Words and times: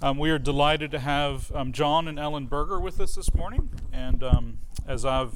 Um, 0.00 0.16
we 0.16 0.30
are 0.30 0.38
delighted 0.38 0.92
to 0.92 1.00
have 1.00 1.50
um, 1.52 1.72
John 1.72 2.06
and 2.06 2.20
Ellen 2.20 2.46
Berger 2.46 2.78
with 2.78 3.00
us 3.00 3.16
this 3.16 3.34
morning. 3.34 3.68
And 3.92 4.22
um, 4.22 4.58
as 4.86 5.04
I've 5.04 5.34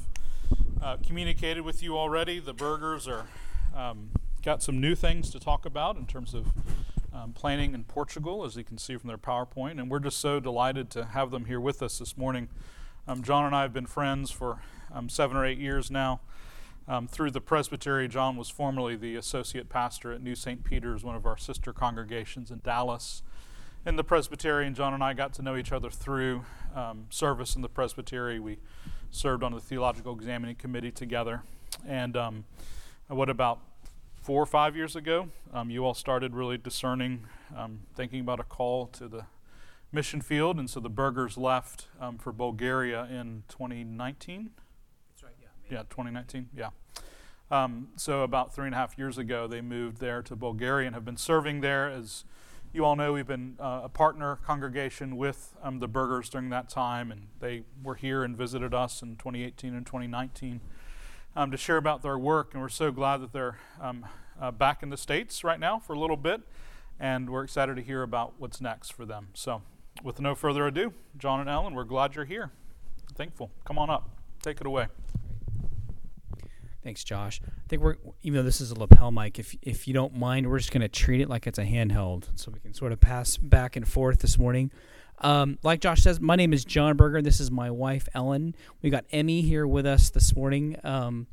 uh, 0.81 0.95
communicated 1.05 1.63
with 1.63 1.83
you 1.83 1.97
already, 1.97 2.39
the 2.39 2.53
Bergers 2.53 3.05
are 3.05 3.27
um, 3.75 4.11
got 4.41 4.63
some 4.63 4.79
new 4.79 4.95
things 4.95 5.29
to 5.31 5.39
talk 5.39 5.65
about 5.65 5.97
in 5.97 6.05
terms 6.05 6.33
of 6.33 6.47
um, 7.13 7.33
planning 7.33 7.73
in 7.73 7.83
Portugal, 7.83 8.45
as 8.45 8.55
you 8.55 8.63
can 8.63 8.77
see 8.77 8.95
from 8.95 9.09
their 9.09 9.17
PowerPoint. 9.17 9.81
And 9.81 9.91
we're 9.91 9.99
just 9.99 10.21
so 10.21 10.39
delighted 10.39 10.89
to 10.91 11.07
have 11.07 11.29
them 11.29 11.43
here 11.43 11.59
with 11.59 11.83
us 11.83 11.99
this 11.99 12.17
morning. 12.17 12.47
Um, 13.05 13.21
John 13.21 13.45
and 13.45 13.53
I 13.53 13.63
have 13.63 13.73
been 13.73 13.85
friends 13.85 14.31
for 14.31 14.61
seven 15.09 15.35
or 15.35 15.45
eight 15.45 15.57
years 15.57 15.91
now. 15.91 16.21
through 17.09 17.31
the 17.31 17.41
presbytery, 17.41 18.07
John 18.07 18.37
was 18.37 18.49
formerly 18.49 18.95
the 18.95 19.17
associate 19.17 19.67
pastor 19.67 20.13
at 20.13 20.21
New 20.21 20.35
St. 20.35 20.63
Peter's, 20.63 21.03
one 21.03 21.17
of 21.17 21.25
our 21.25 21.37
sister 21.37 21.73
congregations 21.73 22.49
in 22.49 22.61
Dallas 22.63 23.23
in 23.85 23.95
the 23.95 24.03
presbytery, 24.03 24.65
and 24.65 24.75
John 24.75 24.93
and 24.93 25.03
I 25.03 25.13
got 25.13 25.33
to 25.33 25.41
know 25.41 25.55
each 25.55 25.71
other 25.71 25.89
through 25.89 26.45
um, 26.75 27.07
service 27.09 27.55
in 27.55 27.61
the 27.61 27.69
presbytery. 27.69 28.39
We 28.39 28.59
served 29.11 29.43
on 29.43 29.53
the 29.53 29.59
theological 29.59 30.13
examining 30.13 30.55
committee 30.55 30.91
together. 30.91 31.43
And 31.85 32.15
um, 32.15 32.45
what 33.07 33.29
about 33.29 33.59
four 34.21 34.41
or 34.41 34.45
five 34.45 34.75
years 34.75 34.95
ago, 34.95 35.29
um, 35.53 35.69
you 35.69 35.85
all 35.85 35.93
started 35.93 36.33
really 36.33 36.57
discerning, 36.57 37.25
um, 37.55 37.81
thinking 37.93 38.21
about 38.21 38.39
a 38.39 38.43
call 38.43 38.87
to 38.87 39.07
the 39.07 39.25
mission 39.91 40.21
field, 40.21 40.57
and 40.57 40.69
so 40.69 40.79
the 40.79 40.89
Bergers 40.89 41.37
left 41.37 41.87
um, 41.99 42.17
for 42.17 42.31
Bulgaria 42.31 43.03
in 43.05 43.43
2019. 43.49 44.51
That's 45.09 45.23
right. 45.23 45.33
Yeah. 45.39 45.47
Maybe. 45.61 45.75
Yeah, 45.75 45.81
2019. 45.89 46.49
Yeah. 46.55 46.69
Um, 47.51 47.89
so 47.97 48.21
about 48.21 48.55
three 48.55 48.65
and 48.65 48.73
a 48.73 48.77
half 48.77 48.97
years 48.97 49.17
ago, 49.17 49.45
they 49.45 49.61
moved 49.61 49.99
there 49.99 50.23
to 50.23 50.35
Bulgaria 50.35 50.87
and 50.87 50.95
have 50.95 51.05
been 51.05 51.17
serving 51.17 51.61
there 51.61 51.87
as 51.89 52.23
you 52.73 52.83
all 52.83 52.95
know 52.95 53.13
we've 53.13 53.27
been 53.27 53.55
uh, 53.59 53.81
a 53.83 53.89
partner 53.89 54.39
congregation 54.47 55.15
with 55.15 55.55
um, 55.61 55.79
the 55.79 55.87
Bergers 55.87 56.27
during 56.27 56.49
that 56.49 56.69
time, 56.69 57.11
and 57.11 57.27
they 57.39 57.63
were 57.83 57.93
here 57.93 58.23
and 58.23 58.35
visited 58.35 58.73
us 58.73 59.03
in 59.03 59.15
2018 59.15 59.75
and 59.75 59.85
2019 59.85 60.59
um, 61.35 61.51
to 61.51 61.57
share 61.57 61.77
about 61.77 62.01
their 62.01 62.17
work. 62.17 62.49
And 62.53 62.63
we're 62.63 62.69
so 62.69 62.91
glad 62.91 63.17
that 63.17 63.31
they're 63.31 63.59
um, 63.79 64.07
uh, 64.41 64.49
back 64.49 64.81
in 64.81 64.89
the 64.89 64.97
States 64.97 65.43
right 65.43 65.59
now 65.59 65.77
for 65.77 65.93
a 65.93 65.99
little 65.99 66.17
bit, 66.17 66.41
and 66.99 67.29
we're 67.29 67.43
excited 67.43 67.75
to 67.75 67.83
hear 67.83 68.01
about 68.01 68.33
what's 68.39 68.59
next 68.59 68.91
for 68.91 69.05
them. 69.05 69.27
So, 69.35 69.61
with 70.03 70.19
no 70.19 70.33
further 70.33 70.65
ado, 70.65 70.93
John 71.15 71.39
and 71.39 71.49
Ellen, 71.49 71.75
we're 71.75 71.83
glad 71.83 72.15
you're 72.15 72.25
here. 72.25 72.51
Thankful. 73.13 73.51
Come 73.65 73.77
on 73.77 73.91
up. 73.91 74.09
Take 74.41 74.59
it 74.59 74.65
away. 74.65 74.87
Thanks, 76.83 77.03
Josh. 77.03 77.39
I 77.45 77.67
think 77.69 77.81
we're 77.81 77.95
even 78.23 78.37
though 78.37 78.43
this 78.43 78.59
is 78.59 78.71
a 78.71 78.77
lapel 78.77 79.09
mic, 79.11 79.39
if 79.39 79.55
if 79.61 79.87
you 79.87 79.93
don't 79.93 80.17
mind, 80.17 80.49
we're 80.49 80.59
just 80.59 80.71
going 80.71 80.81
to 80.81 80.89
treat 80.89 81.21
it 81.21 81.29
like 81.29 81.47
it's 81.47 81.57
a 81.57 81.63
handheld, 81.63 82.27
so 82.35 82.51
we 82.51 82.59
can 82.59 82.73
sort 82.73 82.91
of 82.91 82.99
pass 82.99 83.37
back 83.37 83.77
and 83.77 83.87
forth 83.87 84.19
this 84.19 84.37
morning. 84.37 84.69
Um, 85.19 85.57
like 85.63 85.79
Josh 85.79 86.01
says, 86.01 86.19
my 86.19 86.35
name 86.35 86.51
is 86.51 86.65
John 86.65 86.97
Berger. 86.97 87.21
This 87.21 87.39
is 87.39 87.49
my 87.49 87.71
wife 87.71 88.09
Ellen. 88.13 88.53
We 88.81 88.89
got 88.89 89.05
Emmy 89.11 89.41
here 89.41 89.65
with 89.65 89.85
us 89.85 90.09
this 90.09 90.35
morning. 90.35 90.75
Um, 90.83 91.27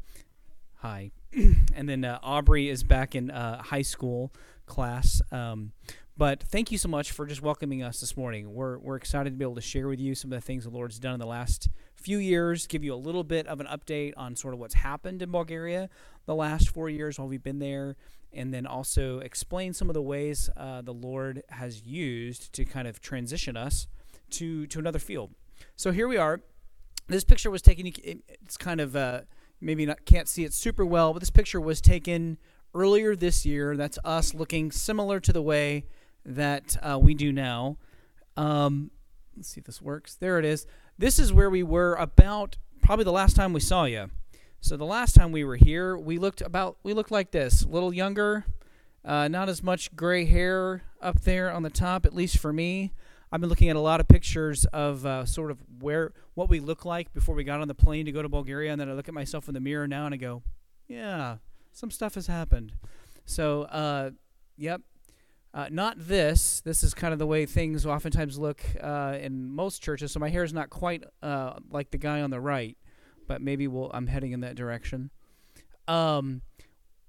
hi, 0.76 1.10
and 1.74 1.88
then 1.88 2.04
uh, 2.04 2.20
Aubrey 2.22 2.68
is 2.68 2.84
back 2.84 3.16
in 3.16 3.32
uh, 3.32 3.60
high 3.60 3.82
school 3.82 4.32
class. 4.66 5.20
Um, 5.32 5.72
but 6.20 6.42
thank 6.42 6.70
you 6.70 6.76
so 6.76 6.86
much 6.86 7.12
for 7.12 7.24
just 7.24 7.40
welcoming 7.40 7.82
us 7.82 7.98
this 7.98 8.14
morning. 8.14 8.52
We're, 8.52 8.76
we're 8.76 8.96
excited 8.96 9.30
to 9.30 9.36
be 9.38 9.42
able 9.42 9.54
to 9.54 9.62
share 9.62 9.88
with 9.88 9.98
you 9.98 10.14
some 10.14 10.30
of 10.30 10.36
the 10.38 10.44
things 10.44 10.64
the 10.64 10.70
Lord's 10.70 10.98
done 10.98 11.14
in 11.14 11.18
the 11.18 11.24
last 11.24 11.70
few 11.94 12.18
years, 12.18 12.66
give 12.66 12.84
you 12.84 12.92
a 12.92 12.94
little 12.94 13.24
bit 13.24 13.46
of 13.46 13.58
an 13.58 13.66
update 13.66 14.12
on 14.18 14.36
sort 14.36 14.52
of 14.52 14.60
what's 14.60 14.74
happened 14.74 15.22
in 15.22 15.30
Bulgaria 15.30 15.88
the 16.26 16.34
last 16.34 16.68
four 16.68 16.90
years 16.90 17.18
while 17.18 17.26
we've 17.26 17.42
been 17.42 17.58
there, 17.58 17.96
and 18.34 18.52
then 18.52 18.66
also 18.66 19.20
explain 19.20 19.72
some 19.72 19.88
of 19.88 19.94
the 19.94 20.02
ways 20.02 20.50
uh, 20.58 20.82
the 20.82 20.92
Lord 20.92 21.42
has 21.48 21.86
used 21.86 22.52
to 22.52 22.66
kind 22.66 22.86
of 22.86 23.00
transition 23.00 23.56
us 23.56 23.86
to, 24.32 24.66
to 24.66 24.78
another 24.78 24.98
field. 24.98 25.30
So 25.74 25.90
here 25.90 26.06
we 26.06 26.18
are. 26.18 26.42
This 27.06 27.24
picture 27.24 27.50
was 27.50 27.62
taken, 27.62 27.86
it's 27.86 28.58
kind 28.58 28.82
of 28.82 28.94
uh, 28.94 29.22
maybe 29.58 29.86
not 29.86 30.04
can't 30.04 30.28
see 30.28 30.44
it 30.44 30.52
super 30.52 30.84
well, 30.84 31.14
but 31.14 31.20
this 31.20 31.30
picture 31.30 31.62
was 31.62 31.80
taken 31.80 32.36
earlier 32.74 33.16
this 33.16 33.46
year. 33.46 33.74
That's 33.74 33.98
us 34.04 34.34
looking 34.34 34.70
similar 34.70 35.18
to 35.18 35.32
the 35.32 35.40
way 35.40 35.86
that 36.24 36.76
uh, 36.82 36.98
we 36.98 37.14
do 37.14 37.32
now. 37.32 37.76
Um, 38.36 38.90
let's 39.36 39.48
see 39.48 39.60
if 39.60 39.66
this 39.66 39.82
works. 39.82 40.14
There 40.14 40.38
it 40.38 40.44
is. 40.44 40.66
This 40.98 41.18
is 41.18 41.32
where 41.32 41.50
we 41.50 41.62
were 41.62 41.94
about 41.94 42.56
probably 42.82 43.04
the 43.04 43.12
last 43.12 43.36
time 43.36 43.52
we 43.52 43.60
saw 43.60 43.84
you. 43.84 44.10
So 44.60 44.76
the 44.76 44.84
last 44.84 45.14
time 45.14 45.32
we 45.32 45.44
were 45.44 45.56
here, 45.56 45.96
we 45.96 46.18
looked 46.18 46.42
about 46.42 46.76
we 46.82 46.92
looked 46.92 47.10
like 47.10 47.30
this, 47.30 47.62
a 47.62 47.68
little 47.68 47.94
younger, 47.94 48.44
uh, 49.04 49.28
not 49.28 49.48
as 49.48 49.62
much 49.62 49.94
gray 49.96 50.26
hair 50.26 50.82
up 51.00 51.20
there 51.22 51.50
on 51.50 51.62
the 51.62 51.70
top, 51.70 52.04
at 52.04 52.14
least 52.14 52.38
for 52.38 52.52
me. 52.52 52.92
I've 53.32 53.40
been 53.40 53.48
looking 53.48 53.68
at 53.68 53.76
a 53.76 53.80
lot 53.80 54.00
of 54.00 54.08
pictures 54.08 54.66
of 54.66 55.06
uh, 55.06 55.24
sort 55.24 55.50
of 55.50 55.58
where 55.80 56.12
what 56.34 56.48
we 56.48 56.60
look 56.60 56.84
like 56.84 57.14
before 57.14 57.34
we 57.34 57.44
got 57.44 57.60
on 57.60 57.68
the 57.68 57.74
plane 57.74 58.04
to 58.06 58.12
go 58.12 58.22
to 58.22 58.28
Bulgaria, 58.28 58.72
and 58.72 58.80
then 58.80 58.90
I 58.90 58.92
look 58.92 59.08
at 59.08 59.14
myself 59.14 59.48
in 59.48 59.54
the 59.54 59.60
mirror 59.60 59.86
now 59.86 60.04
and 60.04 60.14
I 60.14 60.18
go, 60.18 60.42
yeah, 60.88 61.36
some 61.72 61.90
stuff 61.90 62.16
has 62.16 62.26
happened. 62.26 62.72
So, 63.24 63.62
uh, 63.62 64.10
yep, 64.56 64.82
uh, 65.52 65.66
not 65.70 65.96
this. 65.98 66.60
This 66.60 66.82
is 66.82 66.94
kind 66.94 67.12
of 67.12 67.18
the 67.18 67.26
way 67.26 67.44
things 67.46 67.84
oftentimes 67.84 68.38
look 68.38 68.62
uh, 68.80 69.18
in 69.20 69.50
most 69.50 69.82
churches. 69.82 70.12
So 70.12 70.20
my 70.20 70.28
hair 70.28 70.44
is 70.44 70.52
not 70.52 70.70
quite 70.70 71.04
uh, 71.22 71.54
like 71.70 71.90
the 71.90 71.98
guy 71.98 72.20
on 72.20 72.30
the 72.30 72.40
right, 72.40 72.76
but 73.26 73.42
maybe 73.42 73.66
we'll, 73.66 73.90
I'm 73.92 74.06
heading 74.06 74.32
in 74.32 74.40
that 74.40 74.54
direction. 74.54 75.10
Um, 75.88 76.42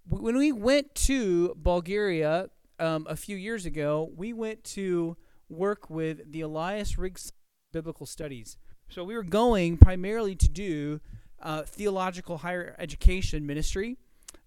when 0.07 0.37
we 0.37 0.51
went 0.51 0.95
to 0.95 1.53
Bulgaria 1.55 2.49
um, 2.79 3.05
a 3.07 3.15
few 3.15 3.37
years 3.37 3.65
ago, 3.65 4.09
we 4.15 4.33
went 4.33 4.63
to 4.63 5.15
work 5.47 5.89
with 5.89 6.31
the 6.31 6.41
Elias 6.41 6.97
Riggs 6.97 7.31
Biblical 7.71 8.05
Studies. 8.07 8.57
So 8.89 9.03
we 9.03 9.15
were 9.15 9.23
going 9.23 9.77
primarily 9.77 10.35
to 10.35 10.49
do 10.49 10.99
uh, 11.41 11.61
theological 11.63 12.39
higher 12.39 12.75
education 12.79 13.45
ministry. 13.45 13.97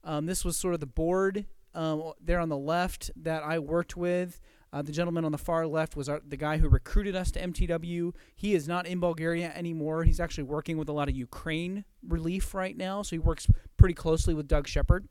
Um, 0.02 0.26
this 0.26 0.44
was 0.44 0.56
sort 0.56 0.74
of 0.74 0.80
the 0.80 0.86
board 0.86 1.46
um, 1.74 2.12
there 2.20 2.40
on 2.40 2.48
the 2.48 2.56
left 2.56 3.10
that 3.16 3.42
I 3.42 3.58
worked 3.58 3.96
with. 3.96 4.40
Uh, 4.72 4.82
the 4.82 4.90
gentleman 4.90 5.24
on 5.24 5.30
the 5.30 5.38
far 5.38 5.68
left 5.68 5.94
was 5.94 6.08
our, 6.08 6.20
the 6.26 6.36
guy 6.36 6.58
who 6.58 6.68
recruited 6.68 7.14
us 7.14 7.30
to 7.30 7.40
MTW. 7.40 8.12
He 8.34 8.54
is 8.54 8.66
not 8.66 8.86
in 8.86 8.98
Bulgaria 8.98 9.52
anymore. 9.54 10.02
He's 10.02 10.18
actually 10.18 10.44
working 10.44 10.78
with 10.78 10.88
a 10.88 10.92
lot 10.92 11.08
of 11.08 11.14
Ukraine 11.14 11.84
relief 12.06 12.54
right 12.54 12.76
now, 12.76 13.02
so 13.02 13.14
he 13.14 13.20
works 13.20 13.46
pretty 13.76 13.94
closely 13.94 14.34
with 14.34 14.48
Doug 14.48 14.66
Shepard. 14.66 15.06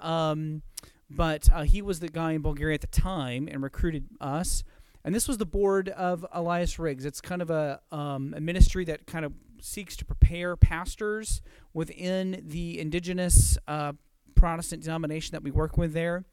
Um, 0.00 0.62
but 1.10 1.48
uh, 1.52 1.62
he 1.62 1.82
was 1.82 2.00
the 2.00 2.08
guy 2.08 2.32
in 2.32 2.42
Bulgaria 2.42 2.74
at 2.74 2.80
the 2.80 2.86
time 2.86 3.48
and 3.50 3.62
recruited 3.62 4.06
us. 4.18 4.64
And 5.04 5.14
this 5.14 5.28
was 5.28 5.38
the 5.38 5.46
board 5.46 5.88
of 5.90 6.26
Elias 6.32 6.78
Riggs. 6.78 7.04
It's 7.04 7.20
kind 7.20 7.42
of 7.42 7.50
a, 7.50 7.80
um, 7.92 8.34
a 8.36 8.40
ministry 8.40 8.84
that 8.86 9.06
kind 9.06 9.24
of 9.24 9.32
seeks 9.60 9.96
to 9.96 10.04
prepare 10.04 10.56
pastors 10.56 11.42
within 11.72 12.42
the 12.44 12.80
indigenous 12.80 13.56
uh, 13.68 13.92
Protestant 14.36 14.84
denomination 14.84 15.32
that 15.32 15.42
we 15.42 15.50
work 15.50 15.76
with 15.76 15.92
there. 15.92 16.24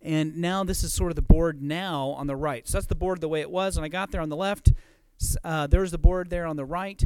And 0.00 0.38
now 0.38 0.64
this 0.64 0.82
is 0.82 0.92
sort 0.92 1.12
of 1.12 1.16
the 1.16 1.22
board 1.22 1.62
now 1.62 2.10
on 2.10 2.26
the 2.26 2.34
right. 2.34 2.66
So 2.66 2.78
that's 2.78 2.86
the 2.86 2.94
board 2.94 3.20
the 3.20 3.28
way 3.28 3.40
it 3.40 3.50
was. 3.50 3.76
And 3.76 3.84
I 3.84 3.88
got 3.88 4.10
there 4.10 4.20
on 4.20 4.30
the 4.30 4.36
left. 4.36 4.72
Uh, 5.44 5.66
there's 5.66 5.92
the 5.92 5.98
board 5.98 6.30
there 6.30 6.46
on 6.46 6.56
the 6.56 6.64
right. 6.64 7.02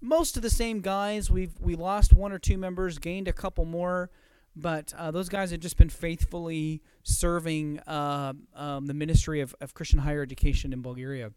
Most 0.00 0.36
of 0.36 0.42
the 0.42 0.50
same 0.50 0.80
guys. 0.80 1.30
We've 1.30 1.52
we 1.60 1.74
lost 1.74 2.12
one 2.12 2.32
or 2.32 2.38
two 2.38 2.56
members, 2.56 2.98
gained 2.98 3.28
a 3.28 3.32
couple 3.32 3.64
more, 3.64 4.10
but 4.54 4.94
uh, 4.96 5.10
those 5.10 5.28
guys 5.28 5.50
have 5.50 5.60
just 5.60 5.76
been 5.76 5.90
faithfully 5.90 6.82
serving 7.02 7.80
uh, 7.80 8.32
um, 8.54 8.86
the 8.86 8.94
ministry 8.94 9.40
of, 9.40 9.54
of 9.60 9.74
Christian 9.74 9.98
higher 9.98 10.22
education 10.22 10.72
in 10.72 10.80
Bulgaria. 10.82 11.32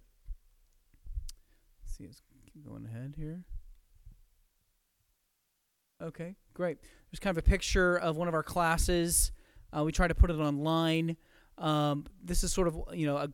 Let's 1.84 1.98
see, 1.98 2.06
let's 2.06 2.22
keep 2.54 2.66
going 2.66 2.86
ahead 2.86 3.16
here. 3.18 3.44
Okay, 6.02 6.36
great. 6.54 6.78
There's 7.16 7.22
kind 7.22 7.38
of 7.38 7.46
a 7.46 7.50
picture 7.50 7.96
of 7.96 8.18
one 8.18 8.28
of 8.28 8.34
our 8.34 8.44
classes. 8.44 9.32
Uh, 9.72 9.86
we 9.86 9.94
try 9.94 10.06
to 10.06 10.14
put 10.14 10.30
it 10.30 10.34
online. 10.34 11.16
Um, 11.58 12.04
this 12.22 12.44
is 12.44 12.52
sort 12.52 12.68
of, 12.68 12.78
you 12.92 13.08
know, 13.08 13.16
a, 13.16 13.30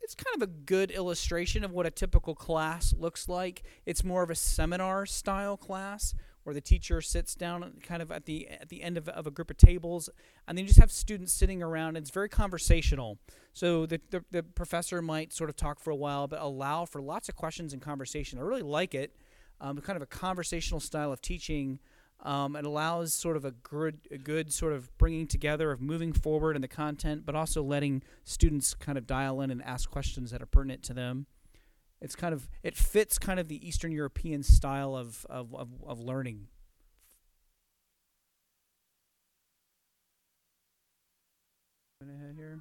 it's 0.00 0.16
kind 0.16 0.34
of 0.34 0.42
a 0.42 0.48
good 0.48 0.90
illustration 0.90 1.62
of 1.62 1.70
what 1.70 1.86
a 1.86 1.92
typical 1.92 2.34
class 2.34 2.92
looks 2.92 3.28
like. 3.28 3.62
It's 3.86 4.02
more 4.02 4.24
of 4.24 4.30
a 4.30 4.34
seminar 4.34 5.06
style 5.06 5.56
class 5.56 6.12
where 6.42 6.54
the 6.54 6.60
teacher 6.60 7.00
sits 7.00 7.36
down 7.36 7.74
kind 7.84 8.02
of 8.02 8.10
at 8.10 8.24
the 8.24 8.48
at 8.48 8.68
the 8.68 8.82
end 8.82 8.96
of, 8.96 9.08
of 9.08 9.28
a 9.28 9.30
group 9.30 9.48
of 9.48 9.56
tables 9.56 10.10
and 10.48 10.58
then 10.58 10.64
you 10.64 10.68
just 10.68 10.80
have 10.80 10.90
students 10.90 11.32
sitting 11.32 11.62
around 11.62 11.96
it's 11.96 12.10
very 12.10 12.30
conversational 12.30 13.18
so 13.52 13.84
the, 13.84 14.00
the, 14.08 14.24
the 14.30 14.42
professor 14.42 15.02
might 15.02 15.34
sort 15.34 15.50
of 15.50 15.54
talk 15.54 15.78
for 15.78 15.90
a 15.90 15.94
while 15.94 16.26
but 16.26 16.40
allow 16.40 16.86
for 16.86 17.02
lots 17.02 17.28
of 17.28 17.36
questions 17.36 17.74
and 17.74 17.82
conversation 17.82 18.38
i 18.38 18.42
really 18.42 18.62
like 18.62 18.94
it 18.94 19.14
um, 19.60 19.76
kind 19.78 19.98
of 19.98 20.02
a 20.02 20.06
conversational 20.06 20.80
style 20.80 21.12
of 21.12 21.20
teaching 21.20 21.78
um, 22.22 22.56
it 22.56 22.64
allows 22.64 23.14
sort 23.14 23.36
of 23.36 23.44
a 23.44 23.50
good, 23.50 24.00
a 24.10 24.18
good 24.18 24.52
sort 24.52 24.72
of 24.72 24.96
bringing 24.98 25.26
together 25.26 25.70
of 25.70 25.80
moving 25.80 26.12
forward 26.12 26.56
in 26.56 26.62
the 26.62 26.68
content, 26.68 27.24
but 27.24 27.34
also 27.34 27.62
letting 27.62 28.02
students 28.24 28.74
kind 28.74 28.98
of 28.98 29.06
dial 29.06 29.40
in 29.40 29.50
and 29.50 29.62
ask 29.62 29.90
questions 29.90 30.30
that 30.30 30.42
are 30.42 30.46
pertinent 30.46 30.82
to 30.84 30.94
them. 30.94 31.26
It's 32.00 32.16
kind 32.16 32.32
of 32.32 32.48
it 32.62 32.76
fits 32.76 33.18
kind 33.18 33.38
of 33.38 33.48
the 33.48 33.66
Eastern 33.66 33.92
European 33.92 34.42
style 34.42 34.96
of 34.96 35.26
of, 35.28 35.54
of, 35.54 35.68
of 35.86 36.00
learning. 36.00 36.48
ahead 42.02 42.36
here. 42.36 42.60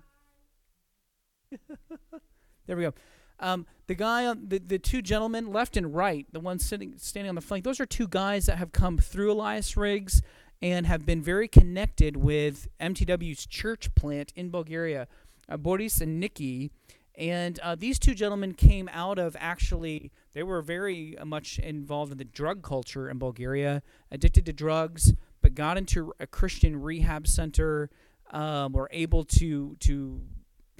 There 2.68 2.78
we 2.78 2.84
go. 2.84 2.94
Um, 3.40 3.66
the 3.88 3.96
guy, 3.96 4.26
on 4.26 4.48
the, 4.48 4.60
the 4.60 4.80
two 4.80 5.02
gentlemen, 5.02 5.52
left 5.52 5.78
and 5.78 5.96
right, 5.96 6.28
the 6.32 6.40
ones 6.40 6.66
sitting 6.66 6.94
standing 6.98 7.30
on 7.30 7.36
the 7.36 7.42
flank, 7.42 7.64
those 7.64 7.80
are 7.80 7.86
two 7.86 8.08
guys 8.08 8.46
that 8.48 8.58
have 8.58 8.72
come 8.72 8.98
through 8.98 9.32
Elias 9.32 9.78
Riggs 9.78 10.22
and 10.62 10.86
have 10.86 11.06
been 11.06 11.22
very 11.22 11.48
connected 11.48 12.18
with 12.18 12.68
MTW's 12.80 13.46
church 13.46 13.94
plant 13.96 14.34
in 14.36 14.50
Bulgaria, 14.50 15.08
uh, 15.48 15.58
Boris 15.58 16.02
and 16.02 16.20
Nikki. 16.20 16.72
And 17.16 17.60
uh, 17.60 17.76
these 17.76 18.00
two 18.00 18.14
gentlemen 18.14 18.54
came 18.54 18.90
out 18.94 19.20
of 19.20 19.36
actually, 19.40 20.12
they 20.34 20.44
were 20.44 20.62
very 20.62 21.18
much 21.26 21.60
involved 21.60 22.12
in 22.12 22.18
the 22.18 22.26
drug 22.26 22.62
culture 22.62 23.10
in 23.10 23.20
Bulgaria, 23.20 23.82
addicted 24.12 24.46
to 24.46 24.54
drugs, 24.54 25.14
but 25.42 25.56
got 25.56 25.78
into 25.78 26.14
a 26.20 26.28
Christian 26.28 26.82
rehab 26.82 27.28
center, 27.28 27.90
um, 28.32 28.74
were 28.74 28.90
able 28.92 29.24
to 29.26 29.76
to 29.80 30.22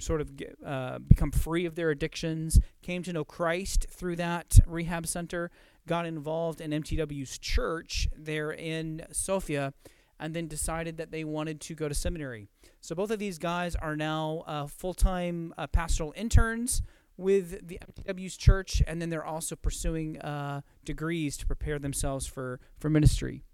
sort 0.00 0.20
of 0.20 0.30
uh, 0.64 0.98
become 0.98 1.30
free 1.30 1.66
of 1.66 1.74
their 1.74 1.90
addictions, 1.90 2.58
came 2.82 3.02
to 3.02 3.12
know 3.12 3.24
Christ 3.24 3.86
through 3.90 4.16
that 4.16 4.58
rehab 4.66 5.06
center, 5.06 5.50
got 5.86 6.06
involved 6.06 6.60
in 6.60 6.70
MTW's 6.70 7.38
church 7.38 8.08
there 8.16 8.50
in 8.52 9.06
Sofia, 9.12 9.72
and 10.18 10.34
then 10.34 10.46
decided 10.46 10.98
that 10.98 11.10
they 11.10 11.24
wanted 11.24 11.60
to 11.62 11.74
go 11.74 11.88
to 11.88 11.94
seminary. 11.94 12.46
So 12.80 12.94
both 12.94 13.10
of 13.10 13.18
these 13.18 13.38
guys 13.38 13.74
are 13.76 13.96
now 13.96 14.44
uh, 14.46 14.66
full 14.66 14.94
time 14.94 15.54
uh, 15.56 15.66
pastoral 15.66 16.12
interns 16.16 16.82
with 17.16 17.66
the 17.66 17.78
MTW's 18.06 18.36
church, 18.36 18.82
and 18.86 19.00
then 19.00 19.10
they're 19.10 19.24
also 19.24 19.54
pursuing 19.54 20.18
uh, 20.20 20.62
degrees 20.84 21.36
to 21.36 21.46
prepare 21.46 21.78
themselves 21.78 22.26
for, 22.26 22.60
for 22.78 22.88
ministry. 22.88 23.44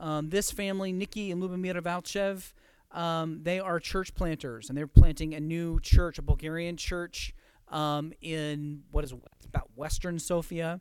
Um, 0.00 0.30
this 0.30 0.50
family, 0.50 0.90
Nikki 0.92 1.30
and 1.30 1.40
Lubomir 1.40 1.80
Valchev, 1.80 2.52
um, 2.92 3.40
they 3.42 3.58
are 3.58 3.80
church 3.80 4.14
planters, 4.14 4.68
and 4.68 4.76
they're 4.76 4.86
planting 4.86 5.34
a 5.34 5.40
new 5.40 5.80
church, 5.80 6.18
a 6.18 6.22
Bulgarian 6.22 6.76
church, 6.76 7.34
um, 7.68 8.12
in 8.20 8.82
what 8.90 9.04
is 9.04 9.12
about 9.12 9.70
Western 9.74 10.18
Sofia, 10.18 10.80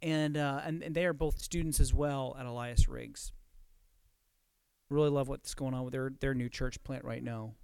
and, 0.00 0.36
uh, 0.36 0.60
and 0.64 0.82
and 0.82 0.94
they 0.94 1.04
are 1.04 1.12
both 1.12 1.38
students 1.38 1.78
as 1.78 1.92
well 1.92 2.36
at 2.38 2.46
Elias 2.46 2.88
Riggs. 2.88 3.32
Really 4.90 5.10
love 5.10 5.28
what's 5.28 5.54
going 5.54 5.74
on 5.74 5.84
with 5.84 5.92
their 5.92 6.12
their 6.20 6.34
new 6.34 6.48
church 6.48 6.82
plant 6.84 7.04
right 7.04 7.22
now. 7.22 7.54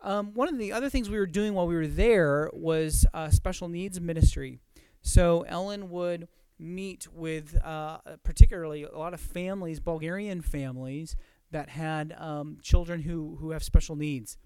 Um, 0.00 0.34
one 0.34 0.48
of 0.48 0.58
the 0.58 0.72
other 0.72 0.88
things 0.88 1.10
we 1.10 1.18
were 1.18 1.26
doing 1.26 1.54
while 1.54 1.66
we 1.66 1.74
were 1.74 1.86
there 1.86 2.48
was 2.52 3.06
uh, 3.12 3.30
special 3.30 3.68
needs 3.68 4.00
ministry. 4.00 4.60
So 5.02 5.42
Ellen 5.48 5.90
would 5.90 6.28
meet 6.58 7.06
with 7.12 7.56
uh, 7.64 7.98
particularly 8.24 8.84
a 8.84 8.96
lot 8.96 9.14
of 9.14 9.20
families, 9.20 9.80
Bulgarian 9.80 10.40
families, 10.40 11.16
that 11.50 11.68
had 11.68 12.14
um, 12.18 12.58
children 12.62 13.02
who, 13.02 13.36
who 13.40 13.50
have 13.50 13.62
special 13.62 13.96
needs. 13.96 14.36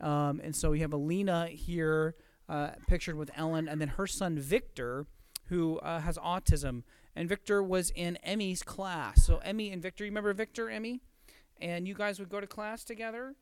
Um, 0.00 0.40
and 0.42 0.54
so 0.54 0.70
we 0.70 0.80
have 0.80 0.92
Alina 0.92 1.48
here 1.48 2.14
uh, 2.48 2.70
pictured 2.86 3.16
with 3.16 3.30
Ellen, 3.36 3.68
and 3.68 3.80
then 3.80 3.88
her 3.88 4.06
son 4.06 4.38
Victor, 4.38 5.06
who 5.48 5.78
uh, 5.78 6.00
has 6.00 6.18
autism. 6.18 6.82
And 7.14 7.28
Victor 7.28 7.62
was 7.62 7.90
in 7.90 8.16
Emmy's 8.16 8.62
class. 8.62 9.24
So 9.24 9.38
Emmy 9.38 9.70
and 9.70 9.82
Victor, 9.82 10.04
you 10.04 10.10
remember 10.10 10.32
Victor, 10.34 10.68
Emmy? 10.68 11.00
And 11.60 11.88
you 11.88 11.94
guys 11.94 12.18
would 12.18 12.28
go 12.28 12.40
to 12.40 12.46
class 12.46 12.84
together? 12.84 13.34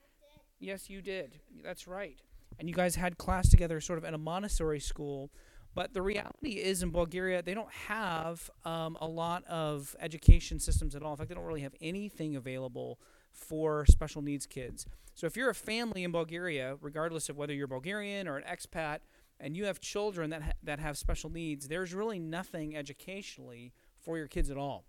Yes, 0.61 0.89
you 0.89 1.03
did. 1.03 1.41
That's 1.63 1.89
right. 1.89 2.21
And 2.59 2.69
you 2.69 2.75
guys 2.75 2.95
had 2.95 3.19
class 3.19 3.49
together 3.49 3.81
sort 3.81 3.99
of 3.99 4.05
at 4.05 4.15
a 4.15 4.19
Montessori 4.19 4.79
school 4.79 5.31
but 5.75 5.93
the 5.93 6.03
reality 6.03 6.53
is, 6.53 6.83
in 6.83 6.91
Bulgaria, 6.91 7.43
they 7.43 7.55
don't 7.55 7.73
have 7.73 8.51
um, 8.65 8.97
a 9.01 9.07
lot 9.07 9.45
of 9.45 9.97
education 10.01 10.59
systems 10.61 10.95
at 10.95 11.03
all. 11.03 11.13
In 11.13 11.17
fact, 11.17 11.29
they 11.29 11.35
don't 11.35 11.45
really 11.45 11.63
have 11.63 11.75
anything 11.81 12.37
available 12.37 13.01
for 13.33 13.85
special 13.87 14.23
needs 14.23 14.47
kids. 14.47 14.87
So 15.15 15.27
if 15.27 15.37
you're 15.37 15.51
a 15.51 15.55
family 15.55 16.05
in 16.05 16.13
Bulgaria, 16.13 16.77
regardless 16.81 17.29
of 17.29 17.37
whether 17.37 17.53
you're 17.53 17.67
Bulgarian 17.67 18.29
or 18.29 18.37
an 18.37 18.45
expat, 18.45 18.99
and 19.41 19.57
you 19.57 19.65
have 19.65 19.81
children 19.81 20.31
that 20.31 20.43
ha- 20.43 20.53
that 20.63 20.79
have 20.79 20.97
special 20.97 21.31
needs, 21.31 21.69
there's 21.69 21.93
really 21.93 22.19
nothing 22.19 22.77
educationally 22.77 23.73
for 23.99 24.17
your 24.17 24.29
kids 24.29 24.51
at 24.51 24.57
all. 24.57 24.85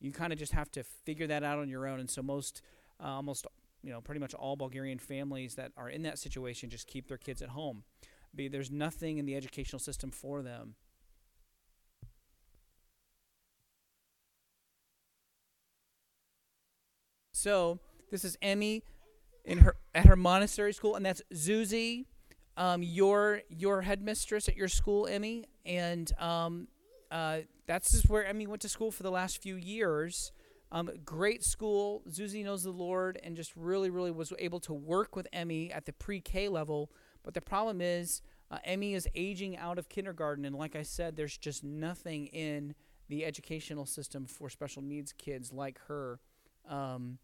You 0.00 0.12
kind 0.12 0.32
of 0.32 0.38
just 0.38 0.52
have 0.52 0.70
to 0.72 0.84
figure 0.84 1.26
that 1.26 1.42
out 1.42 1.58
on 1.58 1.68
your 1.68 1.86
own. 1.86 1.98
And 1.98 2.08
so 2.08 2.22
most, 2.22 2.62
uh, 3.02 3.08
almost, 3.08 3.46
you 3.82 3.90
know, 3.90 4.00
pretty 4.00 4.20
much 4.20 4.34
all 4.34 4.54
Bulgarian 4.54 4.98
families 4.98 5.56
that 5.56 5.72
are 5.76 5.90
in 5.90 6.02
that 6.02 6.18
situation 6.18 6.70
just 6.70 6.86
keep 6.86 7.08
their 7.08 7.18
kids 7.18 7.42
at 7.42 7.48
home 7.48 7.82
there's 8.46 8.70
nothing 8.70 9.18
in 9.18 9.26
the 9.26 9.34
educational 9.34 9.80
system 9.80 10.12
for 10.12 10.42
them. 10.42 10.76
So 17.32 17.78
this 18.10 18.24
is 18.24 18.36
Emmy 18.42 18.82
in 19.44 19.58
her 19.58 19.76
at 19.94 20.06
her 20.06 20.16
Montessori 20.16 20.72
school, 20.72 20.96
and 20.96 21.06
that's 21.06 21.22
Zuzi, 21.32 22.06
um, 22.56 22.82
your 22.82 23.42
your 23.48 23.82
headmistress 23.82 24.48
at 24.48 24.56
your 24.56 24.68
school, 24.68 25.06
Emmy, 25.06 25.44
and 25.64 26.12
um, 26.18 26.68
uh, 27.10 27.38
that's 27.66 27.92
just 27.92 28.08
where 28.08 28.24
Emmy 28.24 28.46
went 28.46 28.62
to 28.62 28.68
school 28.68 28.90
for 28.90 29.04
the 29.04 29.10
last 29.10 29.40
few 29.40 29.54
years. 29.54 30.32
Um, 30.70 30.90
great 31.04 31.44
school. 31.44 32.02
Zuzi 32.10 32.44
knows 32.44 32.64
the 32.64 32.70
Lord, 32.70 33.18
and 33.22 33.36
just 33.36 33.52
really, 33.56 33.88
really 33.88 34.10
was 34.10 34.32
able 34.38 34.60
to 34.60 34.74
work 34.74 35.16
with 35.16 35.26
Emmy 35.32 35.72
at 35.72 35.86
the 35.86 35.92
pre-K 35.92 36.48
level 36.48 36.90
but 37.28 37.34
the 37.34 37.42
problem 37.42 37.82
is, 37.82 38.22
uh, 38.50 38.56
Emmy 38.64 38.94
is 38.94 39.06
aging 39.14 39.54
out 39.58 39.78
of 39.78 39.90
kindergarten, 39.90 40.46
and 40.46 40.56
like 40.56 40.74
I 40.74 40.82
said, 40.82 41.14
there's 41.14 41.36
just 41.36 41.62
nothing 41.62 42.28
in 42.28 42.74
the 43.10 43.26
educational 43.26 43.84
system 43.84 44.24
for 44.24 44.48
special 44.48 44.80
needs 44.80 45.12
kids 45.12 45.52
like 45.52 45.78
her. 45.88 46.20
Um, 46.66 47.18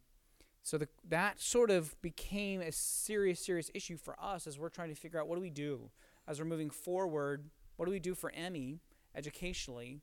so 0.62 0.76
the, 0.76 0.88
that 1.08 1.40
sort 1.40 1.70
of 1.70 1.98
became 2.02 2.60
a 2.60 2.70
serious, 2.70 3.40
serious 3.40 3.70
issue 3.72 3.96
for 3.96 4.14
us 4.20 4.46
as 4.46 4.58
we're 4.58 4.68
trying 4.68 4.90
to 4.90 4.94
figure 4.94 5.18
out 5.18 5.26
what 5.26 5.36
do 5.36 5.40
we 5.40 5.48
do 5.48 5.88
as 6.28 6.38
we're 6.38 6.44
moving 6.44 6.68
forward. 6.68 7.48
What 7.76 7.86
do 7.86 7.90
we 7.90 7.98
do 7.98 8.14
for 8.14 8.30
Emmy 8.32 8.80
educationally? 9.14 10.02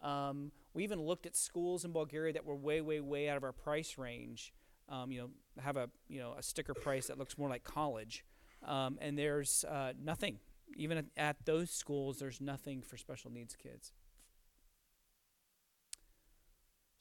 Um, 0.00 0.52
we 0.74 0.84
even 0.84 1.02
looked 1.02 1.26
at 1.26 1.34
schools 1.34 1.84
in 1.84 1.90
Bulgaria 1.90 2.32
that 2.34 2.44
were 2.44 2.54
way, 2.54 2.82
way, 2.82 3.00
way 3.00 3.28
out 3.28 3.36
of 3.36 3.42
our 3.42 3.50
price 3.50 3.98
range. 3.98 4.52
Um, 4.88 5.10
you 5.10 5.18
know, 5.22 5.30
have 5.60 5.76
a 5.76 5.90
you 6.08 6.20
know 6.20 6.34
a 6.38 6.42
sticker 6.44 6.72
price 6.72 7.08
that 7.08 7.18
looks 7.18 7.36
more 7.36 7.48
like 7.48 7.64
college. 7.64 8.24
Um, 8.66 8.98
and 9.00 9.18
there's 9.18 9.64
uh, 9.64 9.92
nothing. 10.02 10.38
Even 10.76 10.98
at, 10.98 11.04
at 11.16 11.36
those 11.46 11.70
schools, 11.70 12.18
there's 12.18 12.40
nothing 12.40 12.82
for 12.82 12.96
special 12.96 13.30
needs 13.30 13.56
kids. 13.56 13.92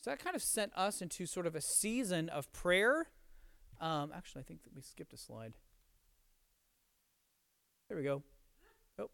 So 0.02 0.10
that 0.12 0.24
kind 0.24 0.36
of 0.36 0.42
sent 0.42 0.72
us 0.76 1.02
into 1.02 1.26
sort 1.26 1.46
of 1.46 1.56
a 1.56 1.62
season 1.62 2.30
of 2.30 2.52
prayer. 2.54 3.08
Um, 3.82 4.12
actually, 4.16 4.42
I 4.42 4.44
think 4.44 4.64
that 4.64 4.74
we 4.74 4.82
skipped 4.82 5.14
a 5.14 5.18
slide. 5.18 5.54
There 7.90 7.98
we 7.98 8.04
go. 8.04 8.24
Oh. 8.98 9.10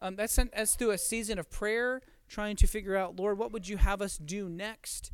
Um, 0.00 0.16
that 0.16 0.28
sent 0.28 0.52
us 0.54 0.76
through 0.76 0.90
a 0.90 0.98
season 0.98 1.38
of 1.38 1.50
prayer, 1.50 2.02
trying 2.28 2.56
to 2.56 2.66
figure 2.66 2.96
out, 2.96 3.16
Lord, 3.18 3.38
what 3.38 3.52
would 3.52 3.68
you 3.68 3.78
have 3.78 4.02
us 4.02 4.18
do 4.18 4.48
next? 4.48 5.12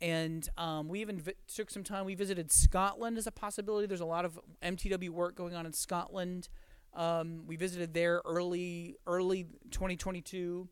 And 0.00 0.48
um, 0.56 0.88
we 0.88 1.00
even 1.00 1.20
vi- 1.20 1.34
took 1.54 1.70
some 1.70 1.84
time. 1.84 2.06
We 2.06 2.14
visited 2.14 2.50
Scotland 2.50 3.18
as 3.18 3.26
a 3.26 3.32
possibility. 3.32 3.86
There's 3.86 4.00
a 4.00 4.06
lot 4.06 4.24
of 4.24 4.38
MTW 4.62 5.10
work 5.10 5.34
going 5.34 5.54
on 5.54 5.66
in 5.66 5.72
Scotland. 5.72 6.48
Um, 6.94 7.44
we 7.46 7.56
visited 7.56 7.92
there 7.94 8.22
early, 8.24 8.96
early 9.06 9.44
2022. 9.70 10.68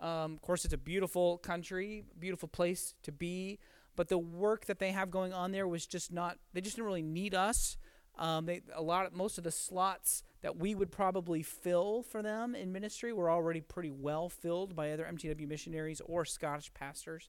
Um, 0.00 0.34
of 0.34 0.42
course, 0.42 0.64
it's 0.64 0.74
a 0.74 0.78
beautiful 0.78 1.38
country, 1.38 2.04
beautiful 2.18 2.48
place 2.48 2.94
to 3.02 3.12
be. 3.12 3.58
But 3.96 4.08
the 4.08 4.18
work 4.18 4.66
that 4.66 4.78
they 4.78 4.92
have 4.92 5.10
going 5.10 5.32
on 5.32 5.50
there 5.50 5.66
was 5.66 5.84
just 5.84 6.12
not. 6.12 6.38
They 6.52 6.60
just 6.60 6.76
didn't 6.76 6.86
really 6.86 7.02
need 7.02 7.34
us. 7.34 7.76
Um, 8.16 8.46
they 8.46 8.62
a 8.74 8.82
lot 8.82 9.06
of 9.06 9.12
most 9.12 9.38
of 9.38 9.44
the 9.44 9.50
slots 9.50 10.22
that 10.42 10.56
we 10.56 10.74
would 10.74 10.90
probably 10.90 11.42
fill 11.42 12.02
for 12.02 12.22
them 12.22 12.54
in 12.54 12.72
ministry 12.72 13.12
were 13.12 13.30
already 13.30 13.60
pretty 13.60 13.90
well 13.90 14.28
filled 14.28 14.74
by 14.74 14.92
other 14.92 15.04
MTW 15.04 15.48
missionaries 15.48 16.00
or 16.04 16.24
Scottish 16.24 16.72
pastors. 16.74 17.28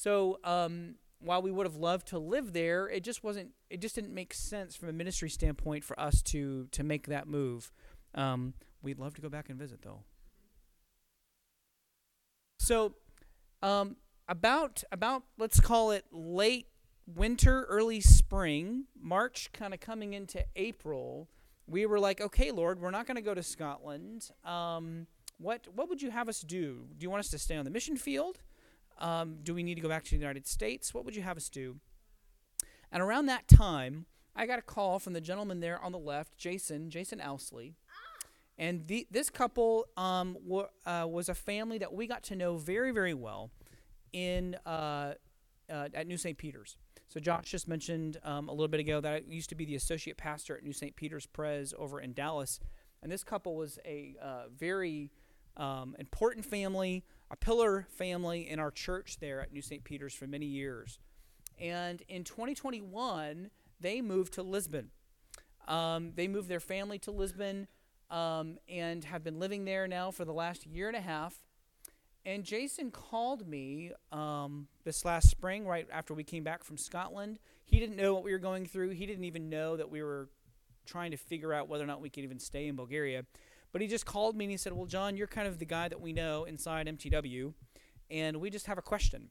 So 0.00 0.38
um, 0.44 0.94
while 1.18 1.42
we 1.42 1.50
would 1.50 1.66
have 1.66 1.76
loved 1.76 2.06
to 2.08 2.18
live 2.18 2.54
there, 2.54 2.88
it 2.88 3.04
just 3.04 3.22
wasn't. 3.22 3.50
It 3.68 3.82
just 3.82 3.94
didn't 3.94 4.14
make 4.14 4.32
sense 4.32 4.74
from 4.74 4.88
a 4.88 4.94
ministry 4.94 5.28
standpoint 5.28 5.84
for 5.84 5.98
us 6.00 6.22
to 6.22 6.68
to 6.70 6.82
make 6.82 7.08
that 7.08 7.28
move. 7.28 7.70
Um, 8.14 8.54
we'd 8.80 8.98
love 8.98 9.12
to 9.16 9.20
go 9.20 9.28
back 9.28 9.50
and 9.50 9.58
visit 9.58 9.82
though. 9.82 10.00
So 12.60 12.94
um, 13.62 13.96
about 14.26 14.82
about 14.90 15.24
let's 15.36 15.60
call 15.60 15.90
it 15.90 16.06
late 16.10 16.68
winter, 17.06 17.64
early 17.64 18.00
spring, 18.00 18.84
March, 18.98 19.50
kind 19.52 19.74
of 19.74 19.80
coming 19.80 20.14
into 20.14 20.42
April. 20.56 21.28
We 21.66 21.84
were 21.84 22.00
like, 22.00 22.22
okay, 22.22 22.52
Lord, 22.52 22.80
we're 22.80 22.90
not 22.90 23.06
going 23.06 23.16
to 23.16 23.22
go 23.22 23.34
to 23.34 23.42
Scotland. 23.42 24.30
Um, 24.46 25.08
what 25.36 25.66
what 25.74 25.90
would 25.90 26.00
you 26.00 26.10
have 26.10 26.26
us 26.30 26.40
do? 26.40 26.86
Do 26.96 27.04
you 27.04 27.10
want 27.10 27.20
us 27.20 27.28
to 27.32 27.38
stay 27.38 27.58
on 27.58 27.66
the 27.66 27.70
mission 27.70 27.98
field? 27.98 28.38
Um, 29.00 29.38
do 29.42 29.54
we 29.54 29.62
need 29.62 29.76
to 29.76 29.80
go 29.80 29.88
back 29.88 30.04
to 30.04 30.10
the 30.10 30.16
United 30.16 30.46
States? 30.46 30.92
What 30.92 31.04
would 31.04 31.16
you 31.16 31.22
have 31.22 31.36
us 31.36 31.48
do? 31.48 31.76
And 32.92 33.02
around 33.02 33.26
that 33.26 33.48
time, 33.48 34.06
I 34.34 34.46
got 34.46 34.58
a 34.58 34.62
call 34.62 34.98
from 34.98 35.12
the 35.12 35.20
gentleman 35.20 35.60
there 35.60 35.80
on 35.82 35.92
the 35.92 35.98
left, 35.98 36.36
Jason, 36.36 36.90
Jason 36.90 37.20
Ousley. 37.20 37.74
And 38.58 38.86
the, 38.86 39.06
this 39.10 39.30
couple 39.30 39.86
um, 39.96 40.36
uh, 40.84 41.06
was 41.08 41.30
a 41.30 41.34
family 41.34 41.78
that 41.78 41.94
we 41.94 42.06
got 42.06 42.22
to 42.24 42.36
know 42.36 42.58
very, 42.58 42.92
very 42.92 43.14
well 43.14 43.50
in, 44.12 44.54
uh, 44.66 45.14
uh, 45.70 45.88
at 45.94 46.06
New 46.06 46.18
St. 46.18 46.36
Peter's. 46.36 46.76
So 47.08 47.18
Josh 47.18 47.46
just 47.46 47.66
mentioned 47.66 48.18
um, 48.22 48.48
a 48.48 48.52
little 48.52 48.68
bit 48.68 48.80
ago 48.80 49.00
that 49.00 49.12
I 49.12 49.22
used 49.26 49.48
to 49.48 49.54
be 49.54 49.64
the 49.64 49.76
associate 49.76 50.16
pastor 50.16 50.56
at 50.56 50.62
New 50.62 50.72
St. 50.72 50.94
Peter's 50.94 51.26
Pres 51.26 51.74
over 51.76 52.00
in 52.00 52.12
Dallas, 52.12 52.60
and 53.02 53.10
this 53.10 53.24
couple 53.24 53.56
was 53.56 53.78
a 53.84 54.14
uh, 54.22 54.42
very 54.54 55.10
um, 55.56 55.96
important 55.98 56.44
family, 56.44 57.04
a 57.30 57.36
pillar 57.36 57.86
family 57.90 58.48
in 58.48 58.58
our 58.58 58.70
church 58.70 59.18
there 59.20 59.40
at 59.40 59.52
New 59.52 59.62
St. 59.62 59.84
Peter's 59.84 60.14
for 60.14 60.26
many 60.26 60.46
years. 60.46 60.98
And 61.58 62.02
in 62.08 62.24
2021, 62.24 63.50
they 63.80 64.00
moved 64.00 64.34
to 64.34 64.42
Lisbon. 64.42 64.90
Um, 65.68 66.12
they 66.14 66.26
moved 66.26 66.48
their 66.48 66.60
family 66.60 66.98
to 67.00 67.10
Lisbon 67.10 67.68
um, 68.10 68.58
and 68.68 69.04
have 69.04 69.22
been 69.22 69.38
living 69.38 69.64
there 69.64 69.86
now 69.86 70.10
for 70.10 70.24
the 70.24 70.32
last 70.32 70.66
year 70.66 70.88
and 70.88 70.96
a 70.96 71.00
half. 71.00 71.40
And 72.26 72.44
Jason 72.44 72.90
called 72.90 73.48
me 73.48 73.92
um, 74.12 74.66
this 74.84 75.04
last 75.04 75.30
spring, 75.30 75.66
right 75.66 75.88
after 75.90 76.12
we 76.12 76.24
came 76.24 76.44
back 76.44 76.64
from 76.64 76.76
Scotland. 76.76 77.38
He 77.64 77.78
didn't 77.78 77.96
know 77.96 78.12
what 78.12 78.24
we 78.24 78.32
were 78.32 78.38
going 78.38 78.66
through. 78.66 78.90
He 78.90 79.06
didn't 79.06 79.24
even 79.24 79.48
know 79.48 79.76
that 79.76 79.90
we 79.90 80.02
were 80.02 80.28
trying 80.84 81.12
to 81.12 81.16
figure 81.16 81.54
out 81.54 81.68
whether 81.68 81.84
or 81.84 81.86
not 81.86 82.00
we 82.00 82.10
could 82.10 82.24
even 82.24 82.38
stay 82.38 82.66
in 82.66 82.76
Bulgaria. 82.76 83.24
But 83.72 83.82
he 83.82 83.88
just 83.88 84.06
called 84.06 84.36
me 84.36 84.46
and 84.46 84.50
he 84.50 84.56
said, 84.56 84.72
Well, 84.72 84.86
John, 84.86 85.16
you're 85.16 85.26
kind 85.26 85.46
of 85.46 85.58
the 85.58 85.64
guy 85.64 85.88
that 85.88 86.00
we 86.00 86.12
know 86.12 86.44
inside 86.44 86.86
MTW, 86.86 87.54
and 88.10 88.38
we 88.38 88.50
just 88.50 88.66
have 88.66 88.78
a 88.78 88.82
question. 88.82 89.30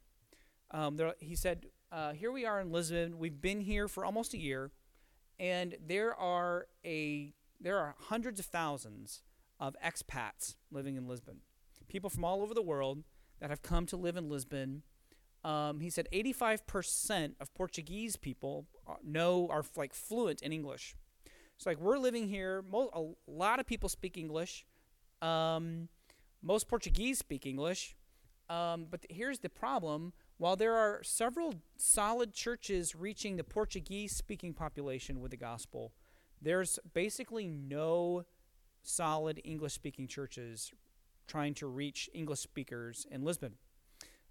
Um, 0.72 0.98
there, 0.98 1.14
he 1.20 1.36
said, 1.36 1.66
uh, 1.92 2.14
Here 2.14 2.32
we 2.32 2.46
are 2.46 2.60
in 2.60 2.72
Lisbon. 2.72 3.20
We've 3.20 3.42
been 3.42 3.62
here 3.62 3.88
for 3.88 4.06
almost 4.06 4.34
a 4.34 4.38
year, 4.38 4.72
and 5.40 5.76
there 5.86 6.16
are 6.16 6.68
a 6.86 7.34
there 7.62 7.78
are 7.78 7.96
hundreds 8.00 8.40
of 8.40 8.46
thousands 8.46 9.22
of 9.60 9.76
expats 9.84 10.56
living 10.72 10.96
in 10.96 11.08
Lisbon 11.08 11.42
people 11.90 12.10
from 12.10 12.24
all 12.24 12.42
over 12.42 12.54
the 12.54 12.62
world 12.62 13.04
that 13.42 13.50
have 13.50 13.62
come 13.62 13.86
to 13.88 13.98
live 13.98 14.16
in 14.16 14.30
Lisbon. 14.30 14.84
Um, 15.44 15.82
he 15.82 15.90
said 15.90 16.08
85% 16.14 17.34
of 17.40 17.54
Portuguese 17.54 18.16
people 18.16 18.68
know 19.04 19.48
are 19.50 19.64
like 19.76 19.94
fluent 19.94 20.42
in 20.42 20.54
English. 20.54 20.96
So 21.60 21.70
like 21.70 21.80
we're 21.80 21.98
living 21.98 22.30
here, 22.30 22.64
a 22.74 23.04
lot 23.28 23.60
of 23.60 23.68
people 23.68 23.90
speak 23.90 24.18
English. 24.18 24.66
Um, 25.22 25.90
most 26.42 26.70
Portuguese 26.70 27.20
speak 27.20 27.46
English. 27.46 27.98
Um, 28.50 28.88
but 28.90 29.02
th- 29.02 29.16
here's 29.16 29.40
the 29.40 29.50
problem: 29.50 30.14
while 30.38 30.56
there 30.56 30.74
are 30.74 31.04
several 31.04 31.56
solid 31.78 32.34
churches 32.34 32.96
reaching 32.96 33.36
the 33.36 33.44
Portuguese-speaking 33.44 34.54
population 34.54 35.20
with 35.20 35.32
the 35.32 35.38
gospel, 35.38 35.92
there's 36.42 36.80
basically 36.94 37.48
no 37.48 38.24
solid 38.82 39.42
English-speaking 39.44 40.08
churches 40.08 40.72
trying 41.28 41.54
to 41.56 41.68
reach 41.68 42.10
English 42.14 42.40
speakers 42.40 43.06
in 43.12 43.24
Lisbon. 43.24 43.56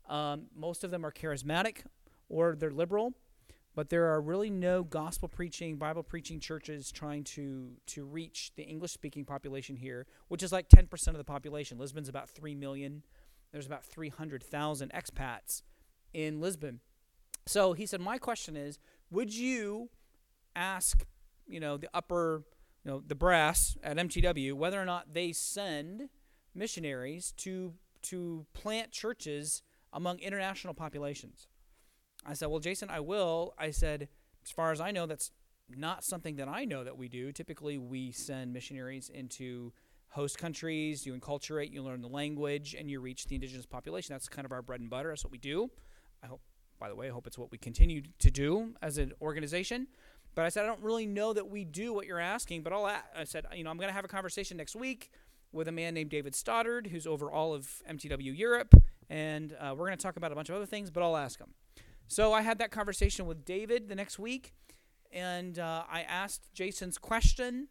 Um, 0.09 0.47
most 0.57 0.83
of 0.83 0.91
them 0.91 1.05
are 1.05 1.13
charismatic 1.13 1.83
or 2.31 2.57
they're 2.57 2.71
liberal, 2.71 3.13
but 3.79 3.91
there 3.91 4.07
are 4.07 4.21
really 4.21 4.51
no 4.51 4.83
gospel 4.83 5.29
preaching, 5.29 5.77
Bible 5.77 6.03
preaching 6.03 6.41
churches 6.41 6.91
trying 6.91 7.23
to 7.23 7.77
to 7.87 8.05
reach 8.05 8.51
the 8.57 8.65
English 8.65 8.91
speaking 8.91 9.25
population 9.25 9.77
here, 9.77 10.05
which 10.27 10.43
is 10.43 10.51
like 10.51 10.69
10% 10.69 11.07
of 11.07 11.17
the 11.17 11.23
population. 11.23 11.79
Lisbon's 11.79 12.09
about 12.09 12.29
3 12.29 12.57
million. 12.57 13.05
There's 13.53 13.67
about 13.67 13.85
300,000 13.85 14.91
expats 14.93 15.63
in 16.13 16.41
Lisbon. 16.41 16.81
So 17.47 17.73
he 17.73 17.87
said, 17.87 18.01
My 18.01 18.19
question 18.19 18.57
is, 18.57 18.81
would 19.13 19.33
you 19.33 19.91
ask, 20.57 21.07
you 21.47 21.61
know, 21.61 21.77
the 21.77 21.89
upper, 21.95 22.43
you 22.85 22.91
know, 22.91 23.01
the 23.07 23.15
brass 23.15 23.77
at 23.85 23.97
MTW 23.97 24.55
whether 24.55 24.83
or 24.83 24.87
not 24.87 25.15
they 25.15 25.31
send 25.31 26.09
missionaries 26.53 27.33
to 27.37 27.75
to 28.03 28.45
plant 28.55 28.91
churches 28.91 29.63
among 29.93 30.19
international 30.19 30.75
populations. 30.75 31.47
I 32.29 32.35
said, 32.35 32.47
"Well, 32.47 32.61
Jason, 32.61 32.91
I 32.91 33.01
will." 33.01 33.55
I 33.59 33.71
said, 33.71 34.09
"As 34.45 34.51
far 34.51 34.71
as 34.71 34.81
I 34.81 34.91
know, 34.91 35.07
that's 35.07 35.31
not 35.77 36.05
something 36.05 36.37
that 36.37 36.49
I 36.49 36.65
know 36.65 36.85
that 36.85 36.97
we 36.97 37.09
do. 37.09 37.33
Typically, 37.33 37.79
we 37.79 38.13
send 38.13 38.53
missionaries 38.53 39.09
into 39.09 39.73
host 40.11 40.39
countries, 40.39 41.05
you 41.05 41.15
enculturate, 41.15 41.73
you 41.73 41.83
learn 41.83 42.01
the 42.01 42.09
language, 42.09 42.75
and 42.79 42.91
you 42.91 43.01
reach 43.01 43.27
the 43.27 43.35
indigenous 43.35 43.67
population. 43.67 44.15
That's 44.15 44.29
kind 44.29 44.45
of 44.45 44.53
our 44.53 44.63
bread 44.63 44.81
and 44.81 44.89
butter. 44.89 45.11
That's 45.11 45.25
what 45.25 45.33
we 45.33 45.39
do. 45.39 45.71
I 46.23 46.27
hope, 46.27 46.41
by 46.79 46.89
the 46.89 46.97
way, 46.97 47.09
I 47.09 47.11
hope 47.11 47.27
it's 47.27 47.39
what 47.39 47.51
we 47.51 47.59
continue 47.59 48.03
to 48.19 48.31
do 48.31 48.75
as 48.81 48.99
an 48.99 49.13
organization. 49.21 49.87
But 50.35 50.45
I 50.45 50.49
said, 50.49 50.65
I 50.65 50.67
don't 50.67 50.83
really 50.83 51.07
know 51.07 51.33
that 51.33 51.49
we 51.49 51.65
do 51.65 51.93
what 51.93 52.07
you're 52.07 52.21
asking, 52.21 52.63
but 52.63 52.73
I'll, 52.73 52.87
I 52.87 53.25
said, 53.25 53.45
you 53.55 53.65
know, 53.65 53.71
I'm 53.71 53.77
going 53.77 53.89
to 53.89 53.95
have 53.95 54.05
a 54.05 54.09
conversation 54.09 54.57
next 54.57 54.77
week 54.77 55.11
with 55.53 55.69
a 55.69 55.73
man 55.73 55.95
named 55.95 56.11
David 56.11 56.35
Stoddard, 56.35 56.87
who's 56.89 57.07
over 57.07 57.31
all 57.31 57.55
of 57.55 57.83
MTW 57.91 58.37
Europe, 58.37 58.75
and 59.11 59.55
uh, 59.59 59.75
we're 59.77 59.87
going 59.87 59.97
to 59.97 60.03
talk 60.03 60.17
about 60.17 60.31
a 60.31 60.35
bunch 60.35 60.49
of 60.49 60.55
other 60.55 60.67
things, 60.67 60.91
but 60.91 61.03
I'll 61.03 61.17
ask 61.17 61.39
him. 61.39 61.55
So 62.11 62.33
I 62.33 62.41
had 62.41 62.57
that 62.59 62.71
conversation 62.71 63.27
with 63.27 63.45
David 63.45 63.91
the 63.91 63.95
next 63.95 64.19
week, 64.19 64.55
and 65.13 65.59
uh, 65.59 65.85
I 65.91 66.01
asked 66.01 66.55
Jason's 66.55 66.97
question, 66.97 67.69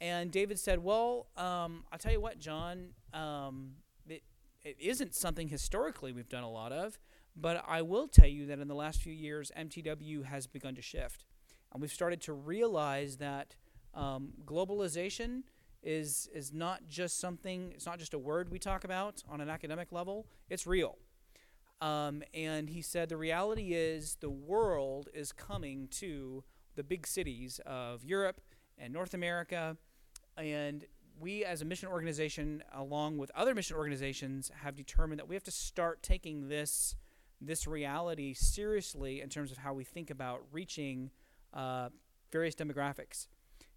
and 0.00 0.30
David 0.30 0.58
said, 0.58 0.82
"Well, 0.82 1.26
um, 1.36 1.84
I'll 1.92 1.98
tell 1.98 2.12
you 2.12 2.20
what, 2.20 2.38
John, 2.38 2.94
um, 3.12 3.72
it, 4.08 4.22
it 4.64 4.76
isn't 4.80 5.14
something 5.14 5.48
historically 5.48 6.12
we've 6.12 6.28
done 6.28 6.42
a 6.42 6.50
lot 6.50 6.72
of, 6.72 6.98
but 7.36 7.62
I 7.68 7.82
will 7.82 8.08
tell 8.08 8.26
you 8.26 8.46
that 8.46 8.58
in 8.60 8.66
the 8.66 8.74
last 8.74 9.02
few 9.02 9.12
years, 9.12 9.52
MTW 9.54 10.24
has 10.24 10.46
begun 10.46 10.74
to 10.76 10.82
shift, 10.82 11.26
and 11.70 11.82
we've 11.82 11.92
started 11.92 12.22
to 12.22 12.32
realize 12.32 13.18
that 13.18 13.56
um, 13.94 14.32
globalization." 14.46 15.42
is 15.82 16.28
is 16.34 16.52
not 16.52 16.88
just 16.88 17.20
something. 17.20 17.70
It's 17.72 17.86
not 17.86 18.00
just 18.00 18.12
a 18.12 18.18
word 18.18 18.50
we 18.50 18.58
talk 18.58 18.82
about 18.82 19.22
on 19.28 19.40
an 19.40 19.48
academic 19.48 19.92
level. 19.92 20.26
It's 20.50 20.66
real. 20.66 20.98
Um, 21.80 22.22
and 22.32 22.70
he 22.70 22.80
said 22.80 23.08
the 23.08 23.16
reality 23.16 23.74
is 23.74 24.16
the 24.20 24.30
world 24.30 25.08
is 25.12 25.32
coming 25.32 25.88
to 25.92 26.42
the 26.74 26.82
big 26.82 27.06
cities 27.06 27.60
of 27.66 28.04
Europe 28.04 28.40
and 28.78 28.92
North 28.92 29.14
America, 29.14 29.76
and 30.36 30.84
we 31.18 31.44
as 31.44 31.62
a 31.62 31.64
mission 31.64 31.88
organization, 31.88 32.62
along 32.74 33.18
with 33.18 33.30
other 33.34 33.54
mission 33.54 33.76
organizations, 33.76 34.50
have 34.62 34.76
determined 34.76 35.18
that 35.18 35.28
we 35.28 35.34
have 35.34 35.44
to 35.44 35.50
start 35.50 36.02
taking 36.02 36.48
this 36.48 36.96
this 37.38 37.66
reality 37.66 38.32
seriously 38.32 39.20
in 39.20 39.28
terms 39.28 39.52
of 39.52 39.58
how 39.58 39.74
we 39.74 39.84
think 39.84 40.08
about 40.08 40.40
reaching 40.52 41.10
uh, 41.52 41.90
various 42.32 42.54
demographics. 42.54 43.26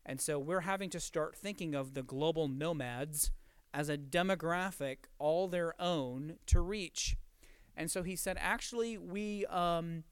And 0.06 0.22
so 0.22 0.39
we're 0.39 0.62
having 0.62 0.89
to 0.91 1.00
start 1.00 1.36
thinking 1.36 1.75
of 1.75 1.94
the 1.94 2.03
global 2.03 2.48
nomads 2.48 3.32
as 3.74 3.89
a 3.89 3.98
demographic 3.98 4.98
all 5.18 5.48
their 5.48 5.79
own 5.79 6.38
to 6.48 6.62
reach. 6.62 7.18
And 7.79 7.89
so 7.89 8.03
he 8.03 8.17
said, 8.17 8.36
actually, 8.41 8.98
we 8.98 9.45
um, 9.45 10.03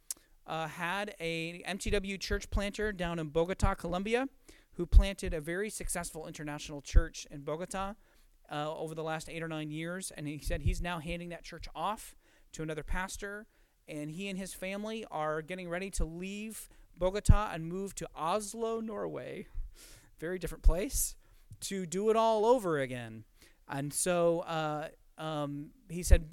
uh, 0.47 0.69
had 0.69 1.13
a 1.19 1.61
MTW 1.67 2.17
church 2.17 2.49
planter 2.49 2.93
down 2.93 3.19
in 3.19 3.27
Bogota, 3.27 3.75
Colombia, 3.75 4.29
who 4.75 4.85
planted 4.85 5.33
a 5.33 5.41
very 5.41 5.69
successful 5.69 6.27
international 6.27 6.81
church 6.81 7.27
in 7.29 7.41
Bogota 7.41 7.95
uh, 8.49 8.73
over 8.73 8.95
the 8.95 9.03
last 9.03 9.27
eight 9.29 9.43
or 9.43 9.49
nine 9.49 9.69
years. 9.69 10.13
And 10.15 10.29
he 10.29 10.39
said 10.39 10.61
he's 10.61 10.81
now 10.81 10.99
handing 10.99 11.27
that 11.29 11.43
church 11.43 11.65
off 11.75 12.15
to 12.53 12.63
another 12.63 12.83
pastor. 12.83 13.47
And 13.85 14.11
he 14.11 14.29
and 14.29 14.39
his 14.39 14.53
family 14.53 15.05
are 15.11 15.41
getting 15.41 15.67
ready 15.67 15.89
to 15.91 16.05
leave 16.05 16.69
Bogota 16.97 17.49
and 17.53 17.65
move 17.65 17.93
to 17.95 18.07
Oslo, 18.15 18.79
Norway 18.79 19.47
very 20.19 20.39
different 20.39 20.63
place, 20.63 21.15
to 21.59 21.85
do 21.85 22.09
it 22.09 22.15
all 22.15 22.45
over 22.45 22.79
again. 22.79 23.25
And 23.67 23.93
so 23.93 24.39
uh, 24.47 24.87
um, 25.17 25.71
he 25.89 26.01
said, 26.01 26.29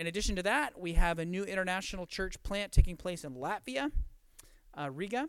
in 0.00 0.06
addition 0.06 0.34
to 0.36 0.42
that, 0.42 0.80
we 0.80 0.94
have 0.94 1.18
a 1.18 1.26
new 1.26 1.44
international 1.44 2.06
church 2.06 2.42
plant 2.42 2.72
taking 2.72 2.96
place 2.96 3.22
in 3.22 3.34
Latvia, 3.34 3.92
uh, 4.74 4.90
Riga, 4.90 5.28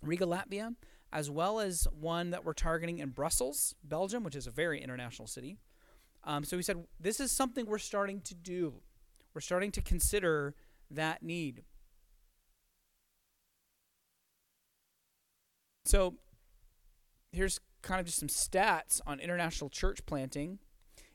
Riga, 0.00 0.24
Latvia, 0.24 0.76
as 1.12 1.28
well 1.28 1.58
as 1.58 1.88
one 1.90 2.30
that 2.30 2.44
we're 2.44 2.52
targeting 2.52 3.00
in 3.00 3.08
Brussels, 3.08 3.74
Belgium, 3.82 4.22
which 4.22 4.36
is 4.36 4.46
a 4.46 4.52
very 4.52 4.80
international 4.80 5.26
city. 5.26 5.56
Um, 6.22 6.44
so 6.44 6.56
he 6.56 6.62
said, 6.62 6.84
this 7.00 7.18
is 7.18 7.32
something 7.32 7.66
we're 7.66 7.78
starting 7.78 8.20
to 8.20 8.36
do. 8.36 8.74
We're 9.34 9.40
starting 9.40 9.72
to 9.72 9.82
consider 9.82 10.54
that 10.88 11.24
need. 11.24 11.64
So 15.84 16.14
here's 17.32 17.58
kind 17.82 17.98
of 17.98 18.06
just 18.06 18.20
some 18.20 18.28
stats 18.28 19.00
on 19.08 19.18
international 19.18 19.70
church 19.70 20.06
planting. 20.06 20.60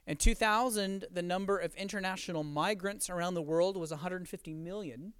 In 0.08 0.16
2000, 0.16 1.04
the 1.12 1.22
number 1.22 1.58
of 1.58 1.76
international 1.76 2.46
migrants 2.46 3.10
around 3.10 3.34
the 3.34 3.42
world 3.42 3.76
was 3.76 3.92
150 3.92 4.54
million. 4.54 5.12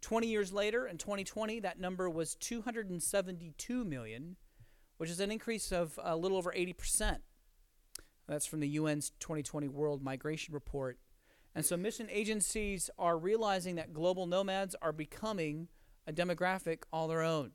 20 0.00 0.26
years 0.26 0.54
later, 0.54 0.86
in 0.86 0.96
2020, 0.96 1.60
that 1.60 1.78
number 1.78 2.08
was 2.08 2.34
272 2.36 3.84
million, 3.84 4.36
which 4.96 5.10
is 5.10 5.20
an 5.20 5.30
increase 5.30 5.70
of 5.70 6.00
a 6.02 6.16
little 6.16 6.38
over 6.38 6.50
80%. 6.50 7.18
That's 8.26 8.46
from 8.46 8.60
the 8.60 8.78
UN's 8.78 9.12
2020 9.20 9.68
World 9.68 10.02
Migration 10.02 10.54
Report. 10.54 10.98
And 11.54 11.62
so 11.62 11.76
mission 11.76 12.08
agencies 12.10 12.88
are 12.98 13.18
realizing 13.18 13.74
that 13.74 13.92
global 13.92 14.26
nomads 14.26 14.74
are 14.80 14.92
becoming 14.92 15.68
a 16.06 16.12
demographic 16.12 16.84
all 16.90 17.06
their 17.06 17.22
own. 17.22 17.50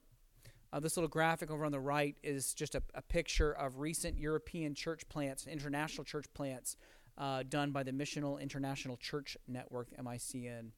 Uh, 0.74 0.80
this 0.80 0.96
little 0.96 1.10
graphic 1.10 1.52
over 1.52 1.66
on 1.66 1.72
the 1.72 1.80
right 1.80 2.16
is 2.24 2.54
just 2.54 2.76
a, 2.76 2.84
a 2.94 3.02
picture 3.02 3.52
of 3.52 3.80
recent 3.80 4.18
European 4.18 4.74
church 4.74 5.08
plants, 5.10 5.46
international 5.46 6.06
church 6.06 6.26
plants, 6.34 6.78
uh, 7.18 7.44
done 7.48 7.72
by 7.72 7.84
the 7.84 7.92
Missional 7.92 8.40
International 8.40 8.96
Church 8.96 9.36
Network, 9.48 9.90
MICN. 10.02 10.72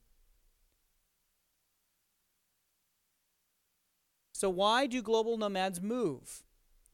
So, 4.34 4.50
why 4.50 4.88
do 4.88 5.02
global 5.02 5.38
nomads 5.38 5.80
move? 5.80 6.44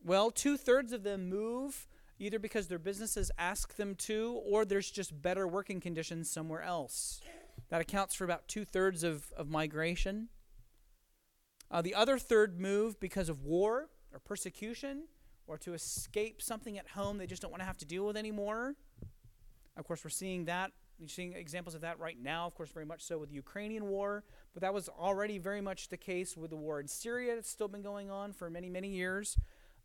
Well, 0.03 0.29
two 0.29 0.57
thirds 0.57 0.91
of 0.91 1.03
them 1.03 1.29
move 1.29 1.87
either 2.19 2.37
because 2.37 2.67
their 2.67 2.79
businesses 2.79 3.31
ask 3.37 3.75
them 3.75 3.95
to 3.95 4.41
or 4.45 4.65
there's 4.65 4.91
just 4.91 5.21
better 5.21 5.47
working 5.47 5.79
conditions 5.79 6.29
somewhere 6.29 6.61
else. 6.61 7.21
That 7.69 7.81
accounts 7.81 8.13
for 8.13 8.25
about 8.25 8.47
two 8.47 8.65
thirds 8.65 9.03
of, 9.03 9.31
of 9.37 9.49
migration. 9.49 10.27
Uh, 11.71 11.81
the 11.81 11.93
other 11.93 12.17
third 12.17 12.59
move 12.59 12.99
because 12.99 13.29
of 13.29 13.43
war 13.43 13.89
or 14.11 14.19
persecution 14.19 15.03
or 15.47 15.57
to 15.57 15.73
escape 15.73 16.41
something 16.41 16.77
at 16.77 16.87
home 16.89 17.17
they 17.17 17.27
just 17.27 17.41
don't 17.41 17.51
want 17.51 17.61
to 17.61 17.65
have 17.65 17.77
to 17.77 17.85
deal 17.85 18.05
with 18.05 18.17
anymore. 18.17 18.75
Of 19.77 19.85
course, 19.85 20.03
we're 20.03 20.09
seeing 20.09 20.45
that. 20.45 20.71
You're 20.97 21.07
seeing 21.07 21.33
examples 21.33 21.75
of 21.75 21.81
that 21.81 21.97
right 21.99 22.17
now, 22.21 22.45
of 22.45 22.55
course, 22.55 22.71
very 22.71 22.85
much 22.85 23.01
so 23.03 23.17
with 23.17 23.29
the 23.29 23.35
Ukrainian 23.35 23.85
war, 23.87 24.25
but 24.53 24.61
that 24.61 24.73
was 24.73 24.89
already 24.89 25.37
very 25.37 25.61
much 25.61 25.87
the 25.87 25.95
case 25.95 26.35
with 26.35 26.49
the 26.49 26.57
war 26.57 26.81
in 26.81 26.87
Syria. 26.89 27.37
It's 27.37 27.49
still 27.49 27.69
been 27.69 27.81
going 27.81 28.11
on 28.11 28.33
for 28.33 28.49
many, 28.49 28.69
many 28.69 28.89
years 28.89 29.37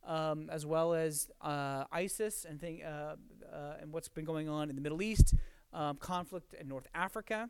um, 0.07 0.49
as 0.51 0.67
well 0.67 0.95
as 0.95 1.31
uh, 1.41 1.85
ISIS 1.93 2.45
and 2.49 2.61
thing, 2.61 2.83
uh, 2.83 3.17
uh, 3.53 3.75
and 3.81 3.93
what's 3.93 4.09
been 4.09 4.25
going 4.25 4.49
on 4.49 4.71
in 4.71 4.77
the 4.77 4.83
Middle 4.83 5.03
East, 5.03 5.35
um, 5.73 5.97
conflict 5.97 6.55
in 6.55 6.69
North 6.69 6.87
Africa. 6.95 7.49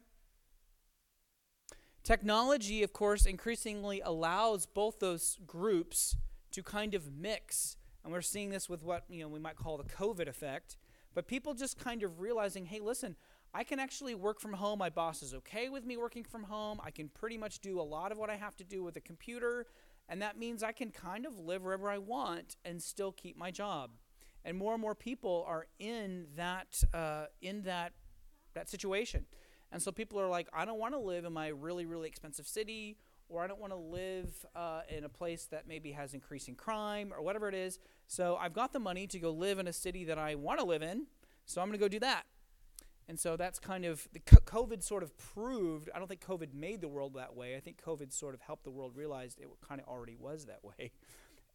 Technology, 2.04 2.82
of 2.82 2.92
course, 2.92 3.24
increasingly 3.24 4.02
allows 4.02 4.66
both 4.66 5.00
those 5.00 5.38
groups 5.46 6.16
to 6.52 6.62
kind 6.62 6.94
of 6.94 7.10
mix, 7.16 7.78
and 8.04 8.12
we're 8.12 8.20
seeing 8.20 8.50
this 8.50 8.68
with 8.68 8.82
what 8.82 9.04
you 9.08 9.22
know 9.22 9.28
we 9.28 9.40
might 9.40 9.56
call 9.56 9.78
the 9.78 9.84
COVID 9.84 10.28
effect. 10.28 10.76
But 11.14 11.26
people 11.26 11.54
just 11.54 11.78
kind 11.78 12.02
of 12.02 12.20
realizing, 12.20 12.66
hey, 12.66 12.80
listen, 12.80 13.16
I 13.54 13.64
can 13.64 13.78
actually 13.78 14.14
work 14.14 14.38
from 14.38 14.52
home. 14.52 14.80
My 14.80 14.90
boss 14.90 15.22
is 15.22 15.32
okay 15.32 15.70
with 15.70 15.86
me 15.86 15.96
working 15.96 16.24
from 16.24 16.42
home. 16.42 16.78
I 16.84 16.90
can 16.90 17.08
pretty 17.08 17.38
much 17.38 17.60
do 17.60 17.80
a 17.80 17.82
lot 17.82 18.12
of 18.12 18.18
what 18.18 18.28
I 18.28 18.36
have 18.36 18.56
to 18.56 18.64
do 18.64 18.82
with 18.82 18.96
a 18.96 19.00
computer. 19.00 19.66
And 20.08 20.20
that 20.20 20.36
means 20.36 20.62
I 20.62 20.72
can 20.72 20.90
kind 20.90 21.24
of 21.24 21.38
live 21.38 21.62
wherever 21.62 21.88
I 21.88 21.98
want 21.98 22.56
and 22.64 22.82
still 22.82 23.12
keep 23.12 23.38
my 23.38 23.50
job. 23.50 23.92
And 24.44 24.58
more 24.58 24.74
and 24.74 24.82
more 24.82 24.94
people 24.94 25.44
are 25.48 25.66
in 25.78 26.26
that 26.36 26.82
uh, 26.92 27.26
in 27.40 27.62
that 27.62 27.92
that 28.52 28.68
situation. 28.68 29.24
And 29.74 29.82
so 29.82 29.90
people 29.90 30.20
are 30.20 30.28
like, 30.28 30.46
I 30.54 30.64
don't 30.64 30.78
want 30.78 30.94
to 30.94 31.00
live 31.00 31.24
in 31.24 31.32
my 31.32 31.48
really 31.48 31.84
really 31.84 32.08
expensive 32.08 32.46
city, 32.46 32.96
or 33.28 33.42
I 33.42 33.48
don't 33.48 33.60
want 33.60 33.72
to 33.72 33.78
live 33.78 34.46
uh, 34.54 34.82
in 34.88 35.02
a 35.02 35.08
place 35.08 35.46
that 35.46 35.66
maybe 35.66 35.90
has 35.90 36.14
increasing 36.14 36.54
crime 36.54 37.12
or 37.12 37.20
whatever 37.20 37.48
it 37.48 37.56
is. 37.56 37.80
So 38.06 38.36
I've 38.40 38.52
got 38.52 38.72
the 38.72 38.78
money 38.78 39.08
to 39.08 39.18
go 39.18 39.32
live 39.32 39.58
in 39.58 39.66
a 39.66 39.72
city 39.72 40.04
that 40.04 40.16
I 40.16 40.36
want 40.36 40.60
to 40.60 40.64
live 40.64 40.82
in. 40.82 41.08
So 41.44 41.60
I'm 41.60 41.66
going 41.66 41.76
to 41.76 41.84
go 41.84 41.88
do 41.88 41.98
that. 41.98 42.22
And 43.08 43.18
so 43.18 43.36
that's 43.36 43.58
kind 43.58 43.84
of 43.84 44.06
the 44.12 44.20
COVID 44.20 44.80
sort 44.80 45.02
of 45.02 45.18
proved. 45.18 45.90
I 45.92 45.98
don't 45.98 46.06
think 46.06 46.24
COVID 46.24 46.54
made 46.54 46.80
the 46.80 46.88
world 46.88 47.14
that 47.14 47.34
way. 47.34 47.56
I 47.56 47.60
think 47.60 47.82
COVID 47.84 48.12
sort 48.12 48.34
of 48.34 48.42
helped 48.42 48.62
the 48.62 48.70
world 48.70 48.92
realize 48.94 49.36
it 49.40 49.48
kind 49.68 49.80
of 49.80 49.88
already 49.88 50.14
was 50.16 50.46
that 50.46 50.64
way. 50.64 50.92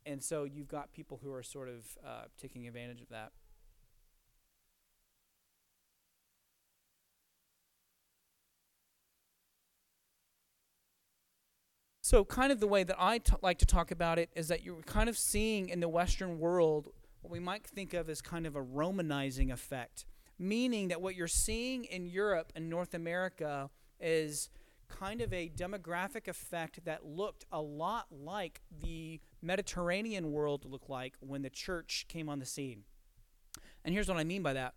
And 0.06 0.24
so 0.24 0.46
you've 0.46 0.70
got 0.70 0.94
people 0.94 1.20
who 1.22 1.32
are 1.34 1.44
sort 1.44 1.68
of 1.68 1.98
uh, 2.04 2.24
taking 2.42 2.68
advantage 2.68 3.02
of 3.02 3.10
that. 3.10 3.34
So, 12.10 12.26
kind 12.26 12.52
of 12.52 12.60
the 12.60 12.66
way 12.66 12.84
that 12.84 12.96
I 12.98 13.20
t- 13.20 13.34
like 13.44 13.60
to 13.60 13.68
talk 13.68 13.92
about 13.92 14.18
it 14.18 14.32
is 14.36 14.48
that 14.48 14.64
you're 14.64 14.82
kind 14.82 15.10
of 15.10 15.16
seeing 15.16 15.70
in 15.70 15.80
the 15.80 15.88
Western 15.88 16.40
world 16.40 16.88
what 17.22 17.32
we 17.32 17.40
might 17.40 17.68
think 17.68 17.94
of 17.94 18.10
as 18.10 18.20
kind 18.20 18.48
of 18.48 18.56
a 18.56 18.64
Romanizing 18.64 19.52
effect 19.52 20.06
meaning 20.40 20.88
that 20.88 21.02
what 21.02 21.16
you're 21.16 21.28
seeing 21.28 21.84
in 21.84 22.08
Europe 22.08 22.52
and 22.56 22.68
North 22.68 22.96
America 22.96 23.70
is 24.00 24.50
kind 24.88 25.22
of 25.22 25.32
a 25.32 25.50
demographic 25.50 26.28
effect 26.28 26.84
that 26.86 27.06
looked 27.06 27.46
a 27.52 27.62
lot 27.62 28.08
like 28.10 28.62
the 28.82 29.20
Mediterranean 29.42 30.32
world 30.32 30.66
looked 30.66 30.90
like 30.90 31.14
when 31.20 31.44
the 31.44 31.50
church 31.50 32.06
came 32.08 32.28
on 32.28 32.40
the 32.40 32.46
scene. 32.46 32.86
And 33.86 33.94
here's 33.94 34.08
what 34.08 34.18
I 34.18 34.24
mean 34.24 34.42
by 34.42 34.54
that. 34.54 34.74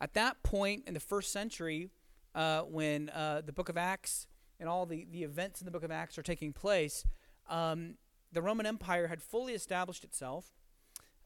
At 0.00 0.14
that 0.14 0.42
point 0.44 0.84
in 0.86 0.94
the 0.94 1.00
first 1.00 1.32
century, 1.32 1.88
uh, 2.34 2.60
when 2.60 3.08
uh, 3.08 3.40
the 3.44 3.52
book 3.52 3.70
of 3.70 3.76
Acts 3.76 4.28
and 4.58 4.68
all 4.68 4.86
the, 4.86 5.06
the 5.10 5.22
events 5.22 5.60
in 5.60 5.64
the 5.64 5.70
book 5.70 5.84
of 5.84 5.90
Acts 5.90 6.18
are 6.18 6.22
taking 6.22 6.52
place, 6.52 7.04
um, 7.48 7.94
the 8.32 8.42
Roman 8.42 8.66
Empire 8.66 9.06
had 9.06 9.22
fully 9.22 9.54
established 9.54 10.04
itself. 10.04 10.52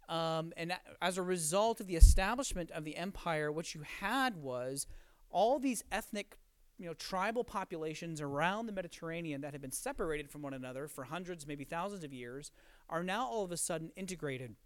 Um, 0.08 0.52
and 0.56 0.72
as 1.00 1.18
a 1.18 1.22
result 1.22 1.80
of 1.80 1.86
the 1.86 1.96
establishment 1.96 2.70
of 2.72 2.84
the 2.84 2.96
empire, 2.96 3.52
what 3.52 3.74
you 3.74 3.82
had 4.00 4.36
was 4.36 4.86
all 5.30 5.60
these 5.60 5.84
ethnic, 5.92 6.36
you 6.78 6.86
know, 6.86 6.94
tribal 6.94 7.44
populations 7.44 8.20
around 8.20 8.66
the 8.66 8.72
Mediterranean 8.72 9.40
that 9.42 9.52
had 9.52 9.60
been 9.60 9.70
separated 9.70 10.28
from 10.28 10.42
one 10.42 10.54
another 10.54 10.88
for 10.88 11.04
hundreds, 11.04 11.46
maybe 11.46 11.64
thousands 11.64 12.02
of 12.02 12.12
years, 12.12 12.50
are 12.88 13.04
now 13.04 13.26
all 13.26 13.44
of 13.44 13.52
a 13.52 13.56
sudden 13.56 13.92
integrated. 13.94 14.56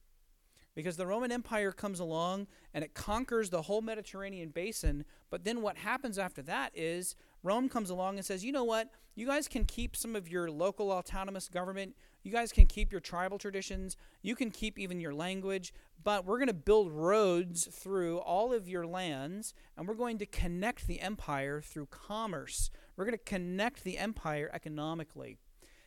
Because 0.75 0.97
the 0.97 1.07
Roman 1.07 1.31
Empire 1.31 1.73
comes 1.73 2.01
along 2.01 2.47
and 2.73 2.83
it 2.83 2.95
conquers 2.95 3.51
the 3.51 3.63
whole 3.63 3.83
Mediterranean 3.83 4.49
basin, 4.49 5.05
but 5.31 5.45
then 5.45 5.61
what 5.61 5.77
happens 5.77 6.19
after 6.19 6.43
that 6.43 6.73
is 6.75 7.17
Rome 7.45 7.69
comes 7.69 7.91
along 7.91 8.17
and 8.17 8.25
says, 8.25 8.43
you 8.43 8.53
know 8.53 8.65
what? 8.65 8.89
You 9.15 9.27
guys 9.27 9.47
can 9.47 9.65
keep 9.67 9.95
some 9.95 10.17
of 10.17 10.29
your 10.29 10.51
local 10.51 10.91
autonomous 10.91 11.49
government. 11.49 11.95
You 12.23 12.33
guys 12.33 12.51
can 12.51 12.67
keep 12.67 12.91
your 12.91 13.03
tribal 13.03 13.39
traditions. 13.39 13.99
You 14.23 14.35
can 14.35 14.51
keep 14.51 14.79
even 14.79 14.99
your 14.99 15.15
language. 15.15 15.75
But 16.03 16.25
we're 16.25 16.39
going 16.39 16.49
to 16.49 16.55
build 16.55 16.91
roads 16.91 17.69
through 17.71 18.19
all 18.19 18.53
of 18.53 18.67
your 18.67 18.87
lands, 18.87 19.53
and 19.77 19.87
we're 19.87 19.95
going 19.95 20.19
to 20.19 20.27
connect 20.27 20.87
the 20.87 21.01
empire 21.01 21.61
through 21.61 21.87
commerce. 21.87 22.71
We're 22.97 23.05
going 23.05 23.19
to 23.19 23.25
connect 23.25 23.85
the 23.85 23.99
empire 23.99 24.51
economically. 24.53 25.39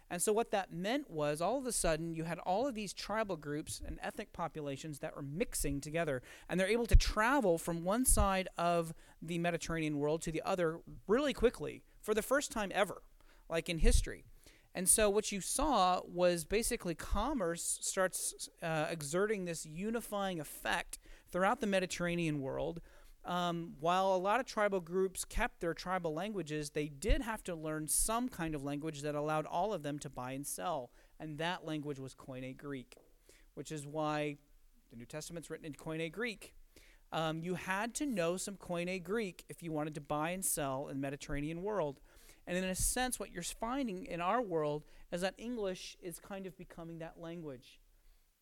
And 0.10 0.22
so, 0.22 0.32
what 0.32 0.52
that 0.52 0.72
meant 0.72 1.10
was 1.10 1.41
all 1.41 1.58
of 1.58 1.65
a 1.65 1.72
sudden 1.72 2.13
you 2.13 2.24
had 2.24 2.39
all 2.39 2.67
of 2.67 2.76
these 2.76 2.93
tribal 2.93 3.36
groups 3.36 3.82
and 3.86 4.00
ethnic 4.02 4.32
populations 4.32 5.00
that 5.00 5.15
were 5.15 5.22
mixing 5.22 5.82
together. 5.82 6.22
And 6.48 6.60
they're 6.60 6.67
able 6.67 6.86
to 6.86 6.96
travel 6.96 7.58
from 7.58 7.84
one 7.84 8.06
side 8.06 8.48
of 8.58 8.93
the 9.22 9.38
Mediterranean 9.38 10.00
world 10.00 10.22
to 10.24 10.32
the 10.32 10.41
other 10.46 10.80
really 11.08 11.34
quickly 11.34 11.84
for 12.02 12.13
the 12.13 12.22
first 12.22 12.52
time 12.52 12.72
ever, 12.74 13.02
like 13.50 13.67
in 13.67 13.80
history. 13.80 14.24
And 14.74 14.88
so, 14.88 15.10
what 15.10 15.32
you 15.32 15.41
saw 15.41 16.02
was 16.08 16.46
basically 16.46 16.96
commerce 16.96 17.80
starts 17.82 18.48
uh, 18.62 18.86
exerting 18.89 19.46
this 19.46 19.65
unifying 19.65 20.39
effect 20.39 21.00
throughout 21.30 21.60
the 21.60 21.67
Mediterranean 21.67 22.41
world 22.41 22.80
um, 23.28 23.74
while 23.82 24.16
a 24.16 24.18
lot 24.18 24.40
of 24.40 24.46
tribal 24.46 24.80
groups 24.80 25.26
kept 25.26 25.60
their 25.60 25.74
tribal 25.74 26.13
languages, 26.13 26.70
they 26.70 26.88
did 26.88 27.22
have 27.22 27.44
to 27.44 27.56
learn 27.56 27.88
some 27.90 28.30
kind 28.30 28.56
of 28.56 28.63
language 28.63 29.02
that 29.02 29.16
allowed 29.16 29.46
all 29.46 29.74
of 29.74 29.84
them 29.84 30.00
to 30.00 30.10
buy 30.10 30.32
and 30.32 30.48
sell. 30.48 30.92
And 31.20 31.38
that 31.38 31.66
language 31.66 32.00
was 32.00 32.16
Koine 32.16 32.56
Greek, 32.56 32.96
which 33.54 33.70
is 33.72 33.86
why 33.86 34.38
the 34.90 34.96
New 34.96 35.06
Testament's 35.06 35.50
written 35.50 35.66
in 35.66 35.74
Koine 35.74 36.10
Greek. 36.10 36.56
Um, 37.12 37.42
you 37.42 37.56
had 37.56 37.94
to 37.96 38.06
know 38.06 38.38
some 38.38 38.56
Koine 38.56 39.04
Greek 39.04 39.44
if 39.50 39.62
you 39.62 39.74
wanted 39.74 39.96
to 39.96 40.02
buy 40.02 40.30
and 40.30 40.44
sell 40.44 40.88
in 40.88 40.98
the 40.98 41.02
Mediterranean 41.02 41.63
world. 41.63 42.00
And 42.46 42.58
in 42.58 42.63
a 42.63 42.76
sense, 42.76 43.20
what 43.20 43.34
you're 43.34 43.44
finding 43.44 44.06
in 44.06 44.22
our 44.22 44.42
world 44.42 44.86
is 45.12 45.20
that 45.20 45.34
English 45.38 45.98
is 46.02 46.18
kind 46.18 46.48
of 46.48 46.58
becoming 46.58 47.00
that 47.00 47.20
language. 47.20 47.82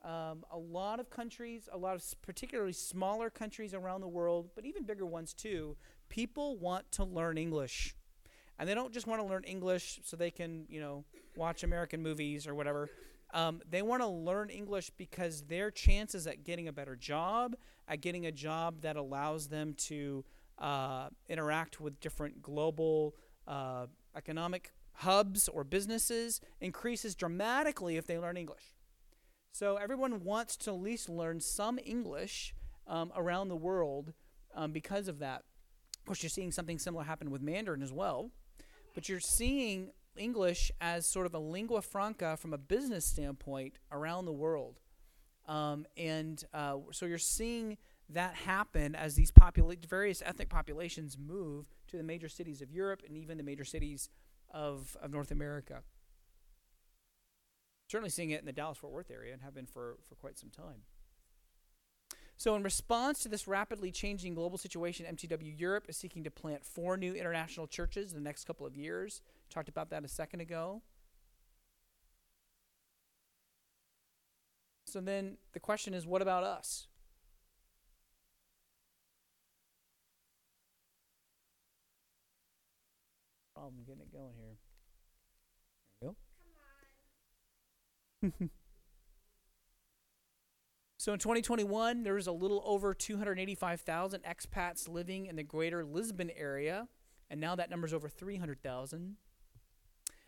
Um, 0.06 0.46
a 0.52 0.58
lot 0.58 1.00
of 1.00 1.10
countries, 1.10 1.68
a 1.74 1.78
lot 1.78 1.96
of 1.96 2.04
particularly 2.22 2.74
smaller 2.74 3.32
countries 3.32 3.74
around 3.74 4.02
the 4.02 4.08
world, 4.08 4.52
but 4.54 4.64
even 4.64 4.84
bigger 4.84 5.06
ones 5.06 5.34
too, 5.34 5.76
people 6.10 6.58
want 6.58 6.92
to 6.92 7.04
learn 7.04 7.40
English. 7.40 7.96
And 8.60 8.70
they 8.70 8.76
don't 8.76 8.94
just 8.94 9.08
want 9.08 9.20
to 9.20 9.28
learn 9.28 9.44
English 9.46 10.00
so 10.04 10.16
they 10.16 10.30
can, 10.30 10.66
you 10.70 10.80
know, 10.80 11.06
watch 11.36 11.64
American 11.64 12.04
movies 12.04 12.46
or 12.46 12.54
whatever. 12.54 12.90
Um, 13.34 13.62
they 13.68 13.82
want 13.82 14.04
to 14.04 14.08
learn 14.08 14.52
English 14.52 14.92
because 14.92 15.42
their 15.42 15.72
chances 15.72 16.28
at 16.28 16.44
getting 16.44 16.68
a 16.68 16.72
better 16.72 16.96
job, 16.96 17.56
at 17.88 18.02
getting 18.02 18.28
a 18.28 18.32
job 18.32 18.82
that 18.82 18.98
allows 18.98 19.48
them 19.48 19.74
to 19.74 20.24
uh, 20.60 21.10
interact 21.28 21.82
with 21.82 22.00
different 22.00 22.44
global 22.44 23.16
uh, 23.48 23.88
economic 24.16 24.72
hubs 24.94 25.50
or 25.50 25.64
businesses, 25.64 26.42
increases 26.62 27.16
dramatically 27.16 27.98
if 27.98 28.06
they 28.06 28.20
learn 28.20 28.38
English. 28.38 28.75
So 29.58 29.78
everyone 29.78 30.26
wants 30.26 30.58
to 30.58 30.72
at 30.72 30.82
least 30.82 31.08
learn 31.08 31.40
some 31.40 31.80
English 31.86 32.54
um, 32.88 33.14
around 33.16 33.48
the 33.48 33.56
world 33.56 34.12
um, 34.54 34.74
because 34.74 35.08
of 35.08 35.20
that. 35.20 35.44
Of 35.98 36.06
course, 36.06 36.22
you're 36.22 36.30
seeing 36.30 36.52
something 36.52 36.78
similar 36.78 37.06
happen 37.06 37.32
with 37.32 37.42
Mandarin 37.42 37.82
as 37.82 37.94
well, 37.94 38.32
but 38.94 39.08
you're 39.08 39.22
seeing 39.22 39.92
English 40.18 40.74
as 40.82 41.08
sort 41.08 41.26
of 41.26 41.34
a 41.34 41.40
lingua 41.40 41.82
franca 41.82 42.36
from 42.36 42.52
a 42.52 42.58
business 42.58 43.06
standpoint 43.06 43.80
around 43.94 44.26
the 44.26 44.34
world. 44.34 44.82
Um, 45.48 45.86
and 45.96 46.44
uh, 46.54 46.76
so 46.92 47.06
you're 47.06 47.18
seeing 47.18 47.78
that 48.10 48.36
happen 48.36 48.94
as 48.94 49.16
these 49.16 49.32
popula- 49.32 49.86
various 49.86 50.22
ethnic 50.26 50.50
populations 50.50 51.18
move 51.18 51.68
to 51.88 51.96
the 51.96 52.04
major 52.04 52.28
cities 52.28 52.62
of 52.62 52.74
Europe 52.74 53.04
and 53.08 53.16
even 53.16 53.38
the 53.38 53.44
major 53.44 53.64
cities 53.64 54.10
of, 54.54 54.98
of 55.02 55.12
North 55.12 55.32
America 55.32 55.82
certainly 57.88 58.10
seeing 58.10 58.32
it 58.32 58.40
in 58.40 58.46
the 58.46 58.52
Dallas 58.52 58.78
Fort 58.78 58.94
Worth 58.94 59.12
area 59.12 59.34
and 59.34 59.42
have 59.42 59.54
been 59.54 59.66
for, 59.66 59.98
for 60.08 60.16
quite 60.16 60.38
some 60.38 60.50
time. 60.50 60.84
So, 62.38 62.56
in 62.56 62.64
response 62.64 63.20
to 63.24 63.30
this 63.30 63.48
rapidly 63.48 63.92
changing 63.92 64.36
global 64.36 64.58
situation, 64.58 65.06
MTW 65.06 65.58
Europe 65.58 65.86
is 65.88 65.96
seeking 65.96 66.24
to 66.26 66.32
plant 66.32 66.66
four 66.66 66.98
new 66.98 67.14
international 67.14 67.66
churches 67.66 68.12
in 68.12 68.18
the 68.18 68.24
next 68.24 68.44
couple 68.44 68.66
of 68.66 68.76
years. 68.76 69.22
Talked 69.50 69.70
about 69.70 69.90
that 69.92 70.04
a 70.04 70.10
second 70.10 70.42
ago. 70.42 70.82
So 74.86 75.00
then 75.02 75.38
the 75.54 75.60
question 75.60 75.94
is, 75.94 76.06
what 76.06 76.22
about 76.22 76.44
us? 76.44 76.88
Oh, 83.56 83.62
Problem 83.62 83.84
getting 83.86 84.02
it 84.02 84.12
going 84.12 84.34
here. 84.38 84.58
There 86.02 86.10
we 86.10 86.14
go. 86.14 86.16
so 90.98 91.14
in 91.14 91.20
2021, 91.20 92.04
there 92.04 92.14
was 92.16 92.28
a 92.28 92.32
little 92.32 92.64
over 92.66 92.94
285,000 92.94 94.24
expats 94.24 94.90
living 94.90 95.26
in 95.26 95.36
the 95.36 95.44
greater 95.44 95.84
Lisbon 95.84 96.32
area, 96.36 96.88
and 97.30 97.40
now 97.40 97.56
that 97.56 97.70
number 97.70 97.88
is 97.88 97.94
over 97.94 98.10
300,000. 98.10 99.18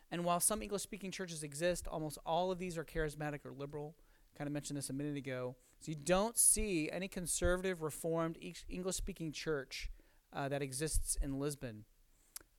And 0.10 0.24
while 0.24 0.40
some 0.40 0.62
English 0.62 0.84
speaking 0.84 1.12
churches 1.12 1.44
exist, 1.44 1.88
almost 1.88 2.18
all 2.26 2.52
of 2.52 2.60
these 2.60 2.78
are 2.78 2.86
charismatic 2.86 3.46
or 3.46 3.52
liberal. 3.52 3.96
Kind 4.38 4.48
of 4.48 4.54
mentioned 4.54 4.78
this 4.78 4.90
a 4.90 4.94
minute 4.94 5.18
ago. 5.18 5.56
So 5.80 5.92
you 5.92 5.98
don't 5.98 6.38
see 6.38 6.90
any 6.92 7.08
conservative, 7.08 7.82
reformed 7.82 8.38
English 8.70 8.96
speaking 8.96 9.32
church 9.32 9.90
uh, 10.34 10.48
that 10.50 10.62
exists 10.62 11.18
in 11.22 11.40
Lisbon. 11.40 11.86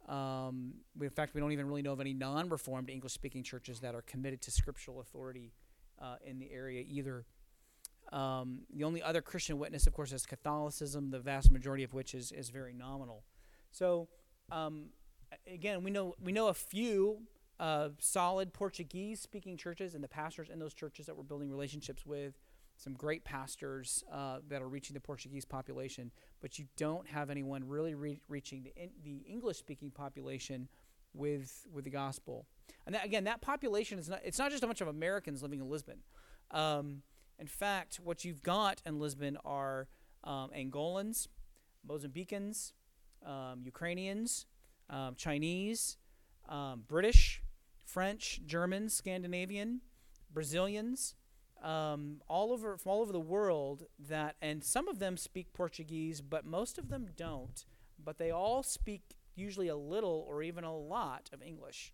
Um, 0.08 0.74
we, 0.96 1.06
in 1.06 1.12
fact, 1.12 1.34
we 1.34 1.40
don't 1.40 1.52
even 1.52 1.66
really 1.66 1.82
know 1.82 1.92
of 1.92 2.00
any 2.00 2.14
non 2.14 2.48
reformed 2.48 2.88
English 2.88 3.12
speaking 3.12 3.42
churches 3.42 3.80
that 3.80 3.94
are 3.94 4.02
committed 4.02 4.40
to 4.42 4.50
scriptural 4.50 5.00
authority 5.00 5.52
uh, 6.00 6.16
in 6.24 6.38
the 6.38 6.50
area 6.50 6.84
either. 6.88 7.26
Um, 8.10 8.60
the 8.74 8.84
only 8.84 9.02
other 9.02 9.20
Christian 9.20 9.58
witness, 9.58 9.86
of 9.86 9.92
course, 9.92 10.12
is 10.12 10.24
Catholicism, 10.24 11.10
the 11.10 11.18
vast 11.18 11.50
majority 11.50 11.84
of 11.84 11.92
which 11.92 12.14
is, 12.14 12.32
is 12.32 12.48
very 12.48 12.72
nominal. 12.72 13.22
So, 13.70 14.08
um, 14.50 14.86
again, 15.46 15.82
we 15.82 15.90
know 15.90 16.14
we 16.22 16.32
know 16.32 16.48
a 16.48 16.54
few 16.54 17.18
uh, 17.60 17.90
solid 17.98 18.54
Portuguese 18.54 19.20
speaking 19.20 19.56
churches 19.56 19.94
and 19.94 20.02
the 20.02 20.08
pastors 20.08 20.48
in 20.48 20.58
those 20.58 20.72
churches 20.72 21.06
that 21.06 21.16
we're 21.16 21.24
building 21.24 21.50
relationships 21.50 22.06
with, 22.06 22.34
some 22.78 22.94
great 22.94 23.24
pastors 23.24 24.04
uh, 24.10 24.38
that 24.48 24.62
are 24.62 24.68
reaching 24.68 24.94
the 24.94 25.00
Portuguese 25.00 25.44
population, 25.44 26.12
but 26.40 26.58
you 26.58 26.66
don't 26.76 27.06
have 27.08 27.28
anyone 27.28 27.66
really 27.66 27.94
re- 27.94 28.20
reaching 28.28 28.62
the, 28.62 28.72
the 29.02 29.16
English 29.28 29.58
speaking 29.58 29.90
population 29.90 30.68
with, 31.12 31.66
with 31.72 31.84
the 31.84 31.90
gospel. 31.90 32.46
And 32.86 32.94
that, 32.94 33.04
again, 33.04 33.24
that 33.24 33.40
population 33.40 33.98
is 33.98 34.08
not, 34.08 34.20
it's 34.24 34.38
not 34.38 34.52
just 34.52 34.62
a 34.62 34.66
bunch 34.66 34.80
of 34.80 34.88
Americans 34.88 35.42
living 35.42 35.60
in 35.60 35.68
Lisbon. 35.68 35.98
Um, 36.52 37.02
in 37.38 37.48
fact, 37.48 37.96
what 38.02 38.24
you've 38.24 38.42
got 38.42 38.80
in 38.86 39.00
Lisbon 39.00 39.36
are 39.44 39.88
um, 40.22 40.50
Angolans, 40.56 41.26
Mozambicans, 41.86 42.72
um, 43.26 43.60
Ukrainians, 43.64 44.46
um, 44.88 45.16
Chinese, 45.16 45.96
um, 46.48 46.84
British, 46.86 47.42
French, 47.84 48.40
German, 48.46 48.88
Scandinavian, 48.88 49.80
Brazilians, 50.32 51.14
um, 51.62 52.20
all 52.28 52.52
over 52.52 52.76
from 52.76 52.92
all 52.92 53.00
over 53.00 53.12
the 53.12 53.20
world 53.20 53.84
that, 54.08 54.36
and 54.40 54.62
some 54.64 54.88
of 54.88 54.98
them 54.98 55.16
speak 55.16 55.52
Portuguese, 55.52 56.20
but 56.20 56.44
most 56.44 56.78
of 56.78 56.88
them 56.88 57.08
don't. 57.16 57.64
But 58.02 58.18
they 58.18 58.30
all 58.30 58.62
speak 58.62 59.16
usually 59.34 59.68
a 59.68 59.76
little 59.76 60.24
or 60.28 60.42
even 60.42 60.64
a 60.64 60.76
lot 60.76 61.30
of 61.32 61.42
English. 61.42 61.92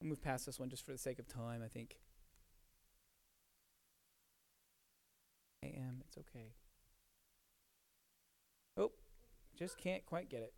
I'll 0.00 0.08
move 0.08 0.22
past 0.22 0.46
this 0.46 0.60
one 0.60 0.68
just 0.70 0.84
for 0.84 0.92
the 0.92 0.98
sake 0.98 1.18
of 1.18 1.26
time, 1.26 1.62
I 1.64 1.68
think. 1.68 1.98
I 5.62 5.68
am. 5.68 6.02
It's 6.06 6.16
okay. 6.18 6.52
Just 9.56 9.78
can't 9.78 10.04
quite 10.06 10.28
get 10.28 10.42
it. 10.42 10.52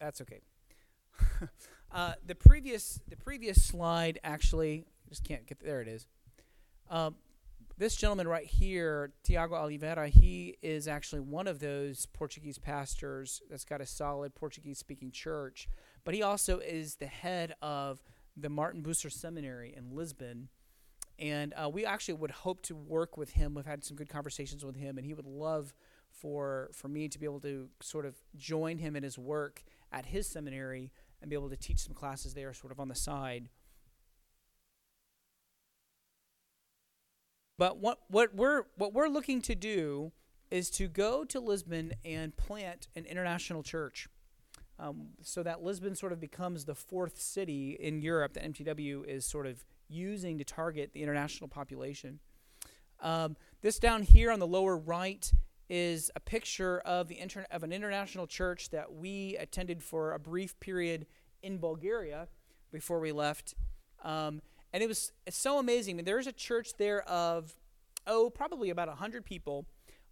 That's 0.00 0.20
okay. 0.20 0.40
uh, 1.92 2.14
the 2.26 2.34
previous 2.34 3.00
the 3.08 3.16
previous 3.16 3.62
slide 3.62 4.18
actually 4.24 4.84
just 5.08 5.24
can't 5.24 5.46
get 5.46 5.60
there. 5.60 5.80
It 5.80 5.88
is. 5.88 6.06
Um, 6.90 7.16
this 7.78 7.96
gentleman 7.96 8.28
right 8.28 8.46
here, 8.46 9.12
Tiago 9.24 9.54
Oliveira, 9.54 10.08
he 10.08 10.56
is 10.62 10.86
actually 10.86 11.20
one 11.20 11.46
of 11.46 11.58
those 11.58 12.06
Portuguese 12.06 12.58
pastors 12.58 13.42
that's 13.48 13.64
got 13.64 13.80
a 13.80 13.86
solid 13.86 14.34
Portuguese 14.34 14.78
speaking 14.78 15.10
church, 15.10 15.68
but 16.04 16.14
he 16.14 16.22
also 16.22 16.58
is 16.58 16.96
the 16.96 17.06
head 17.06 17.54
of 17.62 18.02
the 18.36 18.48
Martin 18.48 18.82
Bucer 18.82 19.10
Seminary 19.10 19.74
in 19.76 19.96
Lisbon. 19.96 20.48
And 21.18 21.54
uh, 21.54 21.68
we 21.68 21.84
actually 21.84 22.14
would 22.14 22.30
hope 22.30 22.62
to 22.62 22.74
work 22.74 23.16
with 23.16 23.32
him. 23.32 23.54
We've 23.54 23.66
had 23.66 23.84
some 23.84 23.96
good 23.96 24.08
conversations 24.08 24.64
with 24.64 24.76
him, 24.76 24.98
and 24.98 25.06
he 25.06 25.14
would 25.14 25.26
love 25.26 25.74
for 26.12 26.70
for 26.72 26.88
me 26.88 27.08
to 27.08 27.18
be 27.18 27.26
able 27.26 27.40
to 27.40 27.68
sort 27.80 28.06
of 28.06 28.16
join 28.36 28.78
him 28.78 28.96
in 28.96 29.02
his 29.02 29.18
work 29.18 29.62
at 29.90 30.06
his 30.06 30.28
seminary 30.28 30.90
and 31.20 31.30
be 31.30 31.36
able 31.36 31.50
to 31.50 31.56
teach 31.56 31.78
some 31.78 31.94
classes 31.94 32.34
there, 32.34 32.52
sort 32.52 32.72
of 32.72 32.80
on 32.80 32.88
the 32.88 32.94
side. 32.94 33.48
But 37.58 37.78
what 37.78 38.00
what 38.08 38.34
we're 38.34 38.64
what 38.76 38.92
we're 38.92 39.08
looking 39.08 39.40
to 39.42 39.54
do 39.54 40.12
is 40.50 40.68
to 40.70 40.88
go 40.88 41.24
to 41.24 41.40
Lisbon 41.40 41.92
and 42.04 42.36
plant 42.36 42.88
an 42.94 43.06
international 43.06 43.62
church. 43.62 44.08
Um, 44.78 45.10
so 45.22 45.42
that 45.42 45.62
Lisbon 45.62 45.94
sort 45.94 46.12
of 46.12 46.20
becomes 46.20 46.64
the 46.64 46.74
fourth 46.74 47.20
city 47.20 47.76
in 47.78 48.02
Europe 48.02 48.34
that 48.34 48.52
MTW 48.52 49.06
is 49.06 49.24
sort 49.24 49.46
of 49.46 49.64
using 49.88 50.38
to 50.38 50.44
target 50.44 50.92
the 50.92 51.02
international 51.02 51.46
population. 51.48 52.18
Um, 53.00 53.36
this 53.60 53.78
down 53.78 54.02
here 54.02 54.30
on 54.30 54.40
the 54.40 54.46
lower 54.46 54.76
right 54.76 55.32
is 55.74 56.10
a 56.14 56.20
picture 56.20 56.80
of 56.80 57.08
the 57.08 57.18
inter- 57.18 57.46
of 57.50 57.62
an 57.62 57.72
international 57.72 58.26
church 58.26 58.68
that 58.68 58.92
we 58.92 59.38
attended 59.38 59.82
for 59.82 60.12
a 60.12 60.18
brief 60.18 60.60
period 60.60 61.06
in 61.42 61.56
Bulgaria 61.56 62.28
before 62.70 63.00
we 63.00 63.10
left. 63.10 63.54
Um, 64.04 64.42
and 64.74 64.82
it 64.82 64.86
was 64.86 65.12
so 65.30 65.58
amazing. 65.58 65.94
I 65.94 65.96
mean, 65.96 66.04
there's 66.04 66.26
a 66.26 66.32
church 66.32 66.74
there 66.76 67.00
of 67.08 67.56
oh, 68.06 68.28
probably 68.28 68.68
about 68.68 68.90
hundred 68.90 69.24
people, 69.24 69.64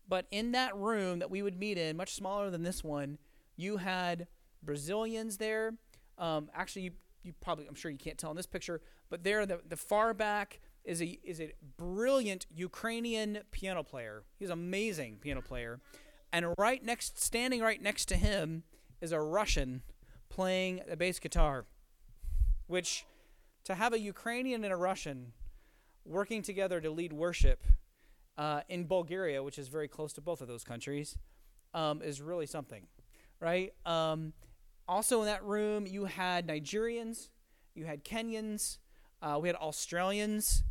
but 0.09 0.25
in 0.31 0.53
that 0.53 0.75
room 0.75 1.19
that 1.19 1.31
we 1.31 1.43
would 1.43 1.59
meet 1.59 1.77
in, 1.77 1.95
much 1.95 2.15
smaller 2.15 2.49
than 2.49 2.63
this 2.63 2.83
one, 2.83 3.19
you 3.55 3.77
had 3.77 4.29
Brazilians 4.63 5.37
there. 5.37 5.75
Um, 6.17 6.49
actually, 6.55 6.83
you, 6.83 6.91
you 7.23 7.35
probably 7.39 7.67
I'm 7.67 7.75
sure 7.75 7.91
you 7.91 7.99
can't 7.99 8.17
tell 8.17 8.31
in 8.31 8.37
this 8.39 8.47
picture, 8.47 8.81
but 9.11 9.25
there 9.25 9.45
the 9.45 9.61
the 9.69 9.77
far 9.77 10.15
back 10.15 10.61
is 10.85 11.03
a 11.03 11.19
is 11.23 11.41
a 11.41 11.53
brilliant 11.77 12.47
Ukrainian 12.51 13.41
piano 13.51 13.83
player. 13.83 14.25
He's 14.39 14.49
an 14.49 14.55
amazing 14.55 15.19
piano 15.21 15.43
player. 15.43 15.81
And 16.33 16.55
right 16.59 16.83
next 16.85 17.19
standing 17.19 17.61
right 17.61 17.83
next 17.83 18.07
to 18.07 18.17
him 18.17 18.63
is 19.01 19.13
a 19.13 19.21
Russian 19.21 19.83
playing 20.29 20.83
the 20.89 20.97
bass 20.97 21.19
guitar. 21.19 21.67
Which 22.67 23.05
to 23.65 23.75
have 23.75 23.93
a 23.93 23.99
Ukrainian 23.99 24.65
and 24.65 24.73
a 24.73 24.77
Russian 24.77 25.33
working 26.05 26.43
together 26.43 26.81
to 26.81 26.91
lead 26.91 27.13
worship 27.13 27.65
uh, 28.39 28.63
in 28.69 28.87
Bulgaria, 28.87 29.43
which 29.43 29.59
is 29.59 29.69
very 29.69 29.89
close 29.89 30.13
to 30.15 30.21
both 30.21 30.41
of 30.41 30.49
those 30.49 30.65
countries, 30.65 31.19
um, 31.75 32.01
is 32.01 32.21
really 32.23 32.47
something, 32.47 32.87
right? 33.39 33.75
Um, 33.85 34.33
also 34.89 35.21
in 35.21 35.27
that 35.27 35.45
room, 35.45 35.87
you 35.87 36.07
had 36.07 36.49
Nigerians, 36.49 37.29
you 37.75 37.85
had 37.85 38.05
Kenyans, 38.05 38.79
uh, 39.23 39.39
we 39.41 39.49
had 39.49 39.57
Australians, 39.57 40.65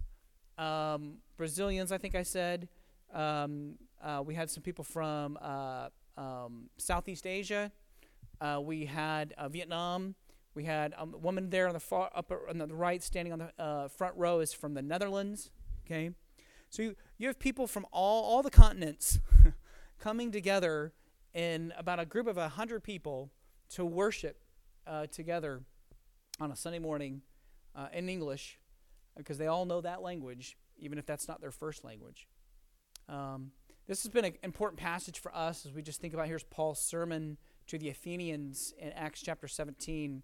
um, 0.59 1.15
Brazilians, 1.37 1.91
I 1.91 1.97
think 1.97 2.15
I 2.15 2.23
said. 2.23 2.67
Um, 3.13 3.75
uh, 4.03 4.21
we 4.25 4.35
had 4.35 4.49
some 4.49 4.61
people 4.61 4.83
from 4.83 5.37
uh, 5.41 5.87
um, 6.17 6.69
Southeast 6.77 7.25
Asia. 7.25 7.71
Uh, 8.39 8.59
we 8.61 8.85
had 8.85 9.33
uh, 9.37 9.49
Vietnam. 9.49 10.15
We 10.53 10.65
had 10.65 10.93
a 10.97 11.05
woman 11.05 11.49
there 11.49 11.67
on 11.67 11.73
the 11.73 11.79
far 11.79 12.09
upper 12.13 12.47
on 12.49 12.57
the 12.57 12.67
right, 12.67 13.01
standing 13.01 13.33
on 13.33 13.39
the 13.39 13.63
uh, 13.63 13.87
front 13.87 14.15
row, 14.17 14.39
is 14.39 14.53
from 14.53 14.73
the 14.73 14.81
Netherlands. 14.81 15.51
Okay, 15.85 16.11
so 16.69 16.81
you, 16.81 16.95
you 17.17 17.27
have 17.27 17.39
people 17.39 17.65
from 17.65 17.85
all 17.91 18.23
all 18.23 18.43
the 18.43 18.51
continents 18.51 19.19
coming 19.99 20.31
together 20.31 20.91
in 21.33 21.73
about 21.77 21.99
a 21.99 22.05
group 22.05 22.27
of 22.27 22.37
hundred 22.37 22.83
people 22.83 23.31
to 23.69 23.85
worship 23.85 24.41
uh, 24.85 25.05
together 25.07 25.61
on 26.39 26.51
a 26.51 26.55
Sunday 26.55 26.79
morning 26.79 27.21
in 27.93 28.09
English 28.09 28.58
because 29.19 29.37
they 29.37 29.47
all 29.47 29.65
know 29.65 29.81
that 29.81 30.01
language, 30.01 30.57
even 30.77 30.97
if 30.97 31.05
that's 31.05 31.27
not 31.27 31.41
their 31.41 31.51
first 31.51 31.83
language. 31.83 32.27
Um, 33.07 33.51
this 33.87 34.03
has 34.03 34.11
been 34.11 34.25
an 34.25 34.33
important 34.43 34.79
passage 34.79 35.19
for 35.19 35.35
us 35.35 35.65
as 35.65 35.73
we 35.73 35.81
just 35.81 35.99
think 35.99 36.13
about 36.13 36.27
here's 36.27 36.43
Paul's 36.43 36.79
sermon 36.79 37.37
to 37.67 37.77
the 37.77 37.89
Athenians 37.89 38.73
in 38.79 38.91
Acts 38.93 39.21
chapter 39.21 39.47
17, 39.47 40.23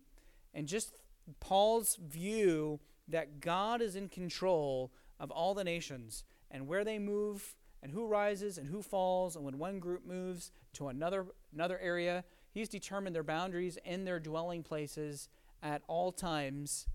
and 0.54 0.68
just 0.68 0.94
Paul's 1.40 1.98
view 1.98 2.80
that 3.08 3.40
God 3.40 3.82
is 3.82 3.96
in 3.96 4.08
control 4.08 4.92
of 5.20 5.30
all 5.30 5.54
the 5.54 5.64
nations 5.64 6.24
and 6.50 6.68
where 6.68 6.84
they 6.84 7.00
move 7.00 7.56
and 7.84 7.92
who 7.92 8.06
rises 8.06 8.58
and 8.58 8.68
who 8.68 8.82
falls, 8.82 9.36
and 9.36 9.44
when 9.44 9.58
one 9.58 9.80
group 9.80 10.06
moves 10.06 10.52
to 10.74 10.88
another 10.88 11.28
another 11.54 11.78
area, 11.80 12.24
he's 12.52 12.70
determined 12.70 13.16
their 13.16 13.24
boundaries 13.24 13.78
and 13.86 14.08
their 14.08 14.20
dwelling 14.20 14.64
places 14.64 15.28
at 15.62 15.82
all 15.88 16.12
times 16.12 16.88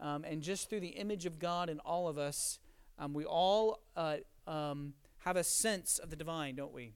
um, 0.00 0.24
and 0.24 0.42
just 0.42 0.68
through 0.68 0.80
the 0.80 0.88
image 0.88 1.26
of 1.26 1.38
God 1.38 1.68
in 1.68 1.80
all 1.80 2.08
of 2.08 2.18
us, 2.18 2.58
um, 2.98 3.14
we 3.14 3.24
all 3.24 3.80
uh, 3.96 4.16
um, 4.46 4.94
have 5.18 5.36
a 5.36 5.44
sense 5.44 5.98
of 5.98 6.10
the 6.10 6.16
divine, 6.16 6.54
don't 6.54 6.72
we? 6.72 6.94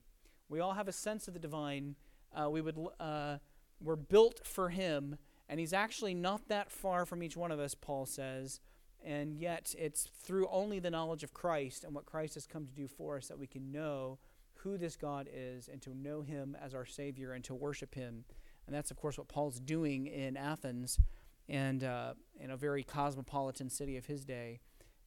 We 0.49 0.59
all 0.59 0.73
have 0.73 0.87
a 0.87 0.93
sense 0.93 1.27
of 1.27 1.33
the 1.33 1.39
divine. 1.39 1.95
Uh, 2.33 2.49
we 2.49 2.61
would 2.61 2.77
uh, 2.99 3.37
we're 3.81 3.95
built 3.95 4.45
for 4.45 4.69
Him, 4.69 5.17
and 5.49 5.59
He's 5.59 5.73
actually 5.73 6.13
not 6.13 6.47
that 6.49 6.71
far 6.71 7.05
from 7.05 7.23
each 7.23 7.37
one 7.37 7.51
of 7.51 7.59
us, 7.59 7.75
Paul 7.75 8.05
says. 8.05 8.59
And 9.05 9.35
yet, 9.35 9.75
it's 9.77 10.07
through 10.23 10.47
only 10.49 10.79
the 10.79 10.89
knowledge 10.89 11.23
of 11.23 11.33
Christ 11.33 11.83
and 11.83 11.93
what 11.93 12.05
Christ 12.05 12.35
has 12.35 12.47
come 12.47 12.65
to 12.65 12.73
do 12.73 12.87
for 12.87 13.17
us 13.17 13.27
that 13.27 13.37
we 13.37 13.47
can 13.47 13.69
know 13.69 14.17
who 14.55 14.77
this 14.77 14.95
God 14.95 15.27
is 15.31 15.67
and 15.67 15.81
to 15.81 15.93
know 15.93 16.21
Him 16.21 16.55
as 16.63 16.73
our 16.73 16.85
Savior 16.85 17.33
and 17.33 17.43
to 17.43 17.53
worship 17.53 17.95
Him. 17.95 18.23
And 18.65 18.73
that's, 18.73 18.91
of 18.91 18.97
course, 18.97 19.17
what 19.17 19.27
Paul's 19.27 19.59
doing 19.59 20.07
in 20.07 20.37
Athens 20.37 20.99
and 21.47 21.83
uh, 21.83 22.13
in 22.39 22.51
a 22.51 22.57
very 22.57 22.83
cosmopolitan 22.83 23.69
city 23.69 23.97
of 23.97 24.05
his 24.05 24.23
day. 24.25 24.59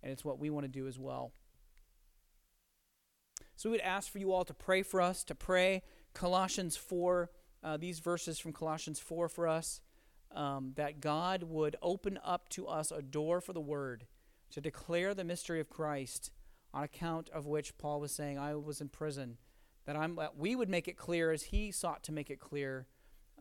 And 0.03 0.13
it's 0.13 0.25
what 0.25 0.39
we 0.39 0.51
want 0.51 0.65
to 0.65 0.69
do 0.69 0.87
as 0.87 0.99
well. 0.99 1.33
So 3.57 3.71
we 3.71 3.73
would 3.73 3.81
ask 3.81 4.11
for 4.11 4.19
you 4.19 4.33
all 4.33 4.45
to 4.45 4.55
pray 4.55 4.83
for 4.83 5.01
us, 5.01 5.25
to 5.25 5.35
pray 5.35 5.83
Colossians 6.13 6.77
4, 6.77 7.31
uh, 7.65 7.77
these 7.79 8.01
verses 8.01 8.39
from 8.39 8.53
Colossians 8.53 9.01
4 9.01 9.29
for 9.29 9.49
us, 9.49 9.81
um, 10.35 10.73
that 10.77 11.01
God 11.01 11.43
would 11.45 11.77
open 11.81 12.19
up 12.23 12.49
to 12.51 12.67
us 12.67 12.91
a 12.91 13.01
door 13.01 13.41
for 13.41 13.55
the 13.55 13.61
word 13.61 14.07
to 14.51 14.61
declare 14.61 15.15
the 15.15 15.25
mystery 15.25 15.61
of 15.61 15.71
Christ, 15.71 16.31
on 16.75 16.85
account 16.85 17.31
of 17.31 17.47
which 17.47 17.79
Paul 17.79 18.01
was 18.01 18.13
saying, 18.13 18.39
I 18.39 18.55
was 18.55 18.81
in 18.81 18.89
prison, 18.89 19.39
that, 19.87 19.97
I'm, 19.97 20.17
that 20.17 20.37
we 20.37 20.55
would 20.55 20.69
make 20.69 20.89
it 20.89 20.97
clear 20.97 21.33
as 21.33 21.45
he 21.45 21.71
sought 21.71 22.05
to 22.05 22.13
make 22.13 22.31
it 22.31 22.41
clear 22.41 22.87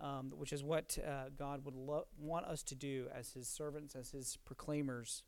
um, 0.02 0.34
which 0.36 0.54
is 0.54 0.64
what 0.64 0.98
uh, 1.06 1.30
God 1.38 1.66
would 1.66 1.76
lo- 1.76 2.08
want 2.18 2.46
us 2.46 2.64
to 2.64 2.76
do 2.76 3.08
as 3.14 3.32
His 3.32 3.48
servants, 3.48 3.96
as 3.96 4.12
His 4.12 4.38
proclaimers. 4.46 5.24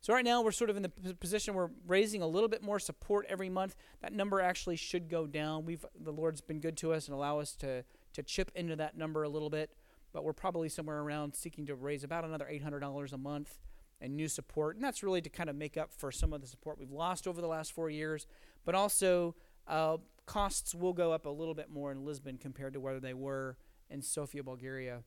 So, 0.00 0.14
right 0.14 0.24
now, 0.24 0.42
we're 0.42 0.52
sort 0.52 0.70
of 0.70 0.76
in 0.76 0.82
the 0.82 0.88
p- 0.88 1.12
position 1.14 1.54
we're 1.54 1.70
raising 1.86 2.22
a 2.22 2.26
little 2.26 2.48
bit 2.48 2.62
more 2.62 2.78
support 2.78 3.26
every 3.28 3.48
month. 3.50 3.74
That 4.00 4.12
number 4.12 4.40
actually 4.40 4.76
should 4.76 5.08
go 5.08 5.26
down. 5.26 5.64
We've 5.64 5.84
The 6.00 6.12
Lord's 6.12 6.40
been 6.40 6.60
good 6.60 6.76
to 6.78 6.92
us 6.92 7.08
and 7.08 7.14
allow 7.14 7.40
us 7.40 7.54
to, 7.56 7.84
to 8.12 8.22
chip 8.22 8.52
into 8.54 8.76
that 8.76 8.96
number 8.96 9.24
a 9.24 9.28
little 9.28 9.50
bit, 9.50 9.72
but 10.12 10.22
we're 10.22 10.32
probably 10.32 10.68
somewhere 10.68 11.00
around 11.00 11.34
seeking 11.34 11.66
to 11.66 11.74
raise 11.74 12.04
about 12.04 12.24
another 12.24 12.48
$800 12.50 13.12
a 13.12 13.18
month 13.18 13.58
and 14.00 14.16
new 14.16 14.28
support. 14.28 14.76
And 14.76 14.84
that's 14.84 15.02
really 15.02 15.20
to 15.20 15.28
kind 15.28 15.50
of 15.50 15.56
make 15.56 15.76
up 15.76 15.92
for 15.92 16.12
some 16.12 16.32
of 16.32 16.40
the 16.40 16.46
support 16.46 16.78
we've 16.78 16.92
lost 16.92 17.26
over 17.26 17.40
the 17.40 17.48
last 17.48 17.72
four 17.72 17.90
years, 17.90 18.28
but 18.64 18.76
also 18.76 19.34
uh, 19.66 19.96
costs 20.28 20.74
will 20.74 20.92
go 20.92 21.10
up 21.10 21.24
a 21.24 21.30
little 21.30 21.54
bit 21.54 21.70
more 21.70 21.90
in 21.90 22.04
Lisbon 22.04 22.36
compared 22.36 22.74
to 22.74 22.80
where 22.80 23.00
they 23.00 23.14
were 23.14 23.56
in 23.88 24.02
Sofia, 24.02 24.42
Bulgaria. 24.42 25.00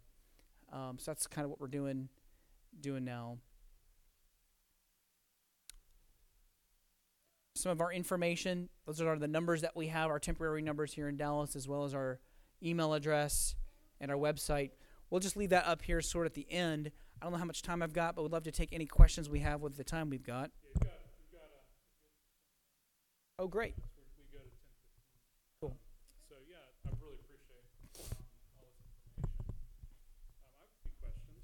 Um, 0.74 0.98
so 0.98 1.12
that's 1.12 1.28
kind 1.28 1.46
of 1.46 1.52
what 1.52 1.62
we're 1.62 1.68
doing 1.68 2.10
doing 2.80 3.06
now. 3.06 3.38
Some 7.56 7.72
of 7.72 7.82
our 7.82 7.94
information, 7.94 8.70
those 8.88 9.00
are 9.00 9.20
the 9.20 9.28
numbers 9.28 9.62
that 9.62 9.76
we 9.76 9.88
have, 9.88 10.10
our 10.10 10.20
temporary 10.20 10.64
numbers 10.64 10.94
here 10.94 11.08
in 11.08 11.18
Dallas, 11.18 11.56
as 11.56 11.68
well 11.68 11.84
as 11.84 11.94
our 11.94 12.20
email 12.64 12.94
address 12.94 13.56
and 14.00 14.10
our 14.10 14.18
website. 14.18 14.72
We'll 15.12 15.20
just 15.20 15.38
leave 15.38 15.50
that 15.52 15.68
up 15.68 15.84
here 15.84 16.02
sort 16.02 16.26
of 16.26 16.32
at 16.32 16.34
the 16.34 16.52
end. 16.52 16.92
I 17.22 17.26
don't 17.26 17.34
know 17.34 17.38
how 17.38 17.46
much 17.46 17.62
time 17.62 17.84
I've 17.84 17.94
got, 17.94 18.16
but 18.16 18.24
we'd 18.24 18.32
love 18.32 18.44
to 18.44 18.52
take 18.52 18.74
any 18.74 18.88
questions 18.88 19.30
we 19.30 19.42
have 19.42 19.62
with 19.62 19.78
the 19.78 19.84
time 19.84 20.10
we've 20.10 20.24
got. 20.24 20.50
Oh, 23.38 23.48
great. 23.48 23.76
Sure. 23.76 23.76
We 23.76 23.82
can 23.82 23.82
just 23.82 23.91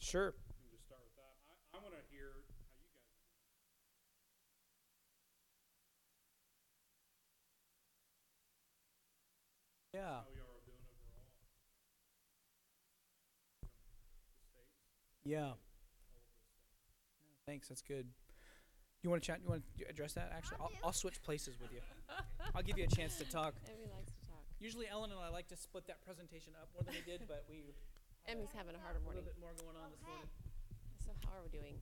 start 0.08 0.36
with 1.04 1.16
that. 1.20 1.36
I, 1.74 1.78
I 1.78 1.84
want 1.84 1.94
to 1.94 2.04
hear 2.08 2.32
how 2.96 3.00
you 3.04 3.12
guys. 3.12 3.44
Yeah. 9.94 10.22
How 10.24 10.32
y'all 10.36 10.52
are 10.54 10.64
doing 10.66 10.84
overall. 10.88 11.28
The 13.64 14.40
states, 14.48 14.72
Yeah. 15.26 15.52
all 15.58 15.60
of 15.60 16.16
those 16.16 17.20
things. 17.24 17.44
Thanks. 17.46 17.68
That's 17.70 17.82
good. 17.82 18.08
You 19.04 19.10
want 19.10 19.22
to 19.24 19.28
chat? 19.28 19.40
You 19.42 19.50
want 19.50 19.64
to 19.78 19.86
address 19.90 20.14
that? 20.14 20.32
Actually, 20.36 20.58
I'll, 20.60 20.72
I'll 20.86 20.94
switch 20.94 21.22
places 21.22 21.56
with 21.62 21.72
you. 21.72 21.80
I'll 22.56 22.64
give 22.64 22.78
you 22.78 22.84
a 22.84 22.92
chance 22.96 23.18
to 23.18 23.26
talk. 23.26 23.54
Emmy 23.68 23.88
likes 23.94 24.12
to 24.12 24.22
talk. 24.28 24.44
Usually, 24.60 24.88
Ellen 24.90 25.12
and 25.12 25.20
I 25.20 25.30
like 25.30 25.48
to 25.50 25.56
split 25.58 25.86
that 25.88 26.02
presentation 26.04 26.54
up 26.60 26.68
more 26.74 26.84
than 26.84 26.96
we 26.96 27.04
did, 27.06 27.28
but 27.28 27.46
we 27.50 27.76
Emmy's 28.28 28.50
having 28.56 28.76
a 28.76 28.80
harder 28.80 29.00
a 29.00 29.02
morning. 29.02 29.24
little 29.24 29.34
bit 29.34 29.40
more 29.40 29.52
going 29.58 29.78
on 29.84 29.90
this 29.92 30.02
morning. 30.06 30.28
So 31.04 31.12
how 31.26 31.38
are 31.38 31.44
we 31.44 31.50
doing? 31.50 31.76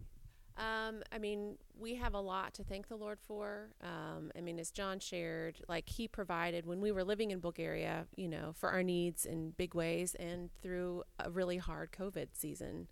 Um, 0.57 1.03
I 1.11 1.17
mean, 1.17 1.57
we 1.77 1.95
have 1.95 2.13
a 2.13 2.19
lot 2.19 2.53
to 2.53 2.63
thank 2.63 2.87
the 2.87 2.95
Lord 2.95 3.19
for. 3.19 3.71
Um, 3.81 4.31
I 4.37 4.41
mean, 4.41 4.57
as 4.57 4.71
John 4.71 4.99
shared, 4.99 5.57
like 5.67 5.89
He 5.89 6.07
provided 6.07 6.65
when 6.65 6.79
we 6.79 6.91
were 6.91 7.03
living 7.03 7.31
in 7.31 7.39
Bulgaria, 7.39 8.05
you 8.15 8.29
know, 8.29 8.53
for 8.53 8.69
our 8.69 8.83
needs 8.83 9.25
in 9.25 9.51
big 9.51 9.73
ways, 9.73 10.15
and 10.15 10.49
through 10.61 11.03
a 11.19 11.29
really 11.29 11.57
hard 11.57 11.91
COVID 11.91 12.27
season. 12.33 12.87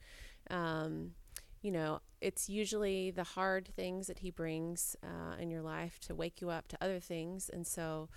Um, 0.49 1.11
you 1.61 1.71
know, 1.71 2.01
it's 2.19 2.49
usually 2.49 3.11
the 3.11 3.23
hard 3.23 3.69
things 3.73 4.07
that 4.07 4.19
He 4.19 4.29
brings 4.31 4.97
uh, 5.01 5.41
in 5.41 5.49
your 5.49 5.61
life 5.61 5.99
to 6.01 6.15
wake 6.15 6.41
you 6.41 6.49
up 6.49 6.67
to 6.69 6.77
other 6.81 6.99
things, 6.99 7.49
and 7.49 7.65
so. 7.65 8.09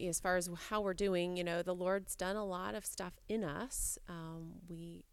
As 0.00 0.20
far 0.20 0.36
as 0.36 0.48
how 0.68 0.80
we're 0.80 0.94
doing, 0.94 1.36
you 1.36 1.44
know, 1.44 1.62
the 1.62 1.74
Lord's 1.74 2.14
done 2.14 2.36
a 2.36 2.44
lot 2.44 2.74
of 2.74 2.84
stuff 2.84 3.14
in 3.28 3.44
us. 3.44 3.98
Um, 4.08 4.54
we 4.68 5.04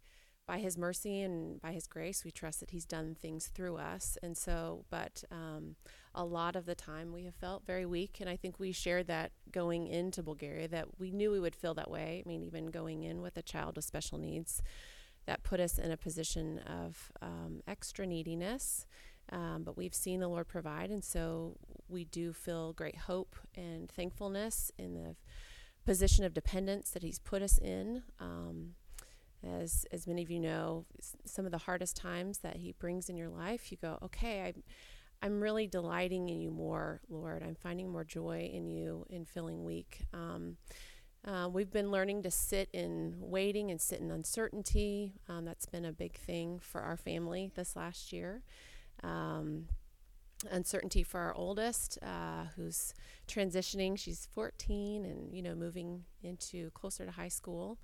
by 0.46 0.58
his 0.58 0.78
mercy 0.78 1.22
and 1.22 1.60
by 1.60 1.72
his 1.72 1.88
grace 1.88 2.24
we 2.24 2.30
trust 2.30 2.60
that 2.60 2.70
he's 2.70 2.84
done 2.84 3.16
things 3.20 3.48
through 3.48 3.76
us. 3.76 4.16
And 4.22 4.36
so 4.36 4.84
but 4.90 5.24
um, 5.30 5.74
a 6.14 6.24
lot 6.24 6.54
of 6.54 6.66
the 6.66 6.74
time 6.74 7.12
we 7.12 7.24
have 7.24 7.34
felt 7.34 7.66
very 7.66 7.84
weak. 7.84 8.18
And 8.20 8.30
i 8.30 8.36
think 8.36 8.60
we 8.60 8.70
shared 8.72 9.08
that 9.08 9.32
going 9.50 9.88
into 9.88 10.22
bulgaria 10.22 10.68
that 10.68 11.00
we 11.00 11.10
knew 11.10 11.32
we 11.32 11.40
would 11.40 11.56
feel 11.56 11.74
that 11.74 11.90
way. 11.90 12.22
I 12.24 12.28
mean 12.28 12.42
even 12.42 12.66
going 12.66 13.02
in 13.02 13.22
with 13.22 13.36
a 13.36 13.42
child 13.42 13.76
with 13.76 13.84
special 13.84 14.18
needs 14.18 14.62
that 15.26 15.42
put 15.42 15.58
us 15.58 15.78
in 15.78 15.90
a 15.90 15.96
position 15.96 16.60
of 16.60 17.10
um, 17.20 17.60
extra 17.66 18.06
neediness 18.06 18.86
um, 19.32 19.62
but 19.64 19.76
we've 19.76 19.94
seen 19.94 20.20
the 20.20 20.28
lord 20.28 20.48
provide 20.48 20.90
and 20.90 21.04
so 21.04 21.56
we 21.88 22.04
do 22.04 22.32
feel 22.32 22.72
great 22.72 22.96
hope 22.96 23.36
and 23.54 23.90
thankfulness 23.90 24.70
in 24.78 24.94
the 24.94 25.16
position 25.84 26.24
of 26.24 26.34
dependence 26.34 26.90
that 26.90 27.02
he's 27.02 27.20
put 27.20 27.42
us 27.42 27.58
in. 27.58 28.02
Um, 28.18 28.74
as 29.44 29.86
as 29.92 30.06
many 30.06 30.22
of 30.22 30.30
you 30.30 30.40
know 30.40 30.84
some 31.24 31.44
of 31.44 31.52
the 31.52 31.58
hardest 31.58 31.96
times 31.96 32.38
that 32.38 32.56
he 32.56 32.72
brings 32.72 33.08
in 33.08 33.16
your 33.16 33.28
life 33.28 33.70
you 33.70 33.76
go 33.80 33.98
okay 34.02 34.42
i'm 34.42 34.62
i'm 35.22 35.40
really 35.40 35.66
delighting 35.66 36.28
in 36.28 36.40
you 36.40 36.50
more 36.50 37.00
lord. 37.08 37.42
I'm 37.42 37.54
finding 37.54 37.88
more 37.88 38.02
joy 38.02 38.50
in 38.52 38.66
you 38.66 39.06
in 39.08 39.24
feeling 39.24 39.64
weak. 39.64 40.06
Um, 40.12 40.56
uh, 41.24 41.48
we've 41.48 41.70
been 41.70 41.90
learning 41.90 42.22
to 42.22 42.30
sit 42.30 42.68
in 42.72 43.16
waiting 43.18 43.70
and 43.70 43.80
sit 43.80 44.00
in 44.00 44.10
uncertainty. 44.10 45.14
Um, 45.28 45.44
that's 45.44 45.66
been 45.66 45.84
a 45.84 45.92
big 45.92 46.16
thing 46.16 46.60
for 46.60 46.80
our 46.80 46.96
family 46.96 47.50
this 47.54 47.76
last 47.76 48.12
year 48.12 48.42
um, 49.02 49.66
uncertainty 50.50 51.02
for 51.02 51.20
our 51.20 51.34
oldest 51.34 51.98
uh, 52.02 52.44
who's 52.56 52.92
transitioning 53.26 53.98
she's 53.98 54.28
14 54.34 55.04
and 55.04 55.34
you 55.34 55.42
know 55.42 55.54
moving 55.54 56.04
into 56.22 56.70
closer 56.70 57.04
to 57.06 57.10
high 57.10 57.28
school 57.28 57.78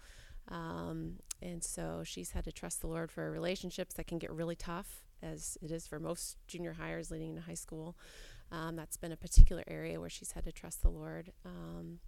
um, 0.49 1.17
and 1.41 1.63
so 1.63 2.03
she's 2.05 2.33
had 2.33 2.45
to 2.45 2.53
trust 2.53 2.81
the 2.81 2.87
Lord 2.87 3.11
for 3.11 3.31
relationships 3.31 3.95
that 3.95 4.07
can 4.07 4.19
get 4.19 4.33
really 4.33 4.57
tough, 4.57 5.05
as 5.23 5.57
it 5.63 5.71
is 5.71 5.87
for 5.87 5.99
most 6.01 6.37
junior 6.47 6.77
highers 6.81 7.11
leading 7.11 7.31
into 7.31 7.43
high 7.43 7.55
school. 7.55 7.97
Um, 8.51 8.77
that's 8.77 8.97
been 8.97 9.13
a 9.13 9.17
particular 9.17 9.65
area 9.67 9.99
where 9.99 10.11
she's 10.11 10.33
had 10.33 10.45
to 10.45 10.53
trust 10.53 10.83
the 10.83 10.91
Lord. 10.91 11.33
Um, 11.45 12.01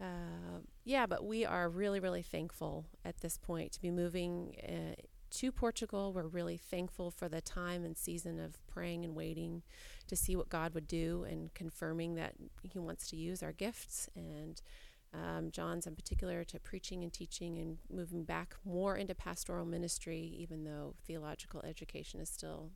uh, 0.00 0.60
yeah, 0.84 1.06
but 1.06 1.24
we 1.24 1.44
are 1.44 1.68
really, 1.68 1.98
really 1.98 2.22
thankful 2.22 2.86
at 3.04 3.20
this 3.20 3.38
point 3.38 3.72
to 3.72 3.80
be 3.80 3.90
moving 3.90 4.54
uh, 4.62 5.00
to 5.36 5.52
Portugal. 5.52 6.14
We're 6.14 6.26
really 6.26 6.56
thankful 6.56 7.10
for 7.10 7.28
the 7.28 7.42
time 7.42 7.84
and 7.84 7.96
season 7.96 8.40
of 8.40 8.66
praying 8.66 9.04
and 9.04 9.14
waiting 9.14 9.62
to 10.06 10.16
see 10.16 10.34
what 10.34 10.48
God 10.48 10.72
would 10.72 10.88
do 10.88 11.26
and 11.28 11.52
confirming 11.52 12.14
that 12.14 12.34
He 12.62 12.78
wants 12.78 13.08
to 13.10 13.16
use 13.16 13.42
our 13.42 13.52
gifts 13.52 14.08
and 14.16 14.62
um, 15.12 15.50
John's 15.50 15.86
in 15.86 15.94
particular 15.94 16.42
to 16.44 16.58
preaching 16.58 17.02
and 17.02 17.12
teaching 17.12 17.58
and 17.58 17.76
moving 17.92 18.24
back 18.24 18.56
more 18.64 18.96
into 18.96 19.14
pastoral 19.14 19.66
ministry, 19.66 20.34
even 20.38 20.64
though 20.64 20.94
theological 21.06 21.62
education 21.64 22.18
is 22.18 22.30
still 22.30 22.70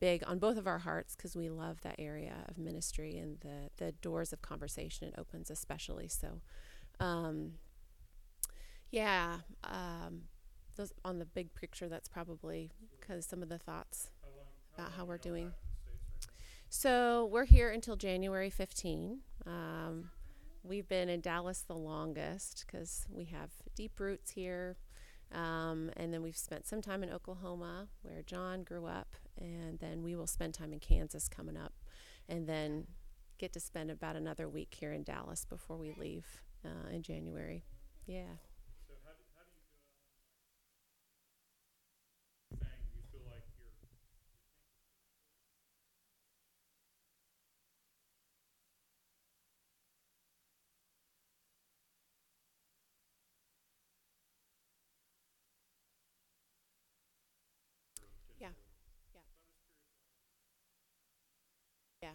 big 0.00 0.24
on 0.26 0.40
both 0.40 0.56
of 0.56 0.66
our 0.66 0.78
hearts 0.78 1.14
because 1.14 1.36
we 1.36 1.48
love 1.48 1.80
that 1.82 1.94
area 1.98 2.44
of 2.48 2.58
ministry 2.58 3.16
and 3.18 3.38
the, 3.40 3.70
the 3.76 3.92
doors 3.92 4.32
of 4.32 4.42
conversation 4.42 5.06
it 5.06 5.14
opens, 5.16 5.48
especially. 5.48 6.08
So, 6.08 6.40
um, 6.98 7.52
yeah, 8.90 9.38
um, 9.62 10.22
those 10.74 10.92
on 11.04 11.18
the 11.18 11.24
big 11.24 11.54
picture, 11.54 11.88
that's 11.88 12.08
probably 12.08 12.70
because 13.00 13.26
some 13.26 13.42
of 13.42 13.48
the 13.48 13.58
thoughts 13.58 14.10
about 14.76 14.92
how 14.92 15.04
we're 15.04 15.18
doing. 15.18 15.52
So 16.68 17.28
we're 17.30 17.44
here 17.44 17.70
until 17.70 17.96
January 17.96 18.50
15. 18.50 19.20
Um, 19.46 20.10
we've 20.62 20.88
been 20.88 21.08
in 21.08 21.20
Dallas 21.20 21.60
the 21.60 21.76
longest 21.76 22.64
because 22.66 23.06
we 23.10 23.26
have 23.26 23.50
deep 23.76 24.00
roots 24.00 24.32
here. 24.32 24.76
Um, 25.32 25.90
and 25.96 26.12
then 26.12 26.22
we've 26.22 26.36
spent 26.36 26.66
some 26.66 26.80
time 26.82 27.02
in 27.02 27.10
Oklahoma 27.10 27.88
where 28.02 28.22
John 28.22 28.62
grew 28.64 28.86
up. 28.86 29.16
And 29.40 29.78
then 29.78 30.02
we 30.02 30.16
will 30.16 30.26
spend 30.26 30.54
time 30.54 30.72
in 30.72 30.80
Kansas 30.80 31.28
coming 31.28 31.56
up. 31.56 31.72
And 32.28 32.48
then 32.48 32.86
get 33.38 33.52
to 33.52 33.60
spend 33.60 33.90
about 33.90 34.16
another 34.16 34.48
week 34.48 34.74
here 34.78 34.92
in 34.92 35.02
Dallas 35.02 35.44
before 35.44 35.76
we 35.76 35.92
leave 35.92 36.26
uh, 36.64 36.88
in 36.90 37.02
January. 37.02 37.64
Yeah. 38.06 38.22
Yeah. 58.40 58.48
Yeah. 62.02 62.10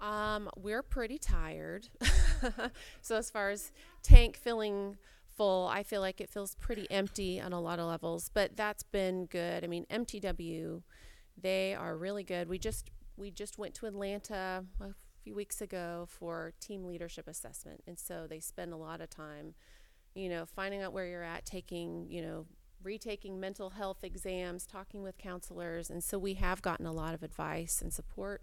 Um, 0.00 0.48
we're 0.56 0.82
pretty 0.82 1.18
tired. 1.18 1.88
so 3.02 3.16
as 3.16 3.30
far 3.30 3.50
as 3.50 3.72
tank 4.02 4.36
filling 4.36 4.96
full, 5.36 5.66
I 5.66 5.82
feel 5.82 6.00
like 6.00 6.20
it 6.20 6.28
feels 6.28 6.54
pretty 6.56 6.86
empty 6.90 7.40
on 7.40 7.52
a 7.52 7.60
lot 7.60 7.78
of 7.78 7.86
levels, 7.86 8.30
but 8.32 8.56
that's 8.56 8.82
been 8.82 9.26
good. 9.26 9.64
I 9.64 9.66
mean, 9.66 9.86
MTW, 9.90 10.82
they 11.40 11.74
are 11.74 11.96
really 11.96 12.24
good. 12.24 12.48
We 12.48 12.58
just 12.58 12.90
we 13.16 13.30
just 13.30 13.58
went 13.58 13.74
to 13.74 13.86
Atlanta 13.86 14.64
a 14.80 14.94
few 15.24 15.34
weeks 15.34 15.60
ago 15.60 16.06
for 16.08 16.52
team 16.60 16.84
leadership 16.84 17.26
assessment, 17.26 17.82
and 17.86 17.98
so 17.98 18.26
they 18.28 18.40
spend 18.40 18.72
a 18.72 18.76
lot 18.76 19.00
of 19.00 19.10
time, 19.10 19.54
you 20.14 20.28
know, 20.28 20.46
finding 20.46 20.82
out 20.82 20.92
where 20.92 21.06
you're 21.06 21.24
at, 21.24 21.44
taking, 21.44 22.06
you 22.08 22.22
know, 22.22 22.46
retaking 22.82 23.40
mental 23.40 23.70
health 23.70 24.04
exams, 24.04 24.64
talking 24.64 25.02
with 25.02 25.18
counselors, 25.18 25.90
and 25.90 26.02
so 26.02 26.18
we 26.18 26.34
have 26.34 26.62
gotten 26.62 26.86
a 26.86 26.92
lot 26.92 27.14
of 27.14 27.24
advice 27.24 27.80
and 27.82 27.92
support 27.92 28.42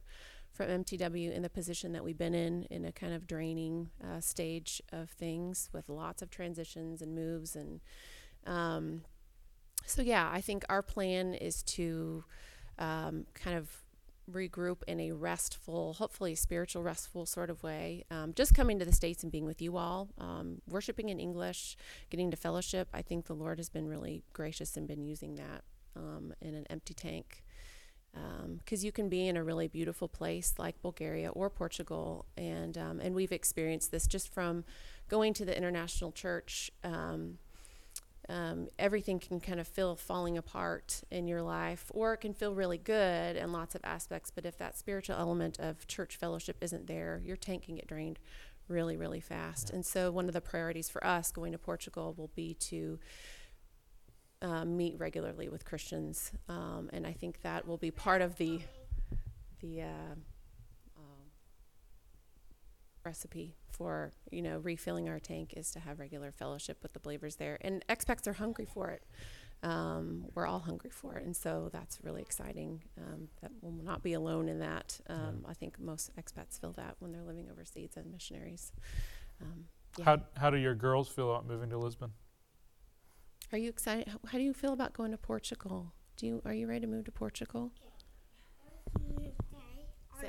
from 0.56 0.68
MTW 0.68 1.34
in 1.34 1.42
the 1.42 1.50
position 1.50 1.92
that 1.92 2.04
we've 2.04 2.18
been 2.18 2.34
in, 2.34 2.64
in 2.72 2.86
a 2.86 2.92
kind 2.92 3.14
of 3.14 3.28
draining 3.28 3.90
uh, 4.02 4.22
stage 4.22 4.82
of 4.92 5.10
things 5.10 5.70
with 5.74 5.90
lots 5.90 6.22
of 6.22 6.30
transitions 6.30 7.02
and 7.02 7.14
moves. 7.14 7.56
And 7.56 7.82
um, 8.48 9.02
so, 9.86 10.02
yeah, 10.02 10.30
I 10.32 10.40
think 10.40 10.64
our 10.70 10.82
plan 10.82 11.34
is 11.34 11.62
to 11.64 12.24
um, 12.80 13.26
kind 13.34 13.58
of 13.58 13.70
regroup 14.32 14.78
in 14.88 15.00
a 15.02 15.12
restful, 15.12 15.94
hopefully 15.94 16.36
spiritual, 16.36 16.82
restful 16.82 17.26
sort 17.26 17.50
of 17.50 17.62
way. 17.62 18.06
Um, 18.10 18.34
just 18.34 18.56
coming 18.56 18.80
to 18.80 18.86
the 18.86 18.94
States 18.94 19.24
and 19.24 19.32
being 19.32 19.46
with 19.46 19.62
you 19.62 19.76
all, 19.76 20.08
um, 20.18 20.62
worshiping 20.68 21.10
in 21.10 21.20
English, 21.20 21.76
getting 22.10 22.32
to 22.32 22.38
fellowship. 22.38 22.88
I 22.94 23.02
think 23.02 23.26
the 23.26 23.36
Lord 23.36 23.60
has 23.60 23.70
been 23.70 23.88
really 23.88 24.24
gracious 24.32 24.78
and 24.78 24.88
been 24.88 25.04
using 25.04 25.36
that 25.36 25.64
um, 25.98 26.34
in 26.42 26.56
an 26.56 26.66
empty 26.70 26.94
tank 26.94 27.44
because 28.58 28.82
um, 28.82 28.86
you 28.86 28.92
can 28.92 29.10
be 29.10 29.28
in 29.28 29.38
a 29.38 29.44
really 29.44 29.68
beautiful 29.68 30.08
place 30.08 30.54
like 30.58 30.82
Bulgaria 30.82 31.30
or 31.30 31.50
Portugal, 31.50 32.26
and 32.38 32.78
um, 32.78 33.00
and 33.00 33.14
we've 33.16 33.32
experienced 33.32 33.92
this 33.92 34.08
just 34.08 34.34
from 34.34 34.64
going 35.10 35.34
to 35.36 35.46
the 35.46 35.56
international 35.56 36.12
church. 36.12 36.72
Um, 36.84 37.38
um, 38.28 38.70
everything 38.80 39.20
can 39.20 39.40
kind 39.40 39.60
of 39.60 39.68
feel 39.68 39.96
falling 39.96 40.36
apart 40.36 41.04
in 41.12 41.28
your 41.28 41.44
life, 41.44 41.92
or 41.94 42.14
it 42.14 42.18
can 42.18 42.34
feel 42.34 42.56
really 42.56 42.80
good 42.80 43.36
in 43.36 43.52
lots 43.52 43.76
of 43.76 43.82
aspects. 43.84 44.32
But 44.32 44.46
if 44.46 44.58
that 44.58 44.76
spiritual 44.78 45.18
element 45.18 45.60
of 45.60 45.86
church 45.88 46.16
fellowship 46.16 46.58
isn't 46.62 46.88
there, 46.88 47.22
your 47.24 47.38
tank 47.38 47.64
can 47.64 47.76
get 47.76 47.88
drained 47.88 48.18
really, 48.68 48.98
really 48.98 49.20
fast. 49.20 49.70
And 49.70 49.86
so, 49.86 50.12
one 50.12 50.28
of 50.28 50.34
the 50.34 50.42
priorities 50.42 50.90
for 50.90 51.06
us 51.06 51.32
going 51.32 51.52
to 51.52 51.58
Portugal 51.58 52.16
will 52.18 52.32
be 52.36 52.56
to 52.56 53.00
uh, 54.46 54.64
meet 54.64 54.96
regularly 55.00 55.50
with 55.50 55.66
Christians, 55.66 56.32
um, 56.48 56.90
and 56.94 57.08
I 57.08 57.14
think 57.14 57.42
that 57.42 57.68
will 57.68 57.78
be 57.78 57.90
part 57.90 58.22
of 58.22 58.38
the 58.38 58.62
the 59.60 59.82
uh, 59.82 60.14
um, 60.96 61.32
recipe 63.04 63.56
for 63.72 64.12
you 64.30 64.44
know 64.44 64.60
refilling 64.60 65.10
our 65.10 65.20
tank 65.20 65.54
is 65.58 65.72
to 65.72 65.80
have 65.80 66.00
regular 66.00 66.32
fellowship 66.32 66.78
with 66.84 66.94
the 66.94 67.00
believers 67.00 67.38
there, 67.38 67.58
and 67.62 67.84
expats 67.88 68.28
are 68.28 68.34
hungry 68.34 68.68
for 68.72 68.90
it. 68.90 69.04
Um, 69.64 70.26
we're 70.36 70.46
all 70.46 70.60
hungry 70.60 70.92
for 70.92 71.16
it, 71.16 71.26
and 71.26 71.36
so 71.36 71.70
that's 71.74 71.98
really 72.04 72.22
exciting. 72.22 72.84
Um, 73.00 73.30
that 73.42 73.52
we'll 73.62 73.84
not 73.84 74.04
be 74.04 74.14
alone 74.14 74.48
in 74.48 74.60
that. 74.60 75.00
Um, 75.10 75.44
I 75.48 75.56
think 75.56 75.80
most 75.80 76.16
expats 76.18 76.62
feel 76.62 76.74
that 76.74 76.98
when 77.00 77.12
they're 77.12 77.24
living 77.24 77.48
overseas 77.52 77.94
and 77.96 78.12
missionaries. 78.12 78.74
Um, 79.42 79.66
yeah. 79.98 80.06
How 80.06 80.20
how 80.38 80.50
do 80.52 80.58
your 80.58 80.76
girls 80.76 81.10
feel 81.10 81.32
about 81.32 81.48
moving 81.48 81.72
to 81.72 81.80
Lisbon? 81.80 82.12
Are 83.52 83.58
you 83.58 83.70
excited? 83.70 84.08
How, 84.08 84.20
how 84.32 84.38
do 84.38 84.44
you 84.44 84.54
feel 84.54 84.74
about 84.74 84.94
going 84.94 85.12
to 85.12 85.18
Portugal? 85.18 85.94
Do 86.18 86.26
you 86.28 86.42
are 86.46 86.54
you 86.54 86.68
ready 86.68 86.82
to 86.82 86.88
move 86.88 87.06
to 87.06 87.12
Portugal? 87.12 87.72
So, 90.20 90.28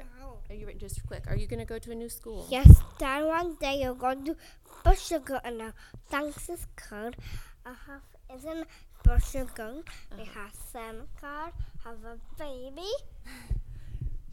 are 0.51 0.55
you 0.55 0.67
ready? 0.67 0.79
Just 0.79 1.07
quick. 1.07 1.25
Are 1.29 1.37
you 1.37 1.47
going 1.47 1.61
to 1.61 1.65
go 1.65 1.79
to 1.79 1.91
a 1.93 1.95
new 1.95 2.09
school? 2.09 2.47
Yes, 2.51 2.83
Dad, 2.99 3.25
one 3.25 3.57
day 3.61 3.81
you're 3.83 3.95
going 3.95 4.25
to 4.25 4.37
Portugal 4.85 5.41
and 5.45 5.63
uh, 5.63 5.71
thanks 6.09 6.49
is 6.49 6.67
card. 6.77 7.17
I 7.65 7.75
have 7.87 8.03
isn't 8.35 8.67
Portugal. 9.05 9.83
We 10.19 10.25
have 10.25 10.53
SIM 10.73 11.09
card, 11.21 11.53
have 11.85 11.99
a 12.05 12.19
baby. 12.39 12.91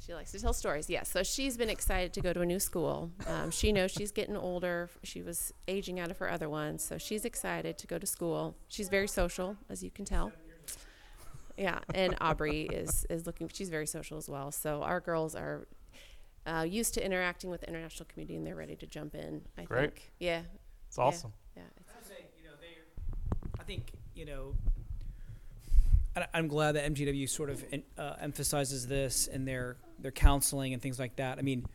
She 0.06 0.14
likes 0.14 0.32
to 0.34 0.40
tell 0.40 0.54
stories. 0.54 0.90
Yes. 0.90 1.10
So 1.10 1.24
she's 1.24 1.56
been 1.56 1.70
excited 1.70 2.12
to 2.14 2.22
go 2.22 2.34
to 2.34 2.42
a 2.42 2.46
new 2.46 2.60
school. 2.60 3.12
Um, 3.26 3.52
she 3.52 3.72
knows 3.72 3.92
she's 3.92 4.12
getting 4.12 4.36
older. 4.36 4.90
She 5.04 5.22
was 5.22 5.54
aging 5.68 6.00
out 6.00 6.12
of 6.12 6.18
her 6.18 6.30
other 6.30 6.50
ones. 6.50 6.84
So 6.84 6.98
she's 6.98 7.24
excited 7.24 7.78
to 7.78 7.88
go 7.88 7.98
to 7.98 8.06
school. 8.06 8.56
She's 8.68 8.90
very 8.90 9.08
social, 9.08 9.56
as 9.70 9.82
you 9.82 9.92
can 9.92 10.04
tell. 10.04 10.34
Yeah. 11.58 11.80
And 11.94 12.16
Aubrey 12.20 12.64
is, 12.64 13.06
is 13.10 13.26
looking, 13.26 13.50
she's 13.54 13.70
very 13.70 13.88
social 13.88 14.18
as 14.18 14.28
well. 14.28 14.52
So 14.52 14.82
our 14.82 15.00
girls 15.00 15.36
are 15.36 15.68
uh, 16.46 16.66
used 16.68 16.94
to 16.96 17.06
interacting 17.06 17.50
with 17.50 17.62
the 17.62 17.70
international 17.70 18.08
community 18.12 18.36
and 18.36 18.46
they're 18.46 18.56
ready 18.56 18.76
to 18.76 18.88
jump 18.88 19.16
in, 19.16 19.42
I 19.58 19.64
Great. 19.64 19.92
think. 19.94 20.12
Yeah. 20.20 20.42
It's 20.88 20.98
awesome. 20.98 21.32
Yeah. 21.56 21.64
It's, 21.78 21.90
I 21.90 22.10
say, 22.16 22.26
you 22.38 22.44
know. 22.44 22.54
I 23.60 23.64
think 23.64 23.92
you 24.16 24.26
know. 24.26 24.56
I- 26.16 26.28
I'm 26.34 26.48
glad 26.48 26.74
that 26.74 26.92
MTW 26.94 27.30
sort 27.30 27.50
of 27.50 27.64
uh, 27.98 28.14
emphasizes 28.20 28.88
this 28.88 29.28
in 29.28 29.46
their 29.46 29.78
their 30.00 30.12
counseling 30.12 30.74
and 30.74 30.82
things 30.82 31.00
like 31.00 31.16
that. 31.18 31.40
I 31.40 31.42
mean, 31.42 31.66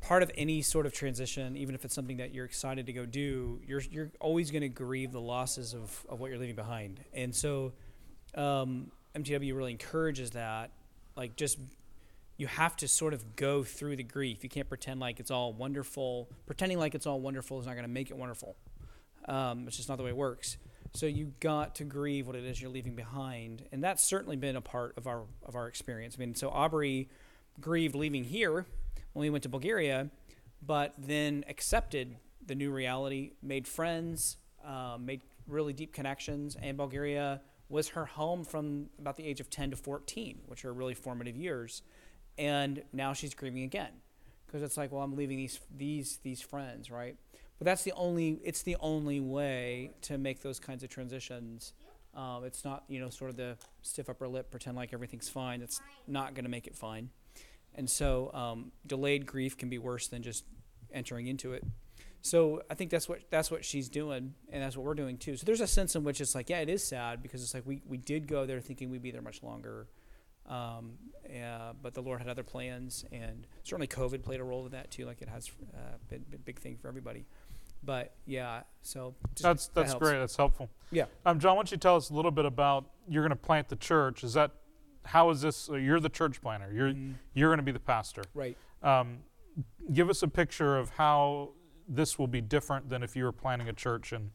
part 0.00 0.22
of 0.22 0.30
any 0.36 0.62
sort 0.62 0.86
of 0.86 0.92
transition, 0.92 1.56
even 1.56 1.74
if 1.74 1.84
it's 1.84 1.94
something 1.94 2.18
that 2.18 2.34
you're 2.34 2.44
excited 2.44 2.86
to 2.86 2.92
go 2.92 3.06
do, 3.06 3.60
you're 3.66 3.80
you're 3.80 4.10
always 4.20 4.50
going 4.50 4.62
to 4.62 4.68
grieve 4.68 5.12
the 5.12 5.20
losses 5.20 5.74
of, 5.74 6.04
of 6.08 6.20
what 6.20 6.30
you're 6.30 6.38
leaving 6.38 6.56
behind. 6.56 7.00
And 7.12 7.34
so, 7.34 7.72
um, 8.34 8.90
MTW 9.14 9.54
really 9.54 9.72
encourages 9.72 10.32
that. 10.32 10.70
Like, 11.16 11.36
just 11.36 11.58
you 12.36 12.46
have 12.48 12.76
to 12.76 12.88
sort 12.88 13.14
of 13.14 13.36
go 13.36 13.62
through 13.62 13.96
the 13.96 14.02
grief. 14.02 14.42
You 14.42 14.50
can't 14.50 14.68
pretend 14.68 15.00
like 15.00 15.20
it's 15.20 15.30
all 15.30 15.52
wonderful. 15.52 16.28
Pretending 16.46 16.78
like 16.78 16.94
it's 16.94 17.06
all 17.06 17.20
wonderful 17.20 17.60
is 17.60 17.66
not 17.66 17.72
going 17.74 17.84
to 17.84 17.90
make 17.90 18.10
it 18.10 18.16
wonderful. 18.16 18.56
Um, 19.26 19.66
it's 19.66 19.76
just 19.76 19.88
not 19.88 19.96
the 19.98 20.04
way 20.04 20.10
it 20.10 20.16
works. 20.16 20.58
So 20.94 21.06
you 21.06 21.32
got 21.40 21.74
to 21.76 21.84
grieve 21.84 22.28
what 22.28 22.36
it 22.36 22.44
is 22.44 22.62
you're 22.62 22.70
leaving 22.70 22.94
behind, 22.94 23.66
and 23.72 23.82
that's 23.82 24.02
certainly 24.02 24.36
been 24.36 24.54
a 24.54 24.60
part 24.60 24.96
of 24.96 25.08
our 25.08 25.24
of 25.44 25.56
our 25.56 25.66
experience. 25.66 26.14
I 26.16 26.20
mean, 26.20 26.36
so 26.36 26.50
Aubrey 26.50 27.08
grieved 27.60 27.96
leaving 27.96 28.22
here 28.22 28.64
when 29.12 29.22
we 29.22 29.28
went 29.28 29.42
to 29.42 29.48
Bulgaria, 29.48 30.10
but 30.64 30.94
then 30.96 31.44
accepted 31.48 32.16
the 32.46 32.54
new 32.54 32.70
reality, 32.70 33.32
made 33.42 33.66
friends, 33.66 34.36
um, 34.64 35.04
made 35.04 35.22
really 35.48 35.72
deep 35.72 35.92
connections, 35.92 36.56
and 36.62 36.76
Bulgaria 36.76 37.40
was 37.68 37.88
her 37.88 38.04
home 38.04 38.44
from 38.44 38.88
about 39.00 39.16
the 39.16 39.26
age 39.26 39.40
of 39.40 39.50
10 39.50 39.70
to 39.70 39.76
14, 39.76 40.42
which 40.46 40.64
are 40.64 40.72
really 40.72 40.94
formative 40.94 41.36
years. 41.36 41.82
And 42.38 42.82
now 42.92 43.12
she's 43.14 43.34
grieving 43.34 43.64
again 43.64 43.90
because 44.46 44.62
it's 44.62 44.76
like, 44.76 44.92
well, 44.92 45.02
I'm 45.02 45.16
leaving 45.16 45.38
these 45.38 45.58
these 45.76 46.20
these 46.22 46.40
friends, 46.40 46.88
right? 46.88 47.16
But 47.64 47.70
that's 47.70 47.82
the 47.84 47.92
only 47.92 48.38
it's 48.44 48.60
the 48.60 48.76
only 48.78 49.20
way 49.20 49.92
to 50.02 50.18
make 50.18 50.42
those 50.42 50.60
kinds 50.60 50.82
of 50.84 50.90
transitions. 50.90 51.72
Um, 52.14 52.44
it's 52.44 52.62
not 52.62 52.84
you 52.88 53.00
know 53.00 53.08
sort 53.08 53.30
of 53.30 53.38
the 53.38 53.56
stiff 53.80 54.10
upper 54.10 54.28
lip, 54.28 54.50
pretend 54.50 54.76
like 54.76 54.92
everything's 54.92 55.30
fine. 55.30 55.62
It's 55.62 55.80
not 56.06 56.34
going 56.34 56.44
to 56.44 56.50
make 56.50 56.66
it 56.66 56.76
fine. 56.76 57.08
And 57.74 57.88
so 57.88 58.30
um, 58.34 58.72
delayed 58.86 59.24
grief 59.24 59.56
can 59.56 59.70
be 59.70 59.78
worse 59.78 60.08
than 60.08 60.22
just 60.22 60.44
entering 60.92 61.26
into 61.26 61.54
it. 61.54 61.64
So 62.20 62.62
I 62.70 62.74
think 62.74 62.90
that's 62.90 63.08
what 63.08 63.20
that's 63.30 63.50
what 63.50 63.64
she's 63.64 63.88
doing, 63.88 64.34
and 64.50 64.62
that's 64.62 64.76
what 64.76 64.84
we're 64.84 64.92
doing 64.92 65.16
too. 65.16 65.38
So 65.38 65.46
there's 65.46 65.62
a 65.62 65.66
sense 65.66 65.96
in 65.96 66.04
which 66.04 66.20
it's 66.20 66.34
like, 66.34 66.50
yeah, 66.50 66.58
it 66.58 66.68
is 66.68 66.84
sad 66.84 67.22
because 67.22 67.42
it's 67.42 67.54
like 67.54 67.64
we, 67.64 67.80
we 67.88 67.96
did 67.96 68.28
go 68.28 68.44
there 68.44 68.60
thinking 68.60 68.90
we'd 68.90 69.00
be 69.00 69.10
there 69.10 69.22
much 69.22 69.42
longer, 69.42 69.86
um, 70.48 70.98
but 71.82 71.94
the 71.94 72.02
Lord 72.02 72.20
had 72.20 72.28
other 72.28 72.42
plans, 72.42 73.04
and 73.12 73.46
certainly 73.62 73.86
COVID 73.86 74.22
played 74.22 74.40
a 74.40 74.44
role 74.44 74.66
in 74.66 74.72
that 74.72 74.90
too, 74.90 75.06
like 75.06 75.22
it 75.22 75.28
has 75.28 75.50
uh, 75.74 75.96
been 76.08 76.24
a 76.34 76.38
big 76.38 76.58
thing 76.58 76.76
for 76.76 76.88
everybody. 76.88 77.24
But 77.84 78.14
yeah, 78.26 78.62
so 78.82 79.14
just, 79.34 79.42
That's 79.42 79.66
that 79.68 79.74
that's 79.74 79.90
helps. 79.92 80.02
great. 80.08 80.18
That's 80.18 80.36
helpful. 80.36 80.70
Yeah. 80.90 81.04
Um, 81.26 81.38
John, 81.38 81.56
why 81.56 81.60
don't 81.60 81.70
you 81.70 81.76
tell 81.76 81.96
us 81.96 82.10
a 82.10 82.14
little 82.14 82.30
bit 82.30 82.44
about 82.44 82.86
you're 83.08 83.22
going 83.22 83.30
to 83.30 83.36
plant 83.44 83.68
the 83.68 83.76
church? 83.76 84.24
Is 84.24 84.34
that 84.34 84.52
how 85.04 85.28
is 85.30 85.42
this? 85.42 85.68
Uh, 85.68 85.74
you're 85.74 86.00
the 86.00 86.08
church 86.08 86.40
planter. 86.40 86.72
You're 86.72 86.90
Mhm. 86.92 87.14
you're 87.34 87.48
going 87.48 87.58
to 87.58 87.64
be 87.64 87.72
the 87.72 87.80
pastor. 87.80 88.22
Right. 88.34 88.56
Um, 88.82 89.18
give 89.92 90.08
us 90.08 90.22
a 90.22 90.28
picture 90.28 90.76
of 90.78 90.90
how 90.90 91.50
this 91.88 92.18
will 92.18 92.26
be 92.26 92.40
different 92.40 92.88
than 92.88 93.02
if 93.02 93.14
you 93.14 93.24
were 93.24 93.32
planning 93.32 93.68
a 93.68 93.72
church 93.72 94.12
in 94.12 94.30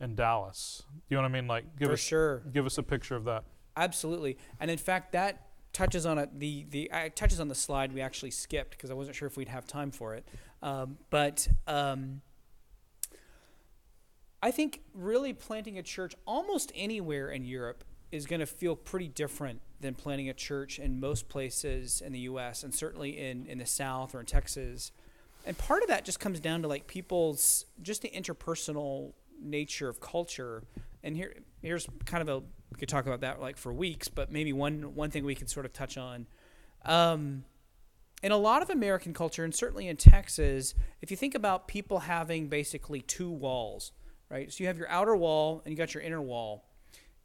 in 0.00 0.14
Dallas. 0.14 0.84
You 1.10 1.16
know 1.16 1.22
what 1.22 1.28
I 1.28 1.32
mean? 1.32 1.46
Like 1.48 1.76
give 1.76 1.88
For 1.88 1.94
us 1.94 2.00
sure. 2.00 2.38
give 2.52 2.64
us 2.64 2.78
a 2.78 2.82
picture 2.82 3.16
of 3.16 3.24
that. 3.24 3.44
Absolutely, 3.76 4.38
and 4.60 4.70
in 4.70 4.78
fact, 4.78 5.12
that 5.12 5.44
touches 5.72 6.06
on 6.06 6.18
a, 6.18 6.28
the 6.32 6.64
the 6.70 6.90
uh, 6.90 7.08
touches 7.14 7.38
on 7.40 7.48
the 7.48 7.54
slide 7.54 7.92
we 7.92 8.00
actually 8.00 8.30
skipped 8.30 8.70
because 8.72 8.90
I 8.90 8.94
wasn't 8.94 9.14
sure 9.16 9.26
if 9.28 9.36
we'd 9.36 9.48
have 9.48 9.66
time 9.66 9.90
for 9.90 10.14
it. 10.14 10.26
Um, 10.62 10.98
but 11.10 11.46
um, 11.66 12.22
I 14.42 14.50
think 14.50 14.82
really 14.94 15.32
planting 15.32 15.78
a 15.78 15.82
church 15.82 16.14
almost 16.26 16.70
anywhere 16.74 17.30
in 17.30 17.44
Europe 17.44 17.84
is 18.12 18.26
going 18.26 18.40
to 18.40 18.46
feel 18.46 18.76
pretty 18.76 19.08
different 19.08 19.60
than 19.80 19.94
planting 19.94 20.28
a 20.28 20.34
church 20.34 20.78
in 20.78 21.00
most 21.00 21.28
places 21.28 22.00
in 22.00 22.12
the 22.12 22.20
U.S. 22.20 22.62
and 22.62 22.74
certainly 22.74 23.18
in 23.18 23.46
in 23.46 23.58
the 23.58 23.66
South 23.66 24.14
or 24.14 24.20
in 24.20 24.26
Texas. 24.26 24.92
And 25.46 25.56
part 25.56 25.82
of 25.82 25.88
that 25.88 26.04
just 26.04 26.20
comes 26.20 26.40
down 26.40 26.62
to 26.62 26.68
like 26.68 26.86
people's 26.86 27.64
just 27.82 28.02
the 28.02 28.10
interpersonal 28.10 29.12
nature 29.40 29.88
of 29.88 30.00
culture. 30.00 30.62
And 31.02 31.16
here 31.16 31.34
here's 31.62 31.86
kind 32.04 32.22
of 32.22 32.28
a 32.28 32.44
we 32.70 32.78
could 32.78 32.88
talk 32.88 33.06
about 33.06 33.20
that 33.20 33.40
like 33.40 33.56
for 33.56 33.72
weeks, 33.72 34.08
but 34.08 34.30
maybe 34.30 34.52
one 34.52 34.94
one 34.94 35.10
thing 35.10 35.24
we 35.24 35.34
can 35.34 35.46
sort 35.46 35.66
of 35.66 35.72
touch 35.72 35.96
on. 35.96 36.26
Um, 36.84 37.44
in 38.22 38.32
a 38.32 38.36
lot 38.36 38.62
of 38.62 38.70
American 38.70 39.14
culture, 39.14 39.44
and 39.44 39.54
certainly 39.54 39.86
in 39.86 39.96
Texas, 39.96 40.74
if 41.00 41.10
you 41.10 41.16
think 41.16 41.34
about 41.34 41.68
people 41.68 42.00
having 42.00 42.48
basically 42.48 43.00
two 43.00 43.30
walls, 43.30 43.92
right? 44.30 44.52
So 44.52 44.62
you 44.62 44.68
have 44.68 44.78
your 44.78 44.88
outer 44.88 45.16
wall 45.16 45.62
and 45.64 45.72
you 45.72 45.76
got 45.76 45.94
your 45.94 46.02
inner 46.02 46.22
wall. 46.22 46.64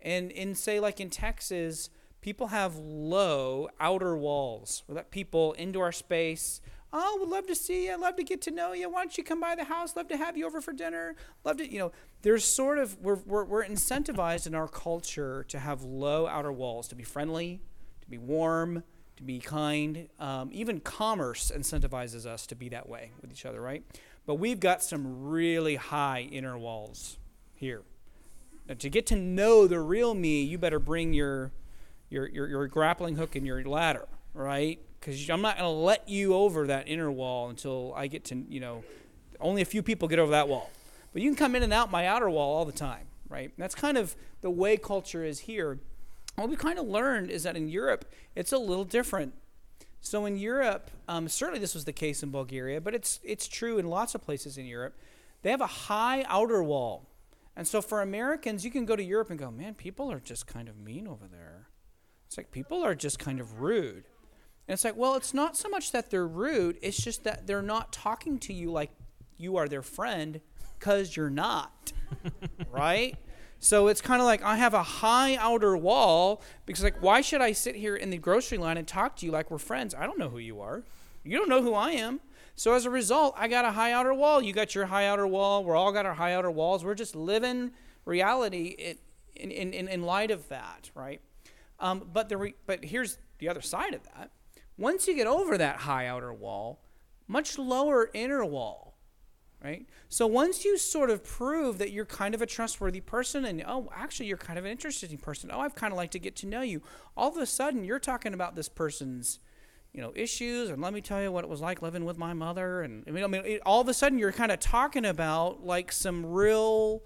And 0.01 0.31
in 0.31 0.55
say 0.55 0.79
like 0.79 0.99
in 0.99 1.09
Texas, 1.09 1.89
people 2.21 2.47
have 2.47 2.75
low 2.77 3.69
outer 3.79 4.15
walls. 4.17 4.83
We 4.87 4.95
let 4.95 5.11
people 5.11 5.53
into 5.53 5.79
our 5.79 5.91
space. 5.91 6.61
Oh, 6.95 7.17
would 7.19 7.29
love 7.29 7.47
to 7.47 7.55
see 7.55 7.87
you. 7.87 7.99
Love 7.99 8.17
to 8.17 8.23
get 8.23 8.41
to 8.43 8.51
know 8.51 8.73
you. 8.73 8.89
Why 8.89 9.01
don't 9.01 9.17
you 9.17 9.23
come 9.23 9.39
by 9.39 9.55
the 9.55 9.63
house? 9.63 9.95
Love 9.95 10.07
to 10.09 10.17
have 10.17 10.37
you 10.37 10.45
over 10.45 10.61
for 10.61 10.73
dinner. 10.73 11.15
Love 11.43 11.57
to, 11.57 11.71
you 11.71 11.79
know, 11.79 11.91
there's 12.21 12.45
sort 12.45 12.77
of, 12.77 12.99
we're, 12.99 13.15
we're, 13.25 13.43
we're 13.45 13.65
incentivized 13.65 14.45
in 14.45 14.53
our 14.53 14.67
culture 14.67 15.43
to 15.49 15.57
have 15.57 15.81
low 15.81 16.27
outer 16.27 16.51
walls, 16.51 16.87
to 16.89 16.95
be 16.95 17.03
friendly, 17.03 17.61
to 18.01 18.09
be 18.09 18.19
warm, 18.19 18.83
to 19.17 19.23
be 19.23 19.39
kind. 19.39 20.07
Um, 20.19 20.49
even 20.53 20.79
commerce 20.79 21.51
incentivizes 21.55 22.27
us 22.27 22.45
to 22.47 22.55
be 22.55 22.69
that 22.69 22.87
way 22.87 23.11
with 23.21 23.31
each 23.31 23.45
other, 23.45 23.59
right? 23.59 23.83
But 24.25 24.35
we've 24.35 24.59
got 24.59 24.81
some 24.81 25.29
really 25.29 25.75
high 25.75 26.21
inner 26.31 26.57
walls 26.57 27.17
here. 27.53 27.83
Now, 28.67 28.75
to 28.75 28.89
get 28.89 29.05
to 29.07 29.15
know 29.15 29.67
the 29.67 29.79
real 29.79 30.13
me, 30.13 30.43
you 30.43 30.57
better 30.57 30.79
bring 30.79 31.13
your, 31.13 31.51
your, 32.09 32.27
your, 32.27 32.47
your 32.47 32.67
grappling 32.67 33.15
hook 33.15 33.35
and 33.35 33.45
your 33.45 33.61
ladder, 33.63 34.07
right? 34.33 34.79
Because 34.99 35.29
I'm 35.29 35.41
not 35.41 35.57
going 35.57 35.69
to 35.69 35.77
let 35.77 36.07
you 36.07 36.33
over 36.33 36.67
that 36.67 36.87
inner 36.87 37.11
wall 37.11 37.49
until 37.49 37.93
I 37.95 38.07
get 38.07 38.23
to, 38.25 38.45
you 38.47 38.61
know, 38.61 38.83
only 39.41 39.61
a 39.61 39.65
few 39.65 39.83
people 39.83 40.07
get 40.07 40.19
over 40.19 40.31
that 40.31 40.47
wall. 40.47 40.71
But 41.11 41.21
you 41.21 41.29
can 41.29 41.35
come 41.35 41.55
in 41.55 41.63
and 41.63 41.73
out 41.73 41.91
my 41.91 42.07
outer 42.07 42.29
wall 42.29 42.55
all 42.57 42.65
the 42.65 42.71
time, 42.71 43.07
right? 43.27 43.49
And 43.49 43.57
that's 43.57 43.75
kind 43.75 43.97
of 43.97 44.15
the 44.39 44.49
way 44.49 44.77
culture 44.77 45.25
is 45.25 45.41
here. 45.41 45.79
What 46.35 46.49
we 46.49 46.55
kind 46.55 46.79
of 46.79 46.87
learned 46.87 47.29
is 47.29 47.43
that 47.43 47.57
in 47.57 47.67
Europe, 47.67 48.05
it's 48.35 48.53
a 48.53 48.57
little 48.57 48.85
different. 48.85 49.33
So 50.05 50.25
in 50.25 50.37
Europe, 50.37 50.91
um, 51.07 51.29
certainly 51.29 51.61
this 51.61 51.73
was 51.73 51.85
the 51.85 51.93
case 51.93 52.23
in 52.23 52.29
Bulgaria, 52.29 52.81
but 52.81 52.93
it's 52.93 53.21
it's 53.23 53.47
true 53.47 53.77
in 53.77 53.87
lots 53.87 54.13
of 54.13 54.21
places 54.21 54.57
in 54.57 54.65
Europe. 54.65 54.97
They 55.41 55.49
have 55.49 55.61
a 55.61 55.65
high 55.87 56.25
outer 56.27 56.61
wall, 56.61 57.09
and 57.55 57.65
so 57.65 57.81
for 57.81 58.01
Americans, 58.01 58.65
you 58.65 58.69
can 58.69 58.85
go 58.85 58.97
to 58.97 59.03
Europe 59.03 59.29
and 59.29 59.39
go, 59.39 59.49
man, 59.49 59.75
people 59.75 60.11
are 60.11 60.19
just 60.19 60.45
kind 60.45 60.67
of 60.67 60.77
mean 60.77 61.07
over 61.07 61.25
there. 61.25 61.69
It's 62.27 62.35
like 62.35 62.51
people 62.51 62.83
are 62.83 62.95
just 62.95 63.17
kind 63.17 63.39
of 63.39 63.61
rude. 63.61 64.03
And 64.67 64.73
it's 64.73 64.83
like, 64.83 64.97
well, 64.97 65.15
it's 65.15 65.33
not 65.33 65.55
so 65.55 65.69
much 65.69 65.93
that 65.93 66.11
they're 66.11 66.27
rude, 66.27 66.77
it's 66.81 67.01
just 67.01 67.23
that 67.23 67.47
they're 67.47 67.61
not 67.61 67.93
talking 67.93 68.39
to 68.39 68.53
you 68.53 68.71
like 68.71 68.91
you 69.37 69.55
are 69.55 69.69
their 69.69 69.81
friend 69.81 70.41
because 70.77 71.15
you're 71.15 71.29
not. 71.29 71.93
right? 72.71 73.15
So 73.63 73.87
it's 73.87 74.01
kind 74.01 74.21
of 74.21 74.25
like 74.25 74.43
I 74.43 74.57
have 74.57 74.73
a 74.73 74.83
high 74.83 75.37
outer 75.37 75.77
wall 75.77 76.41
because, 76.65 76.83
like, 76.83 77.01
why 77.01 77.21
should 77.21 77.39
I 77.39 77.53
sit 77.53 77.75
here 77.75 77.95
in 77.95 78.09
the 78.09 78.17
grocery 78.17 78.57
line 78.57 78.75
and 78.75 78.85
talk 78.85 79.15
to 79.17 79.25
you 79.25 79.31
like 79.31 79.49
we're 79.49 79.57
friends? 79.57 79.95
I 79.95 80.05
don't 80.05 80.19
know 80.19 80.27
who 80.27 80.37
you 80.37 80.59
are. 80.59 80.83
You 81.23 81.37
don't 81.37 81.47
know 81.47 81.63
who 81.63 81.73
I 81.73 81.91
am. 81.91 82.19
So 82.55 82.73
as 82.73 82.83
a 82.83 82.89
result, 82.89 83.35
I 83.37 83.47
got 83.47 83.63
a 83.63 83.71
high 83.71 83.93
outer 83.93 84.13
wall. 84.13 84.41
You 84.41 84.51
got 84.51 84.75
your 84.75 84.87
high 84.87 85.07
outer 85.07 85.25
wall. 85.25 85.63
We're 85.63 85.77
all 85.77 85.93
got 85.93 86.05
our 86.05 86.13
high 86.13 86.33
outer 86.33 86.51
walls. 86.51 86.83
We're 86.83 86.93
just 86.93 87.15
living 87.15 87.71
reality 88.03 88.97
in, 89.33 89.49
in, 89.49 89.71
in, 89.71 89.87
in 89.87 90.03
light 90.03 90.29
of 90.29 90.49
that, 90.49 90.91
right? 90.93 91.21
Um, 91.79 92.09
but, 92.11 92.27
the 92.27 92.35
re- 92.35 92.55
but 92.65 92.83
here's 92.83 93.17
the 93.39 93.47
other 93.47 93.61
side 93.61 93.93
of 93.93 94.03
that. 94.03 94.31
Once 94.77 95.07
you 95.07 95.15
get 95.15 95.25
over 95.25 95.57
that 95.57 95.77
high 95.77 96.07
outer 96.07 96.33
wall, 96.33 96.81
much 97.29 97.57
lower 97.57 98.09
inner 98.13 98.43
wall, 98.43 98.92
right? 99.63 99.87
So 100.09 100.27
once 100.27 100.65
you 100.65 100.77
sort 100.77 101.09
of 101.09 101.23
prove 101.23 101.77
that 101.77 101.91
you're 101.91 102.05
kind 102.05 102.35
of 102.35 102.41
a 102.41 102.45
trustworthy 102.45 102.99
person 102.99 103.45
and 103.45 103.63
oh, 103.65 103.89
actually 103.95 104.25
you're 104.25 104.37
kind 104.37 104.59
of 104.59 104.65
an 104.65 104.71
interesting 104.71 105.17
person. 105.17 105.49
Oh, 105.53 105.61
I've 105.61 105.75
kind 105.75 105.93
of 105.93 105.97
like 105.97 106.11
to 106.11 106.19
get 106.19 106.35
to 106.37 106.47
know 106.47 106.61
you. 106.61 106.81
All 107.15 107.29
of 107.29 107.37
a 107.37 107.45
sudden 107.45 107.83
you're 107.83 107.99
talking 107.99 108.33
about 108.33 108.55
this 108.55 108.67
person's 108.67 109.39
you 109.93 110.01
know 110.01 110.11
issues 110.15 110.69
and 110.69 110.81
let 110.81 110.91
me 110.91 111.01
tell 111.01 111.21
you 111.21 111.31
what 111.31 111.43
it 111.43 111.49
was 111.49 111.61
like 111.61 111.81
living 111.83 112.03
with 112.03 112.17
my 112.17 112.33
mother 112.33 112.81
and 112.81 113.03
I 113.07 113.11
mean, 113.11 113.23
I 113.23 113.27
mean 113.27 113.45
it, 113.45 113.61
all 113.63 113.79
of 113.79 113.87
a 113.87 113.93
sudden 113.93 114.17
you're 114.17 114.31
kind 114.31 114.51
of 114.51 114.59
talking 114.59 115.05
about 115.05 115.63
like 115.63 115.91
some 115.91 116.25
real 116.25 117.03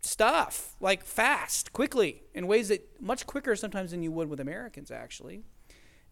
stuff 0.00 0.74
like 0.80 1.04
fast 1.04 1.72
quickly 1.72 2.24
in 2.34 2.48
ways 2.48 2.68
that 2.68 3.00
much 3.00 3.24
quicker 3.24 3.54
sometimes 3.54 3.92
than 3.92 4.02
you 4.02 4.10
would 4.10 4.28
with 4.28 4.40
americans 4.40 4.90
actually 4.90 5.44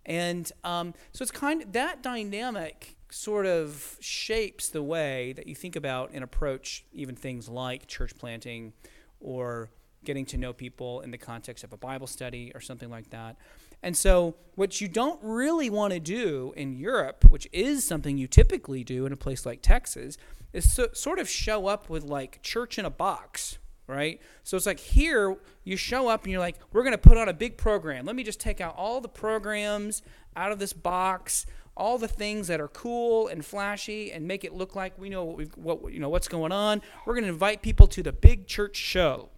and 0.06 0.52
um, 0.64 0.94
so 1.12 1.22
it's 1.22 1.30
kind 1.30 1.62
of 1.62 1.72
that 1.72 2.02
dynamic 2.02 2.96
sort 3.10 3.46
of 3.46 3.96
shapes 4.00 4.68
the 4.68 4.82
way 4.82 5.32
that 5.34 5.46
you 5.46 5.54
think 5.54 5.76
about 5.76 6.10
and 6.12 6.22
approach 6.22 6.84
even 6.92 7.16
things 7.16 7.48
like 7.48 7.86
church 7.86 8.12
planting 8.18 8.72
or 9.20 9.70
getting 10.04 10.24
to 10.26 10.36
know 10.36 10.52
people 10.52 11.00
in 11.00 11.10
the 11.10 11.18
context 11.18 11.64
of 11.64 11.72
a 11.72 11.76
Bible 11.76 12.06
study 12.06 12.52
or 12.54 12.60
something 12.60 12.90
like 12.90 13.10
that. 13.10 13.36
And 13.82 13.96
so, 13.96 14.34
what 14.56 14.80
you 14.80 14.88
don't 14.88 15.18
really 15.22 15.70
want 15.70 15.94
to 15.94 16.00
do 16.00 16.52
in 16.56 16.74
Europe, 16.74 17.24
which 17.30 17.48
is 17.52 17.86
something 17.86 18.18
you 18.18 18.26
typically 18.26 18.84
do 18.84 19.06
in 19.06 19.12
a 19.12 19.16
place 19.16 19.46
like 19.46 19.62
Texas, 19.62 20.18
is 20.52 20.70
so, 20.70 20.88
sort 20.92 21.18
of 21.18 21.28
show 21.28 21.66
up 21.66 21.88
with 21.88 22.04
like 22.04 22.42
church 22.42 22.78
in 22.78 22.84
a 22.84 22.90
box, 22.90 23.58
right? 23.86 24.20
So 24.44 24.56
it's 24.56 24.66
like 24.66 24.80
here 24.80 25.36
you 25.64 25.76
show 25.76 26.08
up 26.08 26.24
and 26.24 26.32
you're 26.32 26.40
like, 26.40 26.56
we're 26.72 26.82
going 26.82 26.92
to 26.92 26.98
put 26.98 27.16
on 27.16 27.28
a 27.28 27.32
big 27.32 27.56
program. 27.56 28.04
Let 28.04 28.16
me 28.16 28.22
just 28.22 28.40
take 28.40 28.60
out 28.60 28.74
all 28.76 29.00
the 29.00 29.08
programs 29.08 30.02
out 30.36 30.52
of 30.52 30.58
this 30.58 30.74
box, 30.74 31.46
all 31.80 31.98
the 31.98 32.06
things 32.06 32.46
that 32.48 32.60
are 32.60 32.68
cool 32.68 33.28
and 33.28 33.44
flashy, 33.44 34.12
and 34.12 34.28
make 34.28 34.44
it 34.44 34.52
look 34.52 34.76
like 34.76 34.98
we 34.98 35.08
know 35.08 35.24
what, 35.24 35.36
we've, 35.36 35.56
what 35.56 35.92
you 35.92 35.98
know 35.98 36.08
what's 36.08 36.28
going 36.28 36.52
on. 36.52 36.82
We're 37.06 37.14
going 37.14 37.24
to 37.24 37.30
invite 37.30 37.62
people 37.62 37.86
to 37.88 38.02
the 38.02 38.12
big 38.12 38.46
church 38.46 38.76
show. 38.76 39.30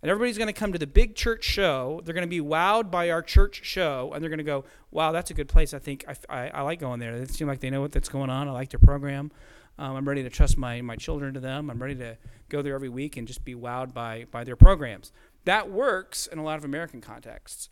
And 0.00 0.10
everybody's 0.10 0.36
going 0.36 0.48
to 0.48 0.52
come 0.52 0.70
to 0.72 0.78
the 0.78 0.86
big 0.86 1.14
church 1.16 1.44
show. 1.44 2.02
They're 2.04 2.14
going 2.14 2.26
to 2.26 2.28
be 2.28 2.40
wowed 2.40 2.90
by 2.90 3.10
our 3.10 3.22
church 3.22 3.62
show, 3.64 4.12
and 4.14 4.22
they're 4.22 4.30
going 4.30 4.38
to 4.38 4.44
go, 4.44 4.64
"Wow, 4.90 5.12
that's 5.12 5.30
a 5.30 5.34
good 5.34 5.48
place. 5.48 5.74
I 5.74 5.78
think 5.78 6.04
I, 6.06 6.14
I, 6.28 6.48
I 6.48 6.60
like 6.62 6.78
going 6.78 7.00
there. 7.00 7.18
They 7.18 7.26
seem 7.26 7.48
like 7.48 7.60
they 7.60 7.70
know 7.70 7.80
what's 7.80 8.08
going 8.08 8.30
on. 8.30 8.48
I 8.48 8.52
like 8.52 8.70
their 8.70 8.80
program. 8.80 9.32
Um, 9.78 9.96
I'm 9.96 10.08
ready 10.08 10.22
to 10.22 10.30
trust 10.30 10.56
my, 10.56 10.80
my 10.80 10.96
children 10.96 11.34
to 11.34 11.40
them. 11.40 11.70
I'm 11.70 11.82
ready 11.82 11.96
to 11.96 12.16
go 12.48 12.62
there 12.62 12.74
every 12.74 12.88
week 12.88 13.16
and 13.16 13.26
just 13.26 13.44
be 13.44 13.54
wowed 13.54 13.92
by, 13.92 14.26
by 14.30 14.44
their 14.44 14.56
programs. 14.56 15.10
That 15.44 15.70
works 15.70 16.26
in 16.26 16.38
a 16.38 16.44
lot 16.44 16.58
of 16.58 16.64
American 16.64 17.00
contexts. 17.00 17.68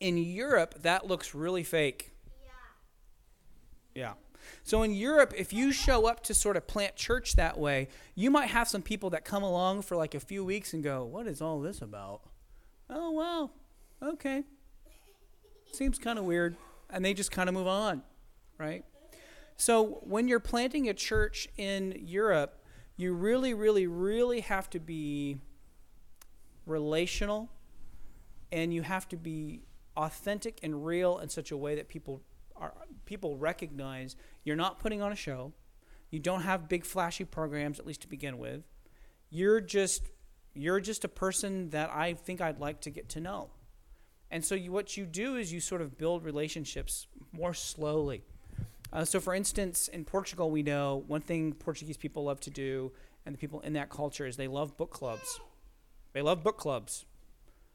In 0.00 0.16
Europe, 0.16 0.82
that 0.82 1.06
looks 1.06 1.34
really 1.34 1.64
fake. 1.64 2.12
Yeah. 3.98 4.12
So 4.62 4.84
in 4.84 4.94
Europe, 4.94 5.34
if 5.36 5.52
you 5.52 5.72
show 5.72 6.06
up 6.06 6.22
to 6.24 6.32
sort 6.32 6.56
of 6.56 6.68
plant 6.68 6.94
church 6.94 7.34
that 7.34 7.58
way, 7.58 7.88
you 8.14 8.30
might 8.30 8.46
have 8.46 8.68
some 8.68 8.80
people 8.80 9.10
that 9.10 9.24
come 9.24 9.42
along 9.42 9.82
for 9.82 9.96
like 9.96 10.14
a 10.14 10.20
few 10.20 10.44
weeks 10.44 10.72
and 10.72 10.84
go, 10.84 11.04
What 11.04 11.26
is 11.26 11.42
all 11.42 11.60
this 11.60 11.82
about? 11.82 12.20
Oh, 12.88 13.10
well, 13.10 13.52
okay. 14.00 14.44
Seems 15.72 15.98
kind 15.98 16.16
of 16.16 16.24
weird. 16.24 16.56
And 16.88 17.04
they 17.04 17.12
just 17.12 17.32
kind 17.32 17.48
of 17.48 17.56
move 17.56 17.66
on, 17.66 18.02
right? 18.56 18.84
So 19.56 20.00
when 20.04 20.28
you're 20.28 20.38
planting 20.38 20.88
a 20.88 20.94
church 20.94 21.48
in 21.56 22.00
Europe, 22.00 22.62
you 22.96 23.14
really, 23.14 23.52
really, 23.52 23.88
really 23.88 24.40
have 24.40 24.70
to 24.70 24.78
be 24.78 25.40
relational 26.66 27.50
and 28.52 28.72
you 28.72 28.82
have 28.82 29.08
to 29.08 29.16
be 29.16 29.62
authentic 29.96 30.60
and 30.62 30.86
real 30.86 31.18
in 31.18 31.28
such 31.28 31.50
a 31.50 31.56
way 31.56 31.74
that 31.74 31.88
people 31.88 32.22
people 33.04 33.36
recognize 33.36 34.16
you're 34.44 34.56
not 34.56 34.78
putting 34.78 35.02
on 35.02 35.12
a 35.12 35.16
show. 35.16 35.52
You 36.10 36.18
don't 36.18 36.42
have 36.42 36.68
big 36.68 36.84
flashy 36.84 37.24
programs 37.24 37.78
at 37.78 37.86
least 37.86 38.02
to 38.02 38.08
begin 38.08 38.38
with. 38.38 38.62
You're 39.30 39.60
just 39.60 40.02
you're 40.54 40.80
just 40.80 41.04
a 41.04 41.08
person 41.08 41.70
that 41.70 41.90
I 41.90 42.14
think 42.14 42.40
I'd 42.40 42.58
like 42.58 42.80
to 42.82 42.90
get 42.90 43.08
to 43.10 43.20
know. 43.20 43.50
And 44.30 44.44
so 44.44 44.54
you, 44.54 44.72
what 44.72 44.96
you 44.96 45.06
do 45.06 45.36
is 45.36 45.52
you 45.52 45.60
sort 45.60 45.80
of 45.80 45.96
build 45.96 46.24
relationships 46.24 47.06
more 47.32 47.54
slowly. 47.54 48.24
Uh, 48.92 49.04
so, 49.04 49.20
for 49.20 49.34
instance, 49.34 49.88
in 49.88 50.04
Portugal, 50.04 50.50
we 50.50 50.62
know 50.62 51.04
one 51.06 51.20
thing 51.20 51.52
Portuguese 51.52 51.96
people 51.96 52.24
love 52.24 52.40
to 52.40 52.50
do, 52.50 52.92
and 53.24 53.34
the 53.34 53.38
people 53.38 53.60
in 53.60 53.74
that 53.74 53.90
culture 53.90 54.26
is 54.26 54.36
they 54.36 54.48
love 54.48 54.76
book 54.76 54.90
clubs. 54.90 55.40
They 56.14 56.22
love 56.22 56.42
book 56.42 56.56
clubs, 56.56 57.04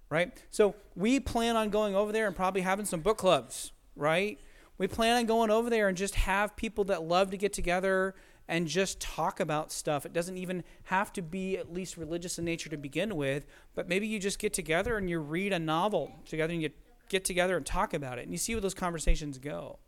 right? 0.10 0.32
So, 0.50 0.76
we 0.96 1.20
plan 1.20 1.56
on 1.56 1.70
going 1.70 1.96
over 1.96 2.12
there 2.12 2.28
and 2.28 2.36
probably 2.36 2.62
having 2.62 2.86
some 2.86 3.02
book 3.02 3.18
clubs, 3.18 3.72
right? 3.96 4.40
We 4.78 4.88
plan 4.88 5.18
on 5.18 5.26
going 5.26 5.52
over 5.52 5.70
there 5.70 5.88
and 5.88 5.98
just 5.98 6.16
have 6.16 6.56
people 6.56 6.84
that 6.86 7.04
love 7.04 7.32
to 7.32 7.38
get 7.38 7.54
together 7.54 8.16
and 8.48 8.68
just 8.68 9.00
talk 9.00 9.40
about 9.40 9.72
stuff. 9.72 10.06
It 10.06 10.14
doesn't 10.14 10.38
even 10.38 10.64
have 10.86 11.14
to 11.14 11.22
be 11.22 11.58
at 11.58 11.72
least 11.72 11.96
religious 11.96 12.38
in 12.38 12.46
nature 12.46 12.70
to 12.70 12.78
begin 12.78 13.16
with, 13.16 13.46
but 13.76 13.88
maybe 13.88 14.08
you 14.08 14.20
just 14.20 14.40
get 14.40 14.54
together 14.54 14.98
and 14.98 15.10
you 15.10 15.20
read 15.20 15.54
a 15.54 15.60
novel 15.60 16.12
together 16.26 16.54
and 16.54 16.62
you 16.62 16.70
get 17.10 17.24
together 17.24 17.56
and 17.56 17.66
talk 17.66 17.94
about 17.94 18.18
it 18.18 18.24
and 18.24 18.32
you 18.32 18.38
see 18.38 18.54
where 18.54 18.62
those 18.62 18.74
conversations 18.74 19.38
go. 19.38 19.80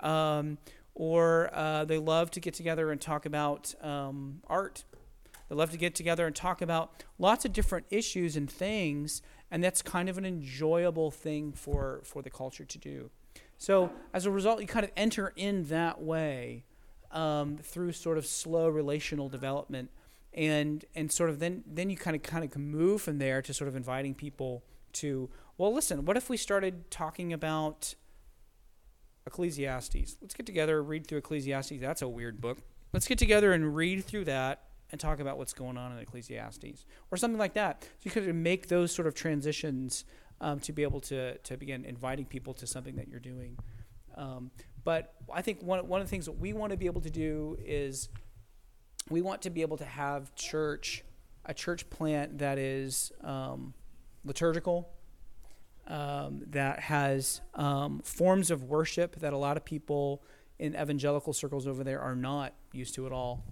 Um, 0.00 0.58
or 0.94 1.50
uh, 1.52 1.84
they 1.84 1.98
love 1.98 2.30
to 2.32 2.40
get 2.40 2.54
together 2.54 2.90
and 2.90 3.00
talk 3.00 3.26
about 3.26 3.74
um, 3.82 4.40
art. 4.46 4.84
They 5.48 5.54
love 5.54 5.70
to 5.70 5.76
get 5.76 5.94
together 5.94 6.26
and 6.26 6.34
talk 6.34 6.62
about 6.62 7.04
lots 7.18 7.44
of 7.44 7.52
different 7.52 7.86
issues 7.90 8.36
and 8.36 8.50
things, 8.50 9.22
and 9.50 9.62
that's 9.62 9.82
kind 9.82 10.08
of 10.08 10.18
an 10.18 10.24
enjoyable 10.24 11.10
thing 11.10 11.52
for, 11.52 12.00
for 12.04 12.22
the 12.22 12.30
culture 12.30 12.64
to 12.64 12.78
do. 12.78 13.10
So 13.58 13.90
as 14.12 14.26
a 14.26 14.30
result, 14.30 14.60
you 14.60 14.66
kind 14.66 14.84
of 14.84 14.90
enter 14.96 15.32
in 15.36 15.64
that 15.68 16.00
way 16.00 16.64
um, 17.10 17.58
through 17.62 17.92
sort 17.92 18.18
of 18.18 18.26
slow 18.26 18.68
relational 18.68 19.28
development, 19.28 19.90
and 20.32 20.84
and 20.94 21.10
sort 21.12 21.30
of 21.30 21.38
then 21.38 21.62
then 21.66 21.90
you 21.90 21.96
kind 21.96 22.16
of 22.16 22.22
kind 22.22 22.44
of 22.44 22.56
move 22.58 23.02
from 23.02 23.18
there 23.18 23.40
to 23.42 23.54
sort 23.54 23.68
of 23.68 23.76
inviting 23.76 24.14
people 24.14 24.64
to 24.94 25.30
well, 25.56 25.72
listen, 25.72 26.04
what 26.04 26.16
if 26.16 26.28
we 26.28 26.36
started 26.36 26.90
talking 26.90 27.32
about 27.32 27.94
Ecclesiastes? 29.26 30.16
Let's 30.20 30.34
get 30.34 30.46
together, 30.46 30.82
read 30.82 31.06
through 31.06 31.18
Ecclesiastes. 31.18 31.80
That's 31.80 32.02
a 32.02 32.08
weird 32.08 32.40
book. 32.40 32.58
Let's 32.92 33.06
get 33.06 33.18
together 33.18 33.52
and 33.52 33.74
read 33.74 34.04
through 34.04 34.24
that 34.24 34.64
and 34.90 35.00
talk 35.00 35.20
about 35.20 35.38
what's 35.38 35.52
going 35.52 35.76
on 35.76 35.92
in 35.92 35.98
Ecclesiastes 35.98 36.86
or 37.10 37.16
something 37.16 37.38
like 37.38 37.54
that. 37.54 37.82
So 37.82 37.88
you 38.02 38.10
could 38.10 38.34
make 38.34 38.68
those 38.68 38.92
sort 38.92 39.06
of 39.06 39.14
transitions 39.14 40.04
um, 40.44 40.60
to 40.60 40.72
be 40.72 40.82
able 40.82 41.00
to, 41.00 41.38
to 41.38 41.56
begin 41.56 41.86
inviting 41.86 42.26
people 42.26 42.52
to 42.52 42.66
something 42.66 42.96
that 42.96 43.08
you're 43.08 43.18
doing. 43.18 43.56
Um, 44.14 44.50
but 44.84 45.14
I 45.32 45.40
think 45.40 45.62
one, 45.62 45.88
one 45.88 46.02
of 46.02 46.06
the 46.06 46.10
things 46.10 46.26
that 46.26 46.38
we 46.38 46.52
want 46.52 46.70
to 46.72 46.76
be 46.76 46.84
able 46.84 47.00
to 47.00 47.10
do 47.10 47.56
is 47.64 48.10
we 49.08 49.22
want 49.22 49.40
to 49.42 49.50
be 49.50 49.62
able 49.62 49.78
to 49.78 49.86
have 49.86 50.34
church, 50.34 51.02
a 51.46 51.54
church 51.54 51.88
plant 51.88 52.38
that 52.38 52.58
is 52.58 53.10
um, 53.22 53.72
liturgical, 54.22 54.90
um, 55.86 56.42
that 56.48 56.78
has 56.80 57.40
um, 57.54 58.00
forms 58.04 58.50
of 58.50 58.64
worship 58.64 59.16
that 59.20 59.32
a 59.32 59.38
lot 59.38 59.56
of 59.56 59.64
people 59.64 60.22
in 60.58 60.74
evangelical 60.74 61.32
circles 61.32 61.66
over 61.66 61.82
there 61.82 62.00
are 62.00 62.14
not 62.14 62.52
used 62.72 62.94
to 62.94 63.06
at 63.06 63.12
all. 63.12 63.44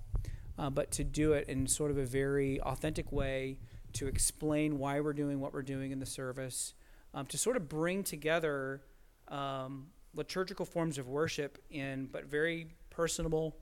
Uh, 0.58 0.68
but 0.68 0.90
to 0.90 1.02
do 1.02 1.32
it 1.32 1.48
in 1.48 1.66
sort 1.66 1.90
of 1.90 1.96
a 1.96 2.04
very 2.04 2.60
authentic 2.60 3.10
way 3.10 3.56
to 3.94 4.06
explain 4.06 4.78
why 4.78 5.00
we're 5.00 5.14
doing 5.14 5.40
what 5.40 5.54
we're 5.54 5.62
doing 5.62 5.90
in 5.90 5.98
the 5.98 6.06
service, 6.06 6.74
um, 7.14 7.26
to 7.26 7.38
sort 7.38 7.56
of 7.56 7.68
bring 7.68 8.02
together 8.02 8.82
um, 9.28 9.86
liturgical 10.14 10.66
forms 10.66 10.98
of 10.98 11.08
worship 11.08 11.58
in 11.70 12.06
but 12.06 12.26
very 12.26 12.74
personable, 12.90 13.56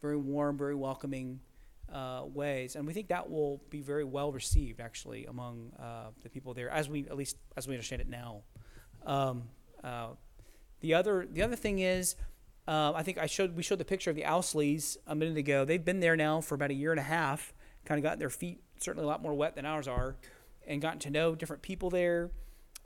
very 0.00 0.16
warm, 0.16 0.56
very 0.56 0.74
welcoming 0.74 1.40
uh, 1.92 2.22
ways, 2.32 2.76
and 2.76 2.86
we 2.86 2.92
think 2.92 3.08
that 3.08 3.28
will 3.28 3.60
be 3.68 3.80
very 3.80 4.04
well 4.04 4.32
received 4.32 4.80
actually 4.80 5.26
among 5.26 5.72
uh, 5.78 6.10
the 6.22 6.28
people 6.28 6.54
there, 6.54 6.70
as 6.70 6.88
we 6.88 7.00
at 7.06 7.16
least 7.16 7.36
as 7.56 7.66
we 7.66 7.74
understand 7.74 8.00
it 8.00 8.08
now. 8.08 8.42
Um, 9.04 9.44
uh, 9.82 10.08
the 10.80 10.94
other 10.94 11.26
the 11.30 11.42
other 11.42 11.56
thing 11.56 11.80
is, 11.80 12.16
uh, 12.68 12.92
I 12.94 13.02
think 13.02 13.18
I 13.18 13.26
showed 13.26 13.56
we 13.56 13.62
showed 13.62 13.78
the 13.78 13.84
picture 13.84 14.10
of 14.10 14.16
the 14.16 14.22
Ousleys 14.22 14.96
a 15.06 15.14
minute 15.14 15.36
ago. 15.36 15.64
They've 15.64 15.84
been 15.84 16.00
there 16.00 16.16
now 16.16 16.40
for 16.40 16.54
about 16.54 16.70
a 16.70 16.74
year 16.74 16.92
and 16.92 17.00
a 17.00 17.04
half. 17.04 17.52
Kind 17.84 17.98
of 17.98 18.02
gotten 18.02 18.18
their 18.18 18.30
feet 18.30 18.62
certainly 18.78 19.04
a 19.04 19.08
lot 19.08 19.20
more 19.20 19.34
wet 19.34 19.56
than 19.56 19.66
ours 19.66 19.88
are, 19.88 20.16
and 20.66 20.80
gotten 20.80 21.00
to 21.00 21.10
know 21.10 21.34
different 21.34 21.62
people 21.62 21.90
there. 21.90 22.30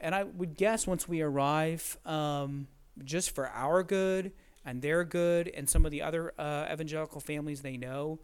And 0.04 0.14
I 0.14 0.22
would 0.22 0.54
guess 0.56 0.86
once 0.86 1.08
we 1.08 1.20
arrive, 1.20 1.98
um, 2.06 2.68
just 3.02 3.34
for 3.34 3.48
our 3.48 3.82
good 3.82 4.30
and 4.64 4.80
their 4.80 5.02
good, 5.02 5.48
and 5.48 5.68
some 5.68 5.84
of 5.84 5.90
the 5.90 6.02
other 6.02 6.32
uh, 6.38 6.68
evangelical 6.70 7.20
families 7.20 7.62
they 7.62 7.76
know 7.76 8.20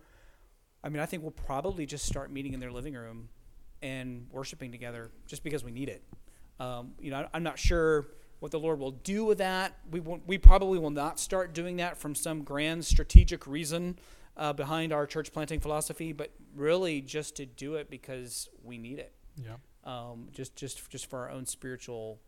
I 0.83 0.89
mean, 0.89 1.01
I 1.01 1.07
think 1.07 1.23
we'll 1.23 1.33
probably 1.33 1.87
just 1.87 2.07
start 2.07 2.33
meeting 2.33 2.55
in 2.55 2.61
their 2.61 2.73
living 2.73 2.95
room 2.95 3.29
and 3.83 4.27
worshiping 4.31 4.73
together 4.73 5.11
just 5.27 5.43
because 5.43 5.63
we 5.63 5.71
need 5.71 5.89
it. 5.89 6.03
Um, 6.59 6.93
you 6.99 7.11
know, 7.11 7.27
I'm 7.33 7.43
not 7.43 7.59
sure 7.59 8.09
what 8.41 8.51
the 8.51 8.59
Lord 8.59 8.79
will 8.79 8.93
do 8.93 9.25
with 9.25 9.39
that. 9.39 9.77
We, 9.91 10.01
won't, 10.01 10.27
we 10.27 10.39
probably 10.39 10.79
will 10.79 10.91
not 10.91 11.21
start 11.21 11.53
doing 11.53 11.77
that 11.77 11.99
from 11.99 12.15
some 12.15 12.43
grand 12.43 12.85
strategic 12.85 13.47
reason 13.47 13.99
uh, 14.37 14.53
behind 14.53 14.93
our 14.93 15.07
church 15.07 15.33
planting 15.33 15.61
philosophy, 15.61 16.13
but 16.13 16.31
really 16.55 17.03
just 17.03 17.37
to 17.37 17.47
do 17.47 17.75
it 17.75 17.91
because 17.91 18.49
we 18.63 18.79
need 18.79 18.99
it. 18.99 19.13
Yeah. 19.37 19.57
Um, 19.85 20.29
just, 20.33 20.57
just, 20.57 20.91
just 20.91 21.07
for 21.07 21.21
our 21.21 21.31
own 21.31 21.47
spiritual 21.47 22.21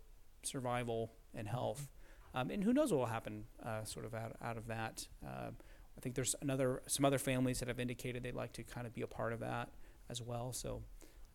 survival 0.42 1.12
and 1.34 1.46
health. 1.46 1.88
Um, 2.34 2.50
and 2.50 2.64
who 2.64 2.72
knows 2.72 2.90
what 2.90 2.98
will 2.98 3.07
happen 3.07 3.44
uh, 3.64 3.84
sort 3.84 4.07
of 4.07 4.14
out, 4.14 4.36
out 4.42 4.57
of 4.57 4.66
that. 4.68 5.07
Uh, 5.24 5.50
I 5.96 6.00
think 6.00 6.14
there's 6.14 6.34
another 6.40 6.82
some 6.86 7.05
other 7.05 7.18
families 7.18 7.59
that 7.59 7.68
have 7.68 7.78
indicated 7.78 8.22
they'd 8.22 8.34
like 8.34 8.53
to 8.55 8.62
kind 8.62 8.86
of 8.86 8.94
be 8.94 9.03
a 9.03 9.07
part 9.07 9.34
of 9.34 9.40
that 9.40 9.68
as 10.09 10.22
well. 10.22 10.53
So 10.53 10.82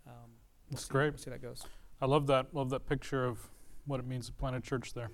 um, 0.07 0.13
we'll 0.69 0.71
That's 0.71 0.85
see, 0.85 0.91
great. 0.91 1.09
We'll 1.11 1.19
see 1.19 1.29
how 1.29 1.35
that 1.37 1.43
goes. 1.43 1.63
I 2.01 2.07
love 2.07 2.25
that. 2.27 2.53
Love 2.53 2.71
that 2.71 2.87
picture 2.87 3.25
of 3.25 3.49
what 3.85 3.99
it 3.99 4.07
means 4.07 4.25
to 4.25 4.33
plant 4.33 4.55
a 4.55 4.59
church 4.59 4.93
there. 4.93 5.11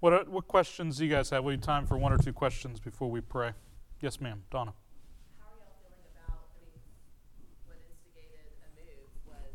What 0.00 0.12
are, 0.12 0.24
what 0.24 0.48
questions 0.48 0.98
do 0.98 1.04
you 1.04 1.10
guys 1.10 1.30
have? 1.30 1.44
We 1.44 1.52
have 1.52 1.60
time 1.62 1.86
for 1.86 1.96
one 1.96 2.12
or 2.12 2.18
two 2.18 2.32
questions 2.32 2.80
before 2.80 3.10
we 3.10 3.20
pray. 3.20 3.52
Yes, 4.00 4.20
ma'am, 4.20 4.42
Donna. 4.50 4.74
How 5.40 5.48
are 5.48 5.56
y'all 5.60 5.76
feeling 5.80 6.04
about, 6.12 6.44
I 6.52 6.60
mean, 6.60 6.76
what 7.64 7.78
instigated 7.80 8.52
a 8.64 8.68
move 8.76 9.08
was 9.24 9.52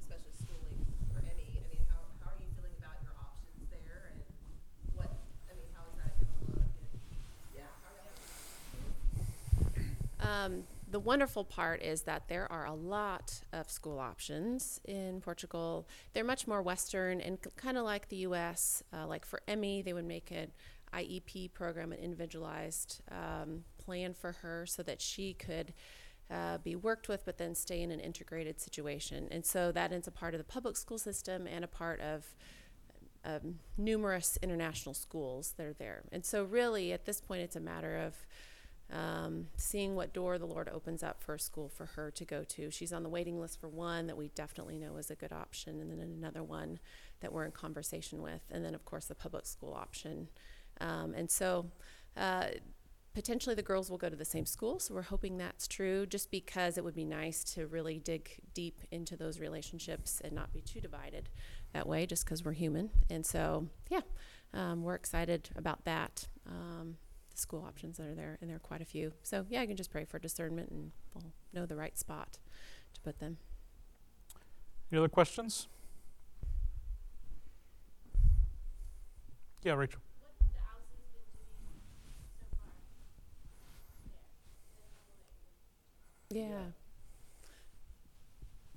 especially 0.00 0.32
schooling 0.40 0.88
for 1.12 1.20
Emmy. 1.20 1.52
I 1.52 1.68
mean, 1.68 1.84
how, 1.92 2.00
how 2.24 2.32
are 2.32 2.40
you 2.40 2.48
feeling 2.56 2.72
about 2.80 2.96
your 3.04 3.12
options 3.18 3.68
there 3.68 4.14
and 4.14 4.24
what, 4.96 5.10
I 5.50 5.52
mean, 5.52 5.68
how 5.76 5.84
is 5.92 6.00
that 6.00 6.16
gonna 6.16 6.48
look? 6.48 6.64
And, 6.64 6.96
yeah, 7.52 7.68
how 7.84 7.92
are 7.92 8.00
y'all? 8.00 8.16
Um, 10.30 10.64
the 10.88 11.00
wonderful 11.00 11.44
part 11.44 11.82
is 11.82 12.02
that 12.02 12.28
there 12.28 12.50
are 12.50 12.66
a 12.66 12.74
lot 12.74 13.42
of 13.52 13.70
school 13.70 13.98
options 13.98 14.80
in 14.84 15.20
Portugal. 15.20 15.88
They're 16.12 16.24
much 16.24 16.46
more 16.46 16.62
Western 16.62 17.20
and 17.20 17.38
kind 17.56 17.76
of 17.76 17.84
like 17.84 18.08
the 18.08 18.16
U.S. 18.16 18.82
Uh, 18.92 19.06
like 19.06 19.24
for 19.24 19.40
Emmy, 19.48 19.82
they 19.82 19.92
would 19.92 20.04
make 20.04 20.30
an 20.30 20.50
IEP 20.92 21.52
program, 21.52 21.92
an 21.92 21.98
individualized 21.98 23.02
um, 23.10 23.64
plan 23.78 24.14
for 24.14 24.32
her, 24.32 24.66
so 24.66 24.82
that 24.82 25.00
she 25.00 25.34
could 25.34 25.72
uh, 26.30 26.58
be 26.58 26.76
worked 26.76 27.08
with, 27.08 27.24
but 27.24 27.38
then 27.38 27.54
stay 27.54 27.82
in 27.82 27.90
an 27.90 28.00
integrated 28.00 28.60
situation. 28.60 29.28
And 29.30 29.44
so 29.44 29.72
that 29.72 29.92
is 29.92 30.06
a 30.06 30.12
part 30.12 30.34
of 30.34 30.38
the 30.38 30.44
public 30.44 30.76
school 30.76 30.98
system 30.98 31.46
and 31.46 31.64
a 31.64 31.68
part 31.68 32.00
of 32.00 32.34
um, 33.24 33.58
numerous 33.76 34.38
international 34.42 34.94
schools 34.94 35.54
that 35.56 35.66
are 35.66 35.72
there. 35.72 36.02
And 36.10 36.24
so, 36.24 36.44
really, 36.44 36.92
at 36.92 37.04
this 37.04 37.20
point, 37.20 37.42
it's 37.42 37.56
a 37.56 37.60
matter 37.60 37.96
of 37.96 38.14
um, 38.92 39.46
seeing 39.56 39.94
what 39.94 40.12
door 40.12 40.38
the 40.38 40.46
Lord 40.46 40.68
opens 40.68 41.02
up 41.02 41.22
for 41.22 41.34
a 41.34 41.38
school 41.38 41.68
for 41.68 41.86
her 41.86 42.10
to 42.10 42.24
go 42.24 42.44
to. 42.44 42.70
She's 42.70 42.92
on 42.92 43.02
the 43.02 43.08
waiting 43.08 43.40
list 43.40 43.60
for 43.60 43.68
one 43.68 44.06
that 44.06 44.16
we 44.16 44.28
definitely 44.28 44.78
know 44.78 44.96
is 44.96 45.10
a 45.10 45.14
good 45.14 45.32
option, 45.32 45.80
and 45.80 45.90
then 45.90 46.00
another 46.00 46.42
one 46.42 46.78
that 47.20 47.32
we're 47.32 47.44
in 47.44 47.52
conversation 47.52 48.22
with, 48.22 48.42
and 48.50 48.64
then, 48.64 48.74
of 48.74 48.84
course, 48.84 49.06
the 49.06 49.14
public 49.14 49.46
school 49.46 49.74
option. 49.74 50.28
Um, 50.80 51.14
and 51.14 51.30
so, 51.30 51.66
uh, 52.16 52.46
potentially 53.12 53.54
the 53.54 53.62
girls 53.62 53.90
will 53.90 53.98
go 53.98 54.08
to 54.08 54.16
the 54.16 54.24
same 54.24 54.46
school, 54.46 54.78
so 54.78 54.94
we're 54.94 55.02
hoping 55.02 55.36
that's 55.36 55.68
true, 55.68 56.06
just 56.06 56.30
because 56.30 56.78
it 56.78 56.84
would 56.84 56.94
be 56.94 57.04
nice 57.04 57.44
to 57.44 57.66
really 57.66 57.98
dig 57.98 58.40
deep 58.54 58.80
into 58.90 59.16
those 59.16 59.38
relationships 59.38 60.20
and 60.24 60.32
not 60.32 60.52
be 60.52 60.60
too 60.60 60.80
divided 60.80 61.28
that 61.72 61.86
way, 61.86 62.06
just 62.06 62.24
because 62.24 62.44
we're 62.44 62.52
human. 62.52 62.90
And 63.10 63.26
so, 63.26 63.68
yeah, 63.88 64.00
um, 64.54 64.82
we're 64.82 64.94
excited 64.94 65.50
about 65.54 65.84
that. 65.84 66.28
Um, 66.46 66.96
school 67.40 67.64
options 67.66 67.96
that 67.96 68.06
are 68.06 68.14
there, 68.14 68.38
and 68.40 68.48
there 68.48 68.56
are 68.56 68.60
quite 68.60 68.80
a 68.80 68.84
few. 68.84 69.12
So, 69.22 69.46
yeah, 69.48 69.60
I 69.60 69.66
can 69.66 69.76
just 69.76 69.90
pray 69.90 70.04
for 70.04 70.18
discernment, 70.18 70.70
and 70.70 70.92
we'll 71.14 71.32
know 71.52 71.66
the 71.66 71.76
right 71.76 71.98
spot 71.98 72.38
to 72.94 73.00
put 73.00 73.18
them. 73.18 73.38
Any 74.92 74.98
other 74.98 75.08
questions? 75.08 75.68
Yeah, 79.62 79.74
Rachel. 79.74 80.00
Yeah. 86.30 86.70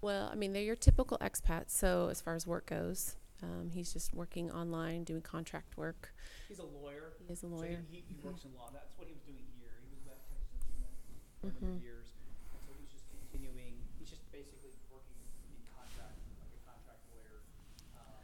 Well, 0.02 0.30
I 0.32 0.36
mean, 0.36 0.54
they're 0.54 0.64
your 0.64 0.76
typical 0.76 1.18
expats. 1.20 1.70
So, 1.70 2.10
as 2.10 2.20
far 2.20 2.36
as 2.36 2.46
work 2.46 2.66
goes, 2.66 3.16
um, 3.44 3.70
he's 3.70 3.92
just 3.92 4.14
working 4.14 4.50
online, 4.52 5.04
doing 5.04 5.22
contract 5.22 5.76
work. 5.78 6.14
He's 6.48 6.60
a 6.60 6.66
lawyer. 6.66 7.12
He 7.20 7.32
is 7.34 7.44
a 7.44 7.50
So 7.50 7.56
lawyer. 7.56 7.84
he, 7.92 7.98
he, 8.08 8.16
he 8.16 8.16
works 8.24 8.46
in 8.46 8.56
law. 8.56 8.70
That's 8.72 8.96
what 8.98 9.08
he 9.08 9.14
was 9.14 9.24
doing 9.28 9.44
here. 9.60 9.76
He 9.84 9.92
was 10.00 10.08
at 10.08 10.24
Texas 10.32 10.56
Instruments 10.56 11.02
for 11.42 11.48
a 11.48 11.52
number 11.52 11.68
of 11.68 11.74
Mhm. 11.76 11.84
years. 11.84 12.08
And 12.56 12.62
so 12.64 12.72
he's 12.80 12.88
just 12.90 13.06
continuing, 13.12 13.76
he's 14.00 14.10
just 14.10 14.24
basically 14.32 14.72
working 14.88 15.20
in 15.52 15.60
contract, 15.76 16.16
like 16.40 16.54
a 16.56 16.62
contract 16.64 17.04
lawyer. 17.12 17.44
Um, 18.00 18.24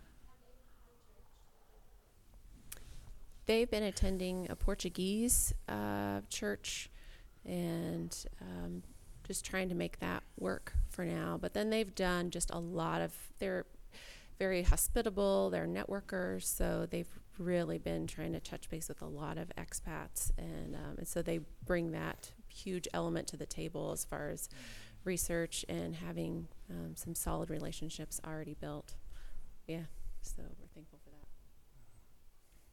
They've 3.46 3.70
been 3.70 3.84
attending 3.84 4.48
a 4.50 4.56
Portuguese 4.56 5.54
uh, 5.68 6.22
church 6.30 6.90
and 7.46 8.16
um, 8.42 8.84
just 9.26 9.44
trying 9.44 9.70
to 9.70 9.76
make 9.76 10.00
that 10.00 10.24
work 10.38 10.74
for 10.90 11.04
now. 11.04 11.38
But 11.42 11.54
then 11.54 11.70
they've 11.72 11.94
done 11.96 12.30
just 12.30 12.52
a 12.52 12.60
lot 12.60 13.02
of, 13.02 13.12
they're 13.40 13.66
very 14.40 14.64
hospitable, 14.64 15.50
they're 15.50 15.68
networkers, 15.68 16.44
so 16.44 16.88
they've 16.90 17.20
really 17.38 17.78
been 17.78 18.08
trying 18.08 18.34
to 18.34 18.40
touch 18.40 18.70
base 18.70 18.88
with 18.88 19.02
a 19.02 19.06
lot 19.06 19.38
of 19.38 19.52
expats. 19.58 20.32
And, 20.38 20.76
um, 20.76 20.96
and 20.98 21.08
so 21.08 21.22
they 21.22 21.42
bring 21.66 21.92
that 21.92 22.32
huge 22.48 22.88
element 22.94 23.28
to 23.28 23.38
the 23.38 23.46
table 23.46 23.92
as 23.92 24.06
far 24.06 24.30
as 24.30 24.50
research 25.04 25.66
and 25.70 25.96
having 25.96 26.48
um, 26.70 26.96
some 26.96 27.16
solid 27.16 27.50
relationships 27.50 28.20
already 28.26 28.56
built. 28.60 28.96
Yeah, 29.68 29.84
so 30.22 30.42
we're 30.60 30.68
thankful 30.74 31.00
for 31.04 31.12
that. 31.12 31.28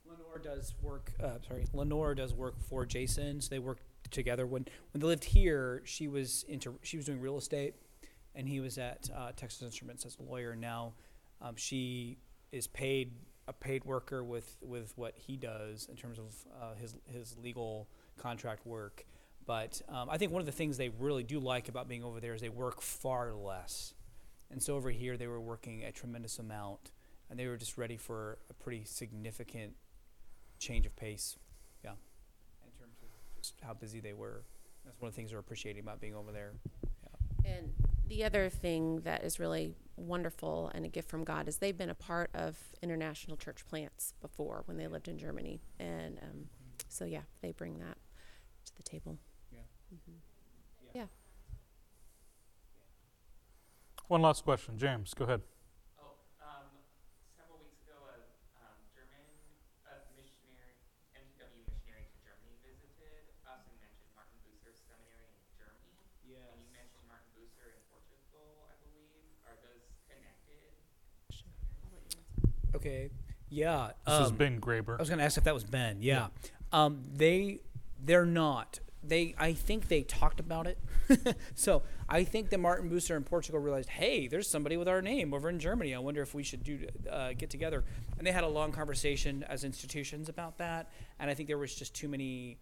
Lenore 0.09 0.39
does 0.39 0.75
work. 0.81 1.13
Uh, 1.23 1.39
sorry, 1.47 1.67
Lenore 1.73 2.15
does 2.15 2.33
work 2.33 2.61
for 2.61 2.87
Jason. 2.87 3.41
So 3.41 3.51
they 3.51 3.59
work 3.59 3.79
together. 4.11 4.47
When 4.47 4.67
when 4.93 5.01
they 5.01 5.07
lived 5.07 5.25
here, 5.25 5.83
she 5.85 6.09
was 6.09 6.45
into 6.49 6.79
she 6.83 6.97
was 6.97 7.07
doing 7.07 7.21
real 7.21 7.39
estate, 7.39 7.75
and 8.35 8.49
he 8.49 8.61
was 8.61 8.79
at 8.79 9.11
uh, 9.15 9.33
Texas 9.37 9.63
Instruments 9.63 10.07
as 10.07 10.17
a 10.19 10.23
lawyer. 10.23 10.57
Now, 10.57 10.95
um, 11.41 11.57
she 11.57 12.19
is 12.53 12.67
paid 12.67 13.13
a 13.49 13.53
paid 13.53 13.85
worker 13.85 14.25
with 14.25 14.57
with 14.63 14.93
what 14.97 15.15
he 15.17 15.37
does 15.37 15.87
in 15.89 15.97
terms 15.97 16.19
of 16.19 16.35
uh, 16.61 16.75
his 16.75 16.97
his 17.07 17.37
legal 17.39 17.89
contract 18.19 18.67
work. 18.67 19.05
But 19.47 19.81
um, 19.89 20.11
I 20.11 20.19
think 20.19 20.33
one 20.33 20.41
of 20.41 20.47
the 20.47 20.53
things 20.53 20.77
they 20.77 20.89
really 20.89 21.23
do 21.23 21.39
like 21.39 21.69
about 21.69 21.89
being 21.89 22.03
over 22.03 22.19
there 22.19 22.35
is 22.35 22.41
they 22.41 22.49
work 22.49 22.83
far 22.83 23.33
less. 23.33 23.95
And 24.51 24.61
so 24.61 24.75
over 24.75 24.91
here, 24.91 25.17
they 25.17 25.29
were 25.29 25.41
working 25.41 25.85
a 25.85 25.93
tremendous 25.93 26.39
amount, 26.39 26.91
and 27.31 27.39
they 27.39 27.47
were 27.47 27.57
just 27.57 27.79
ready 27.79 27.97
for 27.97 28.39
a 28.51 28.55
pretty 28.55 28.85
significant 28.85 29.75
change 30.59 30.87
of 30.87 30.97
pace. 30.97 31.37
Yeah, 31.85 31.93
in 32.65 32.73
terms 32.79 32.97
of 33.03 33.09
just 33.37 33.55
how 33.63 33.75
busy 33.75 34.01
they 34.01 34.15
were. 34.15 34.43
That's 34.85 35.01
one 35.01 35.09
of 35.09 35.15
the 35.15 35.17
things 35.17 35.31
they're 35.31 35.41
appreciating 35.41 35.83
about 35.83 36.01
being 36.01 36.15
over 36.15 36.31
there. 36.33 36.53
And 37.45 37.73
the 38.09 38.25
other 38.25 38.49
thing 38.49 39.01
that 39.01 39.25
is 39.25 39.39
really 39.41 39.75
wonderful 39.97 40.71
and 40.75 40.85
a 40.85 40.89
gift 40.89 41.09
from 41.09 41.25
God 41.25 41.49
is 41.49 41.57
they've 41.59 41.77
been 41.77 41.91
a 41.91 41.95
part 41.95 42.31
of 42.35 42.57
international 42.83 43.37
church 43.37 43.67
plants 43.69 44.15
before 44.21 44.63
when 44.67 44.77
they 44.77 44.87
lived 44.87 45.09
in 45.09 45.19
Germany. 45.19 45.61
And 45.79 46.19
um, 46.23 46.47
so, 46.89 47.05
yeah, 47.05 47.23
they 47.43 47.53
bring 47.53 47.79
that 47.79 47.97
to 48.67 48.77
the 48.77 48.83
table. 48.83 49.19
Yeah. 49.53 49.61
hmm 49.91 50.17
Yeah. 50.95 51.07
One 54.09 54.23
last 54.23 54.45
question, 54.45 54.79
James. 54.79 55.15
Go 55.15 55.25
ahead. 55.25 55.43
Oh, 55.99 56.15
um, 56.41 56.71
several 57.37 57.59
weeks 57.59 57.79
ago, 57.83 57.99
a 58.07 58.17
um, 58.63 58.79
German 58.95 59.27
a 59.91 59.95
missionary, 60.15 60.79
MTW 61.15 61.63
missionary 61.69 62.07
to 62.07 62.17
Germany 62.23 62.55
visited 62.63 63.27
us 63.45 63.63
and 63.67 63.77
mentioned 63.83 64.11
Martin 64.15 64.39
Bucer 64.47 64.73
Seminary 64.79 65.27
in 65.35 65.43
Germany. 65.59 65.95
And 66.33 66.63
you 66.63 66.71
mentioned 66.71 67.03
Martin 67.11 67.31
Bucer 67.35 67.67
in 67.75 67.83
Portugal, 67.91 68.67
I 68.71 68.75
believe. 68.81 69.03
Are 69.05 69.13
those 69.13 69.21
connected? 69.21 69.36
Okay. 72.77 73.11
Yeah. 73.49 73.93
This 74.07 74.21
is 74.21 74.31
um, 74.31 74.37
Ben 74.37 74.61
Graber. 74.61 74.97
I 74.97 75.03
was 75.03 75.09
going 75.09 75.19
to 75.19 75.25
ask 75.25 75.39
if 75.39 75.45
that 75.45 75.55
was 75.55 75.65
Ben. 75.65 76.03
Yeah. 76.03 76.29
Um, 76.73 77.03
they 77.15 77.61
they're 78.03 78.27
not. 78.27 78.81
They 79.03 79.35
I 79.39 79.55
think 79.55 79.89
they 79.89 80.03
talked 80.03 80.41
about 80.41 80.67
it. 80.67 80.79
so 81.55 81.83
I 82.09 82.25
think 82.25 82.51
that 82.51 82.59
Martin 82.59 82.91
Bucer 82.91 83.17
in 83.17 83.25
Portugal 83.25 83.61
realized, 83.61 83.89
hey, 83.89 84.27
there's 84.27 84.49
somebody 84.49 84.77
with 84.77 84.89
our 84.89 85.01
name 85.01 85.33
over 85.33 85.49
in 85.49 85.59
Germany. 85.59 85.95
I 85.95 85.99
wonder 85.99 86.23
if 86.23 86.35
we 86.35 86.43
should 86.43 86.65
do 86.65 86.87
uh, 87.11 87.33
get 87.33 87.51
together. 87.51 87.85
And 88.19 88.27
they 88.27 88.33
had 88.33 88.45
a 88.45 88.49
long 88.49 88.73
conversation 88.73 89.45
as 89.49 89.65
institutions 89.65 90.29
about 90.29 90.59
that. 90.59 90.91
And 91.19 91.31
I 91.31 91.35
think 91.35 91.49
there 91.49 91.59
was 91.59 91.75
just 91.75 91.95
too 91.95 92.09
many 92.09 92.59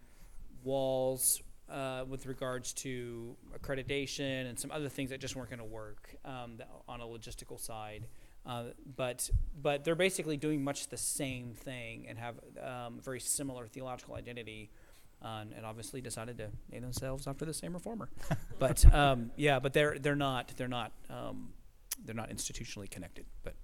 walls 0.63 1.41
uh, 1.69 2.03
with 2.07 2.25
regards 2.25 2.73
to 2.73 3.35
accreditation 3.57 4.47
and 4.47 4.59
some 4.59 4.71
other 4.71 4.89
things 4.89 5.09
that 5.09 5.19
just 5.19 5.35
weren't 5.35 5.49
going 5.49 5.59
to 5.59 5.65
work 5.65 6.15
um, 6.25 6.59
on 6.87 7.01
a 7.01 7.05
logistical 7.05 7.59
side. 7.59 8.07
Uh, 8.45 8.65
but 8.95 9.29
but 9.59 9.83
they're 9.83 9.95
basically 9.95 10.37
doing 10.37 10.63
much 10.63 10.87
the 10.89 10.97
same 10.97 11.53
thing 11.53 12.05
and 12.07 12.19
have 12.19 12.35
um, 12.63 12.99
very 13.03 13.19
similar 13.19 13.65
theological 13.65 14.13
identity, 14.13 14.69
uh, 15.23 15.43
and 15.55 15.65
obviously 15.65 15.99
decided 15.99 16.37
to 16.37 16.49
name 16.71 16.83
themselves 16.83 17.25
after 17.25 17.43
the 17.43 17.53
same 17.53 17.73
reformer. 17.73 18.07
but 18.59 18.85
um, 18.93 19.31
yeah, 19.35 19.57
but 19.57 19.73
they're 19.73 19.97
they're 19.97 20.15
not 20.15 20.53
they're 20.57 20.67
not 20.67 20.91
um, 21.09 21.53
they're 22.05 22.13
not 22.13 22.29
institutionally 22.29 22.87
connected. 22.87 23.25
But 23.43 23.55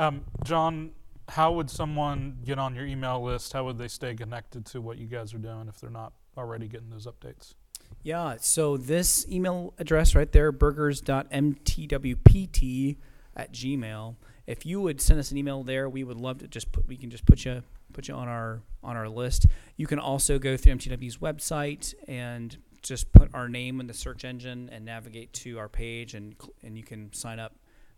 Um, 0.00 0.24
John, 0.44 0.92
how 1.28 1.52
would 1.52 1.68
someone 1.68 2.38
get 2.44 2.58
on 2.58 2.74
your 2.74 2.86
email 2.86 3.22
list? 3.22 3.52
How 3.52 3.64
would 3.64 3.76
they 3.76 3.88
stay 3.88 4.14
connected 4.14 4.64
to 4.66 4.80
what 4.80 4.96
you 4.96 5.06
guys 5.06 5.34
are 5.34 5.38
doing 5.38 5.68
if 5.68 5.78
they're 5.78 5.90
not 5.90 6.14
already 6.40 6.66
getting 6.66 6.90
those 6.90 7.06
updates? 7.06 7.54
yeah, 8.02 8.36
so 8.40 8.76
this 8.76 9.26
email 9.28 9.74
address 9.78 10.14
right 10.14 10.30
there, 10.32 10.52
bergers.mtwpt 10.52 12.96
at 13.36 13.52
gmail. 13.52 14.16
If 14.46 14.66
you 14.66 14.80
would 14.80 15.00
send 15.00 15.20
us 15.20 15.30
an 15.30 15.36
email 15.36 15.62
there, 15.62 15.88
we 15.88 16.02
would 16.02 16.16
love 16.16 16.38
to 16.38 16.48
just 16.48 16.72
put 16.72 16.88
we 16.88 16.96
can 16.96 17.10
just 17.10 17.26
put 17.26 17.44
you 17.44 17.62
put 17.92 18.08
you 18.08 18.14
on 18.14 18.28
our 18.28 18.62
on 18.82 18.96
our 18.96 19.08
list. 19.08 19.46
You 19.76 19.86
can 19.86 19.98
also 19.98 20.38
go 20.38 20.56
through 20.56 20.74
MTW's 20.74 21.18
website 21.18 21.94
and 22.08 22.56
just 22.82 23.12
put 23.12 23.32
our 23.34 23.48
name 23.48 23.80
in 23.80 23.86
the 23.86 23.94
search 23.94 24.24
engine 24.24 24.70
and 24.72 24.84
navigate 24.84 25.32
to 25.34 25.58
our 25.58 25.68
page 25.68 26.14
and 26.14 26.34
and 26.62 26.76
you 26.76 26.82
can 26.82 27.12
sign 27.12 27.38
up 27.38 27.54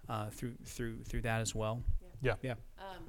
uh, 0.08 0.28
through 0.30 0.54
through 0.64 1.02
through 1.04 1.22
that 1.22 1.40
as 1.40 1.54
well. 1.54 1.82
Yeah. 2.20 2.34
Yeah. 2.42 2.54
Um, 2.78 3.04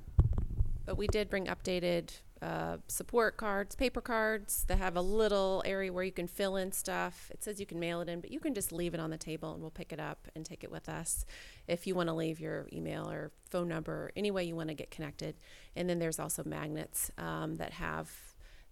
but 0.86 0.98
we 0.98 1.08
did 1.08 1.30
bring 1.30 1.48
updated 1.48 2.12
uh, 2.44 2.78
support 2.90 3.38
cards, 3.38 3.74
paper 3.74 4.02
cards 4.02 4.66
that 4.68 4.78
have 4.78 4.98
a 4.98 5.02
little 5.02 5.64
area 5.66 5.94
where 5.94 6.04
you 6.04 6.12
can 6.12 6.28
fill 6.28 6.58
in 6.58 6.74
stuff. 6.74 7.32
It 7.32 7.42
says 7.42 7.58
you 7.58 7.66
can 7.66 7.80
mail 7.80 8.02
it 8.02 8.10
in, 8.10 8.20
but 8.20 8.32
you 8.32 8.40
can 8.42 8.54
just 8.54 8.74
leave 8.74 8.94
it 8.94 9.00
on 9.00 9.12
the 9.12 9.18
table 9.18 9.54
and 9.54 9.62
we'll 9.62 9.72
pick 9.72 9.94
it 9.94 10.00
up 10.00 10.28
and 10.36 10.46
take 10.46 10.62
it 10.62 10.70
with 10.70 10.90
us 10.90 11.26
if 11.70 11.88
you 11.88 11.96
want 11.96 12.10
to 12.10 12.14
leave 12.14 12.42
your 12.42 12.68
email 12.74 13.10
or 13.10 13.32
phone 13.50 13.70
number, 13.70 13.94
or 13.94 14.12
any 14.18 14.30
way 14.30 14.44
you 14.44 14.58
want 14.58 14.68
to 14.68 14.76
get 14.76 14.92
connected. 14.92 15.36
And 15.78 15.90
then 15.90 16.00
there's 16.00 16.20
also 16.20 16.44
magnets 16.44 17.12
um, 17.18 17.56
that 17.56 17.72
have 17.72 18.12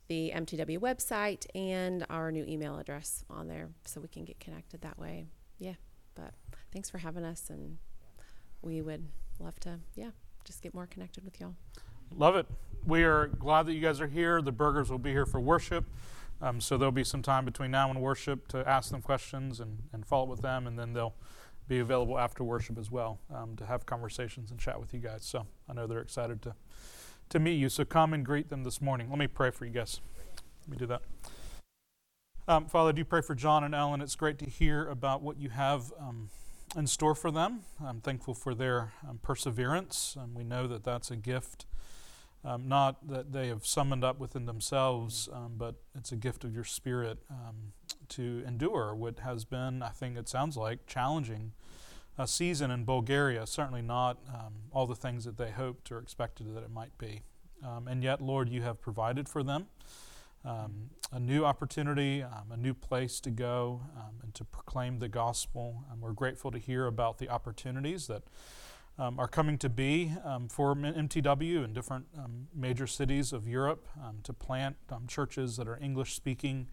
the 0.09 0.33
MTW 0.35 0.79
website 0.79 1.45
and 1.55 2.05
our 2.09 2.29
new 2.29 2.43
email 2.43 2.77
address 2.77 3.23
on 3.29 3.47
there 3.47 3.69
so 3.85 4.01
we 4.01 4.09
can 4.09 4.25
get 4.25 4.37
connected 4.41 4.81
that 4.81 4.99
way. 4.99 5.27
Yeah. 5.59 5.75
But 6.15 6.33
thanks 6.73 6.89
for 6.89 6.97
having 6.97 7.23
us 7.23 7.49
and 7.49 7.77
we 8.61 8.81
would 8.81 9.07
love 9.39 9.57
to, 9.61 9.79
yeah, 9.95 10.09
just 10.43 10.61
get 10.61 10.73
more 10.73 10.87
connected 10.87 11.23
with 11.23 11.39
y'all. 11.39 11.55
Love 12.13 12.35
it. 12.35 12.45
We 12.85 13.03
are 13.03 13.27
glad 13.27 13.67
that 13.67 13.73
you 13.73 13.81
guys 13.81 14.01
are 14.01 14.07
here. 14.07 14.41
The 14.41 14.51
Bergers 14.51 14.89
will 14.89 14.97
be 14.97 15.11
here 15.11 15.25
for 15.25 15.39
worship. 15.39 15.85
Um, 16.41 16.59
so 16.59 16.77
there'll 16.77 16.91
be 16.91 17.03
some 17.03 17.21
time 17.21 17.45
between 17.45 17.69
now 17.69 17.89
and 17.91 18.01
worship 18.01 18.47
to 18.49 18.67
ask 18.67 18.89
them 18.89 19.01
questions 19.01 19.59
and, 19.59 19.83
and 19.93 20.05
follow 20.05 20.23
up 20.23 20.29
with 20.29 20.41
them, 20.41 20.65
and 20.65 20.79
then 20.79 20.93
they'll 20.93 21.13
be 21.67 21.79
available 21.79 22.17
after 22.17 22.43
worship 22.43 22.79
as 22.79 22.89
well 22.89 23.19
um, 23.33 23.55
to 23.55 23.65
have 23.65 23.85
conversations 23.85 24.49
and 24.49 24.59
chat 24.59 24.79
with 24.79 24.93
you 24.93 24.99
guys. 24.99 25.23
So 25.23 25.45
I 25.69 25.73
know 25.73 25.85
they're 25.85 26.01
excited 26.01 26.41
to 26.43 26.55
to 27.29 27.39
meet 27.39 27.53
you. 27.53 27.69
So 27.69 27.85
come 27.85 28.13
and 28.13 28.25
greet 28.25 28.49
them 28.49 28.63
this 28.63 28.81
morning. 28.81 29.09
Let 29.09 29.17
me 29.17 29.27
pray 29.27 29.51
for 29.51 29.65
you 29.65 29.71
guys. 29.71 30.01
Let 30.67 30.69
me 30.69 30.77
do 30.77 30.85
that. 30.87 31.01
Um, 32.47 32.65
Father, 32.65 32.91
do 32.91 33.05
pray 33.05 33.21
for 33.21 33.35
John 33.35 33.63
and 33.63 33.73
Ellen. 33.73 34.01
It's 34.01 34.15
great 34.15 34.37
to 34.39 34.45
hear 34.45 34.85
about 34.89 35.21
what 35.21 35.37
you 35.37 35.49
have 35.49 35.93
um, 35.97 36.29
in 36.75 36.87
store 36.87 37.15
for 37.15 37.31
them. 37.31 37.61
I'm 37.81 38.01
thankful 38.01 38.33
for 38.33 38.53
their 38.53 38.91
um, 39.07 39.19
perseverance. 39.21 40.17
and 40.19 40.35
we 40.35 40.43
know 40.43 40.67
that 40.67 40.83
that's 40.83 41.09
a 41.09 41.15
gift 41.15 41.67
um, 42.43 42.67
not 42.67 43.07
that 43.07 43.31
they 43.33 43.47
have 43.47 43.65
summoned 43.65 44.03
up 44.03 44.19
within 44.19 44.45
themselves, 44.45 45.29
um, 45.31 45.53
but 45.57 45.75
it's 45.95 46.11
a 46.11 46.15
gift 46.15 46.43
of 46.43 46.53
your 46.53 46.63
spirit 46.63 47.19
um, 47.29 47.73
to 48.09 48.43
endure 48.47 48.95
what 48.95 49.19
has 49.19 49.45
been, 49.45 49.83
I 49.83 49.89
think 49.89 50.17
it 50.17 50.27
sounds 50.27 50.57
like, 50.57 50.87
challenging 50.87 51.51
a 52.17 52.27
season 52.27 52.71
in 52.71 52.83
Bulgaria. 52.83 53.45
Certainly 53.45 53.83
not 53.83 54.17
um, 54.27 54.53
all 54.71 54.87
the 54.87 54.95
things 54.95 55.23
that 55.25 55.37
they 55.37 55.51
hoped 55.51 55.91
or 55.91 55.99
expected 55.99 56.53
that 56.55 56.63
it 56.63 56.71
might 56.71 56.97
be. 56.97 57.21
Um, 57.63 57.87
and 57.87 58.03
yet, 58.03 58.21
Lord, 58.21 58.49
you 58.49 58.63
have 58.63 58.81
provided 58.81 59.29
for 59.29 59.43
them 59.43 59.67
um, 60.43 60.89
a 61.11 61.19
new 61.19 61.45
opportunity, 61.45 62.21
a 62.21 62.57
new 62.57 62.73
place 62.73 63.19
to 63.19 63.29
go 63.29 63.81
and 64.23 64.33
to 64.33 64.43
proclaim 64.43 64.97
the 64.97 65.07
gospel. 65.07 65.83
We're 65.99 66.13
grateful 66.13 66.49
to 66.51 66.57
hear 66.57 66.87
about 66.87 67.19
the 67.19 67.29
opportunities 67.29 68.07
that 68.07 68.23
um, 68.97 69.19
are 69.19 69.27
coming 69.27 69.57
to 69.57 69.69
be 69.69 70.13
um, 70.23 70.47
for 70.47 70.75
MTW 70.75 71.63
in 71.63 71.73
different 71.73 72.05
um, 72.17 72.47
major 72.53 72.85
cities 72.85 73.33
of 73.33 73.47
Europe 73.47 73.87
um, 74.03 74.19
to 74.23 74.33
plant 74.33 74.75
um, 74.91 75.07
churches 75.07 75.57
that 75.57 75.67
are 75.67 75.79
English 75.81 76.13
speaking. 76.13 76.67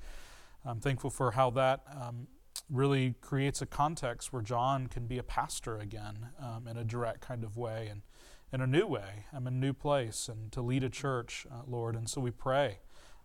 I'm 0.65 0.81
thankful 0.81 1.11
for 1.11 1.33
how 1.33 1.51
that 1.51 1.83
um, 1.95 2.27
really 2.69 3.15
creates 3.21 3.63
a 3.63 3.67
context 3.67 4.33
where 4.33 4.43
John 4.43 4.89
can 4.89 5.07
be 5.07 5.19
a 5.19 5.23
pastor 5.23 5.79
again 5.79 6.31
in 6.69 6.77
a 6.77 6.85
direct 6.85 7.21
kind 7.21 7.45
of 7.45 7.57
way 7.57 7.89
and 7.91 8.03
in 8.53 8.61
a 8.61 8.67
new 8.67 8.87
way, 8.87 9.27
I'm 9.33 9.47
in 9.47 9.55
a 9.55 9.57
new 9.57 9.75
place, 9.75 10.27
and 10.27 10.51
to 10.53 10.63
lead 10.63 10.83
a 10.83 10.89
church, 10.89 11.47
uh, 11.51 11.63
Lord. 11.67 11.95
And 11.95 12.09
so 12.09 12.19
we 12.19 12.31
pray 12.31 12.79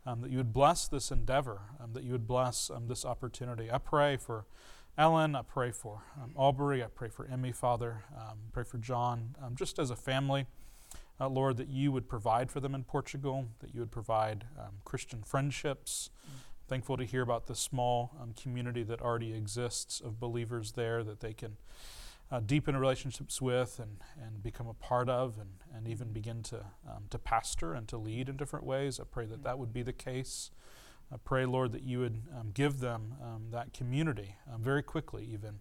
that 0.05 0.29
you 0.29 0.35
would 0.35 0.51
bless 0.51 0.87
this 0.89 1.11
endeavor, 1.11 1.61
that 1.93 2.03
you 2.03 2.11
would 2.11 2.27
bless 2.27 2.69
this 2.87 3.05
opportunity. 3.05 3.71
I 3.71 3.77
pray 3.77 4.17
for. 4.17 4.45
Ellen, 4.95 5.35
I 5.35 5.41
pray 5.41 5.71
for 5.71 6.03
um, 6.21 6.33
Aubrey. 6.35 6.83
I 6.83 6.87
pray 6.87 7.09
for 7.09 7.25
Emmy, 7.25 7.51
Father. 7.51 8.03
Um, 8.15 8.37
pray 8.51 8.63
for 8.63 8.77
John. 8.77 9.35
Um, 9.41 9.55
just 9.55 9.79
as 9.79 9.89
a 9.89 9.95
family, 9.95 10.45
uh, 11.19 11.29
Lord, 11.29 11.57
that 11.57 11.67
you 11.67 11.91
would 11.91 12.07
provide 12.07 12.51
for 12.51 12.59
them 12.59 12.75
in 12.75 12.83
Portugal, 12.83 13.47
that 13.59 13.73
you 13.73 13.79
would 13.79 13.89
provide 13.89 14.45
um, 14.59 14.73
Christian 14.85 15.23
friendships. 15.23 16.11
Mm-hmm. 16.19 16.37
Thankful 16.67 16.97
to 16.97 17.05
hear 17.05 17.23
about 17.23 17.47
the 17.47 17.55
small 17.55 18.11
um, 18.21 18.33
community 18.39 18.83
that 18.83 19.01
already 19.01 19.33
exists 19.33 19.99
of 19.99 20.19
believers 20.19 20.73
there 20.73 21.03
that 21.03 21.21
they 21.21 21.33
can 21.33 21.57
uh, 22.31 22.39
deepen 22.39 22.77
relationships 22.77 23.41
with 23.41 23.79
and, 23.79 23.97
and 24.23 24.43
become 24.43 24.67
a 24.67 24.75
part 24.75 25.09
of 25.09 25.39
and, 25.39 25.49
and 25.75 25.87
even 25.87 26.13
begin 26.13 26.43
to, 26.43 26.57
um, 26.87 27.05
to 27.09 27.17
pastor 27.17 27.73
and 27.73 27.87
to 27.87 27.97
lead 27.97 28.29
in 28.29 28.37
different 28.37 28.63
ways. 28.63 28.99
I 28.99 29.05
pray 29.09 29.25
that 29.25 29.43
that 29.43 29.57
would 29.57 29.73
be 29.73 29.81
the 29.81 29.91
case 29.91 30.51
I 31.11 31.17
pray, 31.23 31.45
Lord, 31.45 31.71
that 31.73 31.83
you 31.83 31.99
would 31.99 32.21
um, 32.37 32.51
give 32.53 32.79
them 32.79 33.15
um, 33.21 33.47
that 33.51 33.73
community 33.73 34.35
um, 34.51 34.61
very 34.61 34.83
quickly, 34.83 35.27
even 35.31 35.59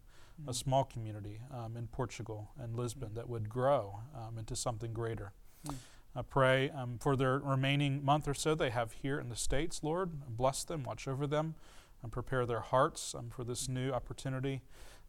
a 0.49 0.55
small 0.55 0.85
community 0.85 1.41
um, 1.53 1.77
in 1.77 1.87
Portugal 1.87 2.51
and 2.59 2.75
Lisbon 2.75 3.15
that 3.15 3.29
would 3.29 3.49
grow 3.49 4.01
um, 4.17 4.39
into 4.39 4.57
something 4.57 4.93
greater. 4.93 5.33
Mm. 5.67 5.75
I 6.15 6.23
pray 6.23 6.71
um, 6.71 6.99
for 6.99 7.17
their 7.17 7.39
remaining 7.39 8.05
month 8.05 8.29
or 8.29 8.35
so 8.35 8.55
they 8.55 8.71
have 8.71 8.93
here 8.93 9.19
in 9.19 9.29
the 9.29 9.37
States, 9.37 9.83
Lord. 9.83 10.11
Bless 10.29 10.65
them, 10.65 10.85
watch 10.85 11.09
over 11.09 11.27
them, 11.27 11.55
and 12.03 12.13
prepare 12.13 12.45
their 12.45 12.61
hearts 12.61 13.15
um, 13.15 13.31
for 13.31 13.45
this 13.45 13.69
new 13.69 13.93
opportunity. 13.93 14.63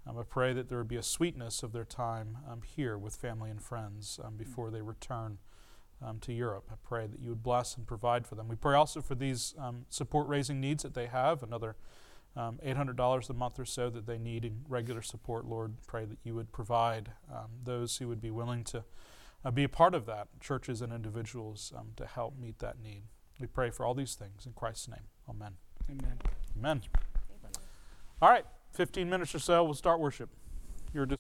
Um, 0.08 0.18
I 0.18 0.24
pray 0.24 0.54
that 0.54 0.70
there 0.70 0.78
would 0.78 0.88
be 0.88 0.98
a 0.98 1.04
sweetness 1.04 1.64
of 1.64 1.72
their 1.72 1.86
time 1.86 2.38
um, 2.50 2.62
here 2.62 2.98
with 2.98 3.16
family 3.16 3.50
and 3.50 3.62
friends 3.62 4.20
um, 4.24 4.36
before 4.36 4.70
they 4.70 4.82
return 4.82 5.40
um, 6.04 6.20
to 6.20 6.34
Europe. 6.34 6.66
I 6.72 6.76
pray 6.84 7.08
that 7.08 7.20
you 7.20 7.30
would 7.30 7.44
bless 7.44 7.78
and 7.78 7.88
provide 7.88 8.28
for 8.28 8.36
them. 8.36 8.48
We 8.48 8.56
pray 8.56 8.76
also 8.76 9.02
for 9.02 9.16
these 9.16 9.54
um, 9.58 9.86
support 9.90 10.28
raising 10.28 10.60
needs 10.60 10.84
that 10.84 10.94
they 10.94 11.08
have, 11.08 11.44
another 11.44 11.76
um, 12.36 12.60
$800 12.66 13.30
a 13.30 13.34
month 13.34 13.60
or 13.60 13.66
so 13.66 13.90
that 13.90 14.06
they 14.06 14.18
need 14.18 14.44
in 14.46 14.62
regular 14.68 15.02
support. 15.02 15.46
Lord, 15.46 15.76
pray 15.88 16.06
that 16.06 16.18
you 16.24 16.36
would 16.36 16.52
provide 16.52 17.12
um, 17.32 17.50
those 17.64 17.98
who 17.98 18.08
would 18.08 18.22
be 18.22 18.32
willing 18.32 18.64
to 18.66 18.84
uh, 19.46 19.52
be 19.52 19.64
a 19.64 19.70
part 19.70 19.94
of 19.94 20.06
that, 20.06 20.28
churches 20.40 20.82
and 20.82 20.94
individuals, 20.94 21.74
um, 21.78 21.90
to 21.98 22.06
help 22.06 22.38
meet 22.40 22.60
that 22.60 22.82
need. 22.82 23.04
We 23.40 23.48
pray 23.48 23.70
for 23.70 23.86
all 23.86 23.94
these 23.94 24.16
things 24.16 24.46
in 24.46 24.54
Christ's 24.54 24.88
name. 24.88 25.08
Amen. 25.30 25.54
Amen. 25.90 26.18
Amen. 26.58 26.82
All 28.22 28.30
right, 28.30 28.46
15 28.72 29.10
minutes 29.10 29.36
or 29.36 29.40
so, 29.40 29.64
we'll 29.64 29.74
start 29.74 30.00
worship. 30.00 30.30
You're 30.94 31.06
dis- 31.06 31.18